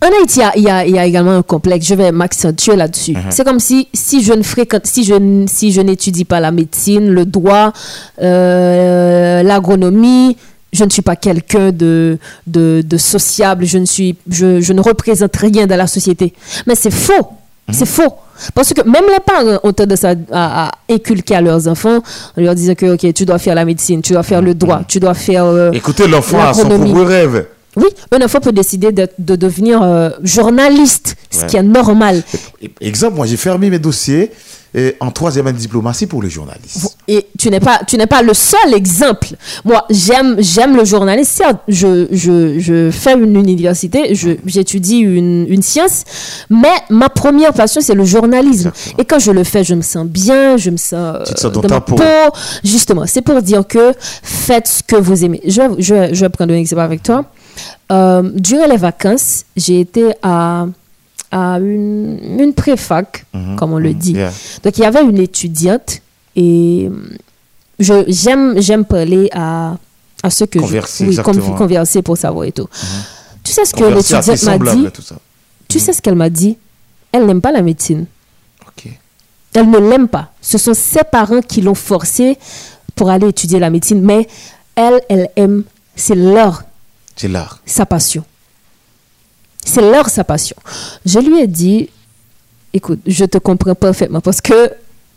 En 0.00 0.06
Haïti, 0.20 0.40
il 0.56 0.62
y 0.62 0.68
a- 0.70 0.86
y, 0.86 1.08
également 1.08 1.32
un 1.32 1.42
complexe. 1.42 1.86
Je 1.86 1.94
vais 1.94 2.12
m'accentuer 2.12 2.76
là-dessus. 2.76 3.12
Mhm. 3.12 3.22
C'est 3.30 3.44
comme 3.44 3.58
si, 3.58 3.88
si 3.92 4.22
je 4.22 4.32
ne 4.32 4.42
fréquente, 4.42 4.86
si 4.86 5.02
je, 5.04 5.14
si 5.48 5.72
je 5.72 5.80
n'étudie 5.80 6.24
pas 6.24 6.38
la 6.40 6.52
médecine, 6.52 7.10
le 7.10 7.24
droit, 7.24 7.72
euh, 8.22 9.42
l'agronomie, 9.42 10.36
je 10.72 10.84
ne 10.84 10.90
suis 10.90 11.02
pas 11.02 11.16
quelqu'un 11.16 11.72
de, 11.72 12.18
de, 12.46 12.82
de 12.86 12.96
sociable. 12.96 13.64
Je 13.64 13.78
ne 13.78 13.86
suis, 13.86 14.16
je, 14.30 14.60
je 14.60 14.72
ne 14.72 14.80
représente 14.80 15.34
rien 15.36 15.66
dans 15.66 15.76
la 15.76 15.86
société. 15.86 16.32
Mais 16.66 16.74
c'est 16.74 16.90
faux. 16.92 17.28
C'est 17.70 17.86
faux. 17.86 18.14
Parce 18.54 18.72
que 18.72 18.80
même 18.88 19.04
les 19.12 19.20
parents 19.20 19.58
ont 19.62 19.72
tendance 19.74 20.02
à, 20.04 20.14
à- 20.32 20.68
à 20.68 20.70
inculquer 20.90 21.34
à 21.34 21.40
leurs 21.42 21.68
enfants 21.68 21.98
en 22.36 22.40
leur 22.40 22.54
disant 22.54 22.74
que 22.74 22.94
ok, 22.94 23.12
tu 23.12 23.26
dois 23.26 23.38
faire 23.38 23.54
la 23.54 23.64
médecine, 23.66 24.00
tu 24.00 24.14
dois 24.14 24.22
faire 24.22 24.40
le 24.40 24.54
droit, 24.54 24.80
tu 24.88 25.00
dois 25.00 25.12
faire. 25.12 25.44
euh, 25.44 25.70
Écoutez, 25.72 26.06
l'enfant 26.08 26.38
a 26.40 26.54
son 26.54 26.68
propre 26.68 27.02
rêve. 27.02 27.46
Oui, 27.76 27.86
un 28.12 28.22
enfant 28.24 28.40
peut 28.40 28.52
décider 28.52 28.92
de, 28.92 29.08
de 29.18 29.36
devenir 29.36 29.82
euh, 29.82 30.10
journaliste, 30.22 31.16
ce 31.30 31.40
Ouais. 31.42 31.46
qui 31.46 31.56
est 31.56 31.62
normal. 31.62 32.22
Exemple, 32.80 33.16
moi 33.16 33.26
j'ai 33.26 33.36
fermé 33.36 33.70
mes 33.70 33.78
dossiers 33.78 34.30
euh, 34.76 34.92
en 35.00 35.10
troisième 35.10 35.46
année 35.46 35.56
de 35.56 35.62
diplomatie 35.62 36.06
pour 36.06 36.22
les 36.22 36.28
journalistes. 36.30 36.96
Et 37.06 37.26
tu 37.38 37.50
n'es 37.50 37.60
pas, 37.60 37.80
tu 37.86 37.96
n'es 37.96 38.06
pas 38.06 38.22
le 38.22 38.34
seul 38.34 38.74
exemple. 38.74 39.28
Moi, 39.64 39.84
j'aime, 39.90 40.36
j'aime 40.40 40.76
le 40.76 40.84
journalisme. 40.84 41.30
Certes, 41.36 41.60
je, 41.68 42.06
je, 42.10 42.58
je 42.58 42.90
fais 42.90 43.14
une 43.14 43.36
université, 43.36 44.14
j'étudie 44.46 44.98
une, 44.98 45.46
une 45.48 45.62
science, 45.62 46.04
mais 46.50 46.68
ma 46.90 47.08
première 47.08 47.52
passion, 47.54 47.80
c'est 47.80 47.94
le 47.94 48.04
journalisme. 48.04 48.72
Et 48.98 49.04
quand 49.04 49.18
je 49.18 49.30
le 49.30 49.44
fais, 49.44 49.62
je 49.64 49.74
me 49.74 49.82
sens 49.82 50.06
bien, 50.06 50.56
je 50.56 50.70
me 50.70 50.76
sens, 50.78 51.16
Tu 51.28 51.34
te 51.34 51.40
sens 51.40 51.52
dans 51.52 51.60
dans 51.60 51.68
ta 51.68 51.74
ma 51.76 51.80
peau. 51.80 51.94
peau. 51.96 52.02
Justement, 52.64 53.04
c'est 53.06 53.22
pour 53.22 53.40
dire 53.42 53.66
que 53.66 53.92
faites 54.22 54.68
ce 54.68 54.82
que 54.82 54.96
vous 54.96 55.24
aimez. 55.24 55.40
Je, 55.46 55.62
je, 55.78 56.08
je 56.14 56.20
vais 56.24 56.28
prendre 56.30 56.52
un 56.52 56.58
exemple 56.58 56.82
avec 56.82 57.02
toi. 57.02 57.24
Euh, 57.90 58.22
durant 58.34 58.66
les 58.66 58.76
vacances, 58.76 59.44
j'ai 59.56 59.80
été 59.80 60.12
à, 60.22 60.66
à 61.30 61.58
une, 61.58 62.18
une 62.38 62.54
préfac, 62.54 63.24
comme 63.56 63.72
on 63.72 63.78
le 63.78 63.94
dit. 63.94 64.12
Yeah. 64.12 64.32
Donc, 64.62 64.78
il 64.78 64.82
y 64.82 64.84
avait 64.84 65.02
une 65.02 65.18
étudiante 65.18 66.00
et 66.36 66.90
je, 67.78 68.04
j'aime, 68.08 68.84
parler 68.84 69.28
à, 69.32 69.76
à 70.22 70.30
ceux 70.30 70.46
que 70.46 70.58
Converser, 70.58 71.04
je... 71.04 71.10
Oui, 71.10 71.16
exactement. 71.18 71.56
converser 71.56 72.02
pour 72.02 72.16
savoir 72.16 72.44
et 72.44 72.52
tout. 72.52 72.68
Tu 73.44 73.52
sais 73.52 73.64
ce 73.64 73.74
que 73.74 73.84
l'étudiante 73.84 74.60
m'a 74.60 74.74
dit? 74.74 74.88
Tu 75.68 75.78
sais 75.78 75.92
ce 75.92 76.02
qu'elle 76.02 76.16
m'a 76.16 76.30
dit? 76.30 76.56
Elle 77.12 77.26
n'aime 77.26 77.40
pas 77.40 77.52
la 77.52 77.62
médecine. 77.62 78.06
Elle 79.54 79.70
ne 79.70 79.78
l'aime 79.78 80.08
pas. 80.08 80.30
Ce 80.42 80.58
sont 80.58 80.74
ses 80.74 81.04
parents 81.10 81.40
qui 81.40 81.62
l'ont 81.62 81.74
forcée 81.74 82.36
pour 82.94 83.08
aller 83.08 83.28
étudier 83.28 83.58
la 83.58 83.70
médecine, 83.70 84.02
mais 84.02 84.28
elle, 84.76 85.00
elle 85.08 85.30
aime, 85.36 85.64
c'est 85.96 86.14
leur 86.14 86.64
C'est 87.18 87.28
l'art. 87.28 87.58
sa 87.66 87.84
passion. 87.84 88.24
C'est 89.64 89.82
leur 89.82 90.08
sa 90.08 90.24
passion. 90.24 90.56
Je 91.04 91.18
lui 91.18 91.40
ai 91.40 91.46
dit, 91.46 91.90
écoute, 92.72 93.00
je 93.06 93.24
te 93.24 93.38
comprends 93.38 93.74
parfaitement 93.74 94.20
parce 94.20 94.40
que 94.40 94.70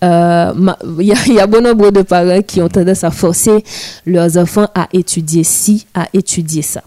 euh, 0.03 0.53
il 0.99 1.05
y, 1.05 1.11
a- 1.13 1.25
il 1.27 1.33
y 1.35 1.39
a 1.39 1.45
bon 1.47 1.61
nombre 1.61 1.91
de 1.91 2.01
parents 2.01 2.41
qui 2.41 2.59
ont 2.61 2.67
tendance 2.67 3.03
à 3.03 3.11
forcer 3.11 3.63
leurs 4.05 4.35
enfants 4.37 4.67
à 4.73 4.87
étudier 4.93 5.43
ci, 5.43 5.85
à 5.93 6.07
étudier 6.13 6.63
ça. 6.63 6.81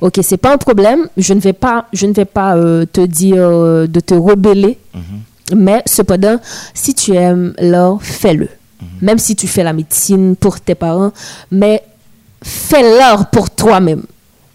Ok, 0.00 0.20
c'est 0.22 0.38
pas 0.38 0.54
un 0.54 0.56
problème. 0.56 1.06
Je 1.18 1.34
ne 1.34 1.40
vais 1.40 1.52
pas, 1.52 1.86
je 1.92 2.06
ne 2.06 2.14
vais 2.14 2.24
pas 2.24 2.56
euh, 2.56 2.86
te 2.90 3.02
dire 3.04 3.36
euh, 3.46 3.86
de 3.86 4.00
te 4.00 4.14
rebeller, 4.14 4.78
mais 5.54 5.82
cependant, 5.86 6.38
si 6.72 6.94
tu 6.94 7.12
aimes 7.14 7.52
l'art, 7.58 7.98
fais-le. 8.02 8.48
Même 9.02 9.18
si 9.18 9.36
tu 9.36 9.46
fais 9.46 9.62
la 9.62 9.72
médecine 9.74 10.34
pour 10.36 10.60
tes 10.60 10.74
parents, 10.74 11.12
mais 11.50 11.82
fais 12.42 12.82
l'art 12.98 13.30
pour 13.30 13.50
toi-même. 13.50 14.02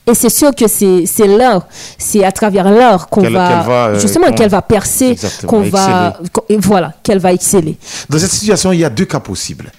Et 0.08 0.16
c'est 0.16 0.30
sûr 0.30 0.54
que 0.56 0.68
c'est 0.68 1.06
c'est 1.06 1.28
l'art, 1.28 1.68
c'est 1.98 2.24
à 2.24 2.32
travers 2.32 2.70
l'art 2.70 3.08
qu'on 3.08 3.22
va, 3.30 3.88
euh, 3.90 4.00
justement 4.00 4.28
qu'on- 4.28 4.34
qu'elle 4.36 4.50
va 4.50 4.62
percer, 4.64 5.16
qu'on 5.48 5.62
va, 5.70 6.18
et 6.50 6.58
voilà, 6.58 6.94
qu'elle 7.04 7.20
va 7.20 7.32
exceller. 7.34 7.78
Dans 8.10 8.18
cette 8.18 8.32
situation, 8.32 8.72
il 8.72 8.80
y 8.80 8.86
a 8.86 8.90
deux 8.90 9.06
cas 9.06 9.20
possibles. 9.20 9.72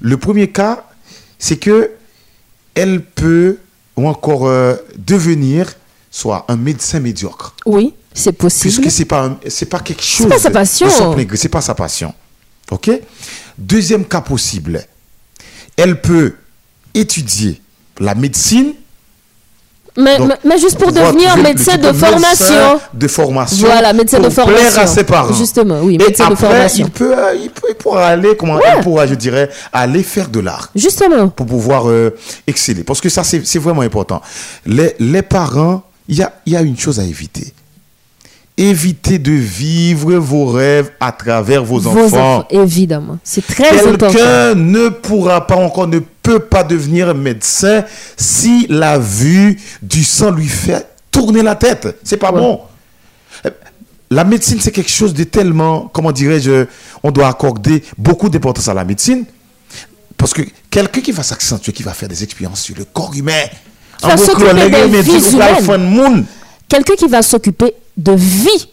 Le 0.00 0.16
premier 0.16 0.48
cas, 0.48 0.84
c'est 1.38 1.58
que 1.58 1.90
elle 2.74 3.04
peut 3.04 3.58
ou 3.96 4.08
encore 4.08 4.48
euh, 4.48 4.74
devenir 4.96 5.72
soit 6.10 6.44
un 6.48 6.56
médecin 6.56 6.98
médiocre. 7.00 7.54
Oui, 7.66 7.94
c'est 8.14 8.32
possible. 8.32 8.72
Puisque 8.74 8.90
c'est 8.90 9.04
pas 9.04 9.38
c'est 9.46 9.66
pas 9.66 9.80
quelque 9.80 10.02
chose. 10.02 10.26
pas 10.28 10.38
sa 10.38 10.50
passion. 10.50 10.88
C'est 11.34 11.48
pas 11.50 11.60
sa 11.60 11.74
passion. 11.74 12.14
Ok? 12.70 12.90
Deuxième 13.58 14.06
cas 14.06 14.22
possible, 14.22 14.82
elle 15.76 16.00
peut 16.00 16.34
étudier 16.94 17.60
la 18.00 18.14
médecine. 18.14 18.72
Mais, 19.96 20.18
Donc, 20.18 20.28
mais, 20.28 20.34
mais 20.44 20.58
juste 20.58 20.76
pour 20.76 20.90
devenir 20.90 21.36
médecin 21.36 21.76
de 21.76 21.92
formation. 21.92 22.80
de 22.92 23.06
formation. 23.08 23.68
Voilà, 23.68 23.92
médecin 23.92 24.18
de 24.18 24.24
pour 24.28 24.44
plaire 24.46 24.58
formation. 24.58 24.82
à 24.82 24.86
ses 24.88 25.04
parents. 25.04 25.32
Justement, 25.34 25.80
oui, 25.82 25.94
Et 25.94 25.98
médecin 25.98 26.28
de 26.30 26.34
formation. 26.34 26.86
Il 26.86 26.90
peut, 26.90 27.16
euh, 27.16 27.34
il 27.40 27.50
peut, 27.50 27.68
il 27.70 27.74
pourra 27.76 28.06
aller, 28.08 28.36
comment, 28.36 28.56
Ouais. 28.56 28.62
il 28.78 28.82
pourra, 28.82 29.06
je 29.06 29.14
dirais, 29.14 29.48
aller 29.72 30.02
faire 30.02 30.28
de 30.28 30.40
l'art. 30.40 30.68
Justement. 30.74 31.28
Pour 31.28 31.46
pouvoir 31.46 31.88
euh, 31.88 32.10
exceller. 32.46 32.82
Parce 32.82 33.00
que 33.00 33.08
ça, 33.08 33.22
c'est 33.22 33.58
vraiment 33.58 33.82
important. 33.82 34.20
Les, 34.66 34.96
les 34.98 35.22
parents, 35.22 35.84
il 36.08 36.16
y 36.16 36.22
a, 36.22 36.32
y 36.46 36.56
a 36.56 36.62
une 36.62 36.76
chose 36.78 36.98
à 36.98 37.04
éviter. 37.04 37.52
Évitez 38.56 39.18
de 39.18 39.32
vivre 39.32 40.14
vos 40.14 40.46
rêves 40.46 40.90
à 41.00 41.10
travers 41.10 41.64
vos, 41.64 41.86
enfants. 41.88 42.44
évidemment. 42.50 43.18
C'est 43.24 43.44
très 43.44 43.80
important. 43.86 44.10
Quelqu'un 44.12 44.54
ne 44.54 44.88
pourra 44.90 45.44
pas 45.46 45.56
encore, 45.56 45.88
ne 45.88 45.98
peut 46.24 46.40
pas 46.40 46.64
devenir 46.64 47.14
médecin 47.14 47.84
si 48.16 48.66
la 48.68 48.98
vue 48.98 49.60
du 49.82 50.02
sang 50.02 50.30
lui 50.30 50.48
fait 50.48 50.88
tourner 51.10 51.42
la 51.42 51.54
tête. 51.54 51.98
C'est 52.02 52.16
pas 52.16 52.32
bon. 52.32 52.62
La 54.10 54.24
médecine, 54.24 54.58
c'est 54.60 54.72
quelque 54.72 54.90
chose 54.90 55.12
de 55.12 55.24
tellement, 55.24 55.90
comment 55.92 56.12
dirais-je, 56.12 56.66
on 57.02 57.10
doit 57.10 57.28
accorder 57.28 57.84
beaucoup 57.98 58.28
d'importance 58.28 58.68
à 58.68 58.74
la 58.74 58.84
médecine. 58.84 59.24
Parce 60.16 60.32
que 60.32 60.42
quelqu'un 60.70 61.00
qui 61.02 61.12
va 61.12 61.22
s'accentuer, 61.22 61.72
qui 61.72 61.82
va 61.82 61.92
faire 61.92 62.08
des 62.08 62.24
expériences 62.24 62.62
sur 62.62 62.76
le 62.76 62.84
corps 62.84 63.12
humain, 63.14 63.44
Qui 63.98 64.06
va 64.06 64.16
s'occuper 64.16 64.50
humaines. 64.50 66.24
Quelqu'un 66.68 66.94
qui 66.94 67.06
va 67.06 67.22
s'occuper 67.22 67.74
de 67.96 68.12
vie. 68.12 68.68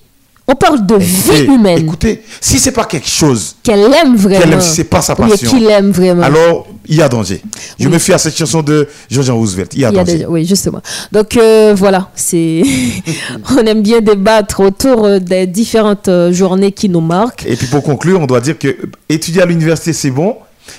On 0.51 0.55
parle 0.55 0.85
de 0.85 0.95
vie 0.95 1.45
humaine. 1.45 1.77
Écoutez, 1.79 2.21
si 2.41 2.59
c'est 2.59 2.71
pas 2.73 2.83
quelque 2.83 3.07
chose 3.07 3.55
Qu'elle 3.63 3.79
aime 3.93 4.17
vraiment. 4.17 4.41
qu'elle 4.41 4.53
aime, 4.53 4.59
si 4.61 4.75
c'est 4.75 4.83
pas 4.83 5.01
sa 5.01 5.15
passion. 5.15 5.49
qu'il 5.49 5.69
aime 5.69 5.91
vraiment. 5.91 6.23
Alors, 6.23 6.67
il 6.87 6.95
y 6.97 7.01
a 7.01 7.07
danger. 7.07 7.41
Je 7.79 7.87
me 7.87 7.97
fie 7.99 8.11
à 8.11 8.17
cette 8.17 8.35
chanson 8.35 8.61
de 8.61 8.87
Jean-Jean 9.09 9.37
Roosevelt. 9.37 9.71
Il 9.75 9.81
y 9.81 9.85
a 9.85 9.89
Il 9.91 9.95
y 9.95 9.99
a 9.99 10.03
danger. 10.03 10.17
des- 10.19 10.25
oui, 10.25 10.45
justement. 10.45 10.81
Donc 11.11 11.37
euh, 11.37 11.73
voilà, 11.77 12.09
c'est 12.15 12.63
on 13.55 13.65
aime 13.65 13.81
bien 13.81 14.01
débattre 14.01 14.59
autour 14.59 15.05
euh, 15.05 15.19
des 15.19 15.47
différentes 15.47 16.07
euh, 16.09 16.33
journées 16.33 16.71
qui 16.73 16.89
nous 16.89 17.01
marquent. 17.01 17.45
Et 17.45 17.55
puis 17.55 17.67
pour 17.67 17.83
conclure, 17.83 18.19
on 18.19 18.25
doit 18.27 18.41
dire 18.41 18.57
que 18.59 18.75
étudier 19.07 19.41
à 19.43 19.45
l'université, 19.45 19.93
c'est 19.93 20.11
bon. 20.11 20.35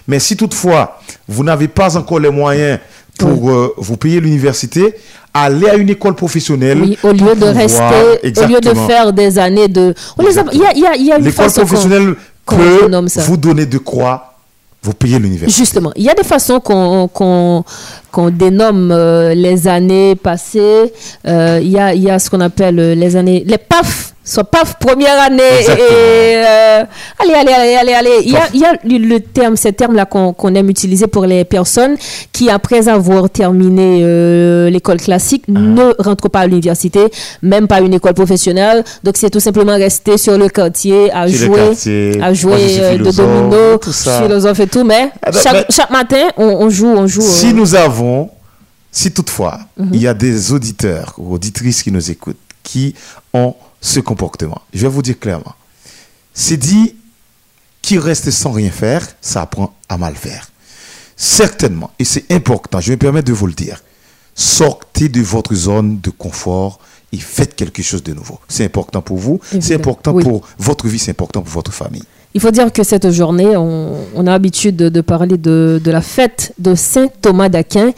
Mais 0.06 0.18
si 0.18 0.36
toutefois, 0.36 1.00
vous 1.28 1.44
n'avez 1.44 1.68
pas 1.68 1.96
encore 1.96 2.20
les 2.20 2.30
moyens 2.30 2.78
pour 3.18 3.50
euh, 3.50 3.72
vous 3.78 3.96
payer 3.96 4.20
l'université, 4.20 4.94
allez 5.34 5.68
à 5.68 5.76
une 5.76 5.90
école 5.90 6.14
professionnelle. 6.14 6.80
Oui, 6.82 6.98
au 7.02 7.12
lieu 7.12 7.34
de 7.34 7.44
rester, 7.46 8.42
au 8.42 8.46
lieu 8.46 8.60
de 8.60 8.74
faire 8.74 9.12
des 9.12 9.38
années 9.38 9.68
de. 9.68 9.94
Il 10.18 10.58
y 10.58 10.64
a, 10.64 10.72
y 10.76 10.86
a, 10.86 10.96
y 10.96 11.12
a 11.12 11.18
une 11.18 11.24
L'école 11.24 11.50
professionnelle 11.52 12.14
ça. 13.08 13.22
vous 13.22 13.36
donner 13.36 13.66
de 13.66 13.78
quoi 13.78 14.28
vous 14.82 14.94
payer 14.94 15.18
l'université. 15.18 15.56
Justement, 15.62 15.92
il 15.94 16.02
y 16.02 16.10
a 16.10 16.14
des 16.14 16.24
façons 16.24 16.58
qu'on 16.58 17.06
qu'on 17.06 17.64
qu'on 18.10 18.30
dénomme 18.30 18.90
euh, 18.90 19.32
les 19.32 19.68
années 19.68 20.16
passées. 20.16 20.92
Euh, 21.26 21.60
Il 21.62 21.70
y, 21.70 21.78
a, 21.78 21.94
y 21.94 22.10
a 22.10 22.18
ce 22.18 22.28
qu'on 22.28 22.40
appelle 22.40 22.78
euh, 22.80 22.94
les 22.94 23.14
années, 23.14 23.44
les 23.46 23.58
PAF, 23.58 24.11
soit 24.24 24.44
PAF 24.44 24.78
première 24.78 25.20
année. 25.20 25.42
Et, 25.42 26.36
euh, 26.36 26.84
allez, 27.18 27.34
allez, 27.34 27.52
allez, 27.52 27.74
allez, 27.74 27.92
allez. 27.94 28.18
Il 28.24 28.32
y 28.32 28.36
a, 28.36 28.48
il 28.54 28.60
y 28.60 28.64
a 28.64 28.72
le 28.84 29.18
terme, 29.20 29.56
ces 29.56 29.72
termes-là 29.72 30.04
qu'on 30.06 30.54
aime 30.54 30.68
utiliser 30.70 31.06
pour 31.06 31.24
les 31.26 31.44
personnes 31.44 31.96
qui, 32.32 32.48
après 32.50 32.88
avoir 32.88 33.28
terminé 33.30 34.00
euh, 34.02 34.70
l'école 34.70 34.98
classique, 34.98 35.44
Ah. 35.48 35.58
ne 35.58 35.92
rentrent 35.98 36.28
pas 36.28 36.40
à 36.40 36.46
l'université, 36.46 37.00
même 37.42 37.66
pas 37.66 37.80
une 37.80 37.94
école 37.94 38.14
professionnelle. 38.14 38.84
Donc, 39.02 39.16
c'est 39.16 39.30
tout 39.30 39.40
simplement 39.40 39.74
rester 39.74 40.16
sur 40.18 40.38
le 40.38 40.48
quartier 40.48 41.10
à 41.12 41.26
Sur 41.28 41.46
jouer, 41.46 41.56
quartier. 41.58 42.20
à 42.22 42.32
jouer 42.34 42.78
euh, 42.80 42.98
de 42.98 43.10
domino, 43.10 43.78
tout 43.78 43.92
ça. 43.92 44.22
philosophe 44.22 44.60
et 44.60 44.66
tout. 44.66 44.84
Mais 44.84 45.10
Ah 45.22 45.30
ben, 45.30 45.40
chaque, 45.42 45.66
chaque 45.70 45.90
matin, 45.90 46.28
on, 46.36 46.44
on 46.46 46.70
joue, 46.70 46.86
on 46.88 47.06
joue. 47.06 47.20
Si 47.22 47.52
nous 47.52 47.74
avons, 47.74 48.30
si 48.90 49.10
toutefois, 49.12 49.58
Mhm. 49.76 49.90
il 49.94 50.00
y 50.02 50.06
a 50.06 50.14
des 50.14 50.52
auditeurs 50.52 51.14
ou 51.18 51.34
auditrices 51.34 51.82
qui 51.82 51.90
nous 51.90 52.10
écoutent, 52.10 52.36
qui 52.72 52.94
ont 53.34 53.54
ce 53.82 54.00
comportement, 54.00 54.62
je 54.72 54.80
vais 54.80 54.88
vous 54.88 55.02
dire 55.02 55.18
clairement, 55.18 55.54
c'est 56.32 56.56
dit 56.56 56.96
qui 57.82 57.98
reste 57.98 58.30
sans 58.30 58.52
rien 58.52 58.70
faire, 58.70 59.06
ça 59.20 59.42
apprend 59.42 59.74
à 59.90 59.98
mal 59.98 60.14
faire. 60.14 60.50
Certainement, 61.14 61.90
et 61.98 62.04
c'est 62.04 62.32
important, 62.32 62.80
je 62.80 62.92
me 62.92 62.96
permets 62.96 63.22
de 63.22 63.34
vous 63.34 63.46
le 63.46 63.52
dire, 63.52 63.82
sortez 64.34 65.10
de 65.10 65.20
votre 65.20 65.54
zone 65.54 66.00
de 66.00 66.08
confort 66.08 66.78
et 67.12 67.18
faites 67.18 67.54
quelque 67.54 67.82
chose 67.82 68.02
de 68.02 68.14
nouveau. 68.14 68.40
C'est 68.48 68.64
important 68.64 69.02
pour 69.02 69.18
vous, 69.18 69.38
c'est 69.60 69.74
important 69.74 70.12
oui. 70.14 70.24
pour 70.24 70.48
votre 70.58 70.88
vie, 70.88 70.98
c'est 70.98 71.10
important 71.10 71.42
pour 71.42 71.52
votre 71.52 71.74
famille. 71.74 72.04
Il 72.34 72.40
faut 72.40 72.50
dire 72.50 72.72
que 72.72 72.82
cette 72.82 73.10
journée, 73.10 73.56
on, 73.56 73.92
on 74.14 74.26
a 74.26 74.30
l'habitude 74.30 74.76
de, 74.76 74.88
de 74.88 75.00
parler 75.02 75.36
de, 75.36 75.80
de 75.84 75.90
la 75.90 76.00
fête 76.00 76.54
de 76.58 76.74
Saint 76.74 77.08
Thomas 77.20 77.48
d'Aquin, 77.48 77.92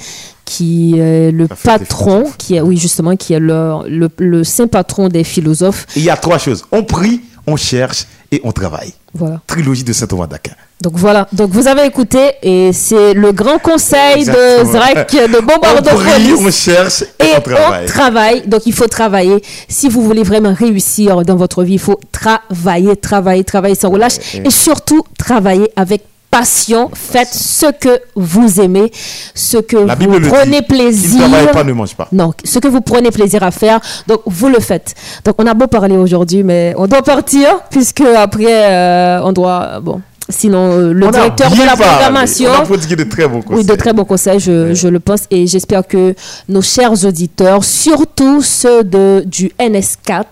qui 0.45 0.99
est 0.99 1.31
le 1.31 1.47
patron, 1.47 2.25
qui 2.37 2.57
est, 2.57 2.61
oui, 2.61 2.77
justement, 2.77 3.17
qui 3.17 3.33
est 3.33 3.41
le, 3.41 3.89
le, 3.89 4.09
le 4.19 4.45
saint 4.45 4.67
patron 4.67 5.09
des 5.09 5.25
philosophes. 5.25 5.87
Et 5.97 6.01
il 6.01 6.05
y 6.05 6.11
a 6.11 6.17
trois 6.17 6.39
choses. 6.39 6.65
On 6.73 6.83
prie, 6.83 7.21
on 7.47 7.57
cherche 7.57 8.07
et 8.33 8.41
on 8.45 8.53
travaille. 8.53 8.93
Voilà. 9.15 9.41
Trilogie 9.47 9.85
de 9.85 9.93
Saint 9.93 10.07
Thomas 10.07 10.27
d'Aquin. 10.27 10.53
Donc 10.83 10.95
voilà, 10.97 11.29
donc 11.33 11.51
vous 11.51 11.67
avez 11.69 11.87
écouté 11.87 12.33
et 12.43 12.73
c'est 12.73 13.15
le 13.15 13.33
grand 13.33 13.59
conseil 13.59 14.25
de. 14.27 14.65
Zrek 14.65 15.13
de 15.13 15.39
On 15.39 15.43
Bombardopolis. 15.43 16.33
prie, 16.35 16.47
on 16.47 16.51
cherche 16.51 17.03
et, 17.21 17.25
Et 17.25 17.27
on 17.39 17.41
travaille. 17.41 17.85
on 17.85 17.87
travaille, 17.89 18.47
donc 18.47 18.67
il 18.67 18.73
faut 18.75 18.89
travailler. 18.89 19.43
Si 19.69 19.89
vous 19.89 20.03
voulez 20.03 20.25
vraiment 20.25 20.53
réussir 20.53 21.23
dans 21.23 21.37
votre 21.37 21.63
vie, 21.63 21.75
il 21.75 21.79
faut 21.79 21.99
travailler, 22.13 22.97
travailler, 22.97 23.45
travailler 23.45 23.75
sans 23.77 23.91
relâche 23.91 24.15
et 24.35 24.51
surtout 24.51 25.03
travailler 25.17 25.71
avec 25.77 26.03
passion, 26.35 26.91
faites 26.93 27.33
ce 27.33 27.67
que 27.71 28.01
vous 28.17 28.61
aimez, 28.61 28.91
ce 29.35 29.59
que 29.59 29.77
La 29.77 29.95
vous 29.95 30.07
prenez 30.09 30.61
dit. 30.61 30.67
Qui 30.67 30.73
ne 30.75 30.83
plaisir. 30.83 31.51
pas 31.53 31.63
ne 31.63 31.73
mange 31.73 31.95
pas. 31.95 32.09
Non, 32.11 32.33
ce 32.43 32.59
que 32.59 32.67
vous 32.67 32.81
prenez 32.81 33.13
plaisir 33.13 33.45
à 33.45 33.53
faire, 33.53 33.79
donc 34.09 34.21
vous 34.27 34.49
le 34.49 34.59
faites. 34.59 34.95
Donc 35.25 35.37
on 35.39 35.47
a 35.47 35.55
beau 35.55 35.69
parler 35.69 35.97
aujourd'hui, 35.97 36.43
mais 36.43 36.75
on 36.77 36.89
doit 36.89 37.03
partir 37.03 37.61
puisque 37.71 38.01
après 38.01 38.73
euh, 38.73 39.21
on 39.23 39.33
doit 39.33 39.79
bon. 39.81 40.01
Sinon, 40.31 40.71
euh, 40.71 40.93
le 40.95 41.07
On 41.07 41.11
directeur 41.11 41.51
de 41.51 41.63
la 41.63 41.77
programmation. 41.77 42.51
On 42.51 42.75
a 42.75 42.77
de 42.97 43.05
très 43.05 43.29
bons 43.29 43.43
conseils. 43.43 43.57
Oui, 43.59 43.65
de 43.67 43.75
très 43.75 43.93
bons 43.93 44.07
conseils, 44.07 44.41
je, 44.41 44.73
je 44.73 44.89
le 44.89 44.99
pense. 44.99 45.25
Et 45.31 45.47
j'espère 45.47 45.87
que 45.87 46.15
nos 46.49 46.63
chers 46.63 47.05
auditeurs, 47.05 47.63
surtout 47.63 48.41
ceux 48.41 48.83
de, 48.85 49.23
du 49.27 49.53
NS4, 49.61 50.25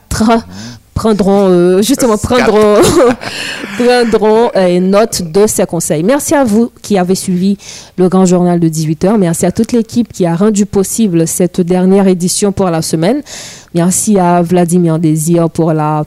prendront, 0.94 1.48
euh, 1.48 1.82
justement, 1.82 2.18
prendront, 2.18 2.76
prendront 3.78 4.50
euh, 4.56 4.80
note 4.80 5.22
de 5.22 5.46
ces 5.46 5.64
conseils. 5.66 6.02
Merci 6.02 6.34
à 6.34 6.44
vous 6.44 6.70
qui 6.82 6.98
avez 6.98 7.14
suivi 7.14 7.56
le 7.96 8.08
grand 8.08 8.26
journal 8.26 8.60
de 8.60 8.68
18h. 8.68 9.16
Merci 9.18 9.46
à 9.46 9.52
toute 9.52 9.72
l'équipe 9.72 10.12
qui 10.12 10.26
a 10.26 10.34
rendu 10.34 10.66
possible 10.66 11.26
cette 11.26 11.60
dernière 11.60 12.06
édition 12.08 12.52
pour 12.52 12.70
la 12.70 12.82
semaine. 12.82 13.22
Merci 13.74 14.18
à 14.18 14.42
Vladimir 14.42 14.98
Désir 14.98 15.48
pour 15.50 15.72
la 15.72 16.04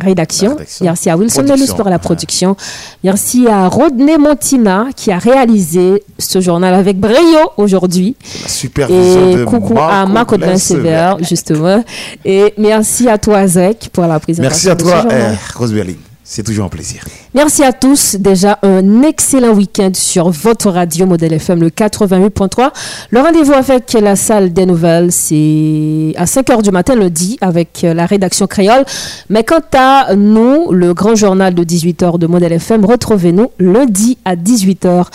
rédaction. 0.00 0.56
Merci 0.80 1.10
à 1.10 1.16
Wilson. 1.16 1.42
Nelus 1.42 1.72
pour 1.76 1.88
la 1.88 1.98
production. 1.98 2.56
Merci 3.02 3.46
à 3.48 3.68
Rodney 3.68 4.18
Montina 4.18 4.86
qui 4.96 5.12
a 5.12 5.18
réalisé 5.18 6.02
ce 6.18 6.40
journal 6.40 6.74
avec 6.74 6.98
brio 6.98 7.50
aujourd'hui. 7.56 8.16
Supervision 8.46 9.38
Et 9.38 9.44
coucou 9.44 9.78
à 9.78 10.06
Marc 10.06 10.32
Audrin 10.32 10.56
Sévère, 10.56 11.18
justement. 11.20 11.84
Et 12.24 12.54
merci 12.58 13.08
à 13.08 13.18
toi, 13.18 13.46
Zek, 13.46 13.90
pour 13.92 14.06
la 14.06 14.20
présentation. 14.20 14.42
Merci 14.42 14.70
à 14.70 14.76
toi, 14.76 15.06
ce 15.08 16.13
C'est 16.26 16.42
toujours 16.42 16.64
un 16.64 16.68
plaisir. 16.70 17.04
Merci 17.34 17.62
à 17.62 17.74
tous. 17.74 18.16
Déjà 18.18 18.58
un 18.62 19.02
excellent 19.02 19.52
week-end 19.52 19.90
sur 19.92 20.30
votre 20.30 20.70
radio 20.70 21.04
Modèle 21.04 21.34
FM, 21.34 21.60
le 21.60 21.68
88.3. 21.68 22.70
Le 23.10 23.20
rendez-vous 23.20 23.52
avec 23.52 23.92
la 23.92 24.16
salle 24.16 24.50
des 24.54 24.64
nouvelles, 24.64 25.12
c'est 25.12 26.14
à 26.16 26.24
5 26.24 26.48
h 26.48 26.62
du 26.62 26.70
matin 26.70 26.94
lundi 26.94 27.36
avec 27.42 27.82
la 27.82 28.06
rédaction 28.06 28.46
créole. 28.46 28.86
Mais 29.28 29.44
quant 29.44 29.60
à 29.74 30.14
nous, 30.16 30.72
le 30.72 30.94
grand 30.94 31.14
journal 31.14 31.52
de 31.52 31.62
18 31.62 32.02
h 32.02 32.18
de 32.18 32.26
Modèle 32.26 32.52
FM, 32.54 32.86
retrouvez-nous 32.86 33.50
lundi 33.58 34.16
à 34.24 34.34
18 34.34 34.86
h. 34.86 35.06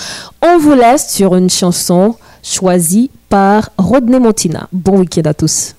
On 0.43 0.59
vous 0.59 0.75
laisse 0.75 1.09
sur 1.09 1.35
une 1.35 1.49
chanson 1.49 2.17
choisie 2.43 3.09
par 3.29 3.71
Rodney 3.79 4.19
Montina. 4.19 4.67
Bon 4.71 4.99
week-end 4.99 5.23
à 5.25 5.33
tous. 5.33 5.73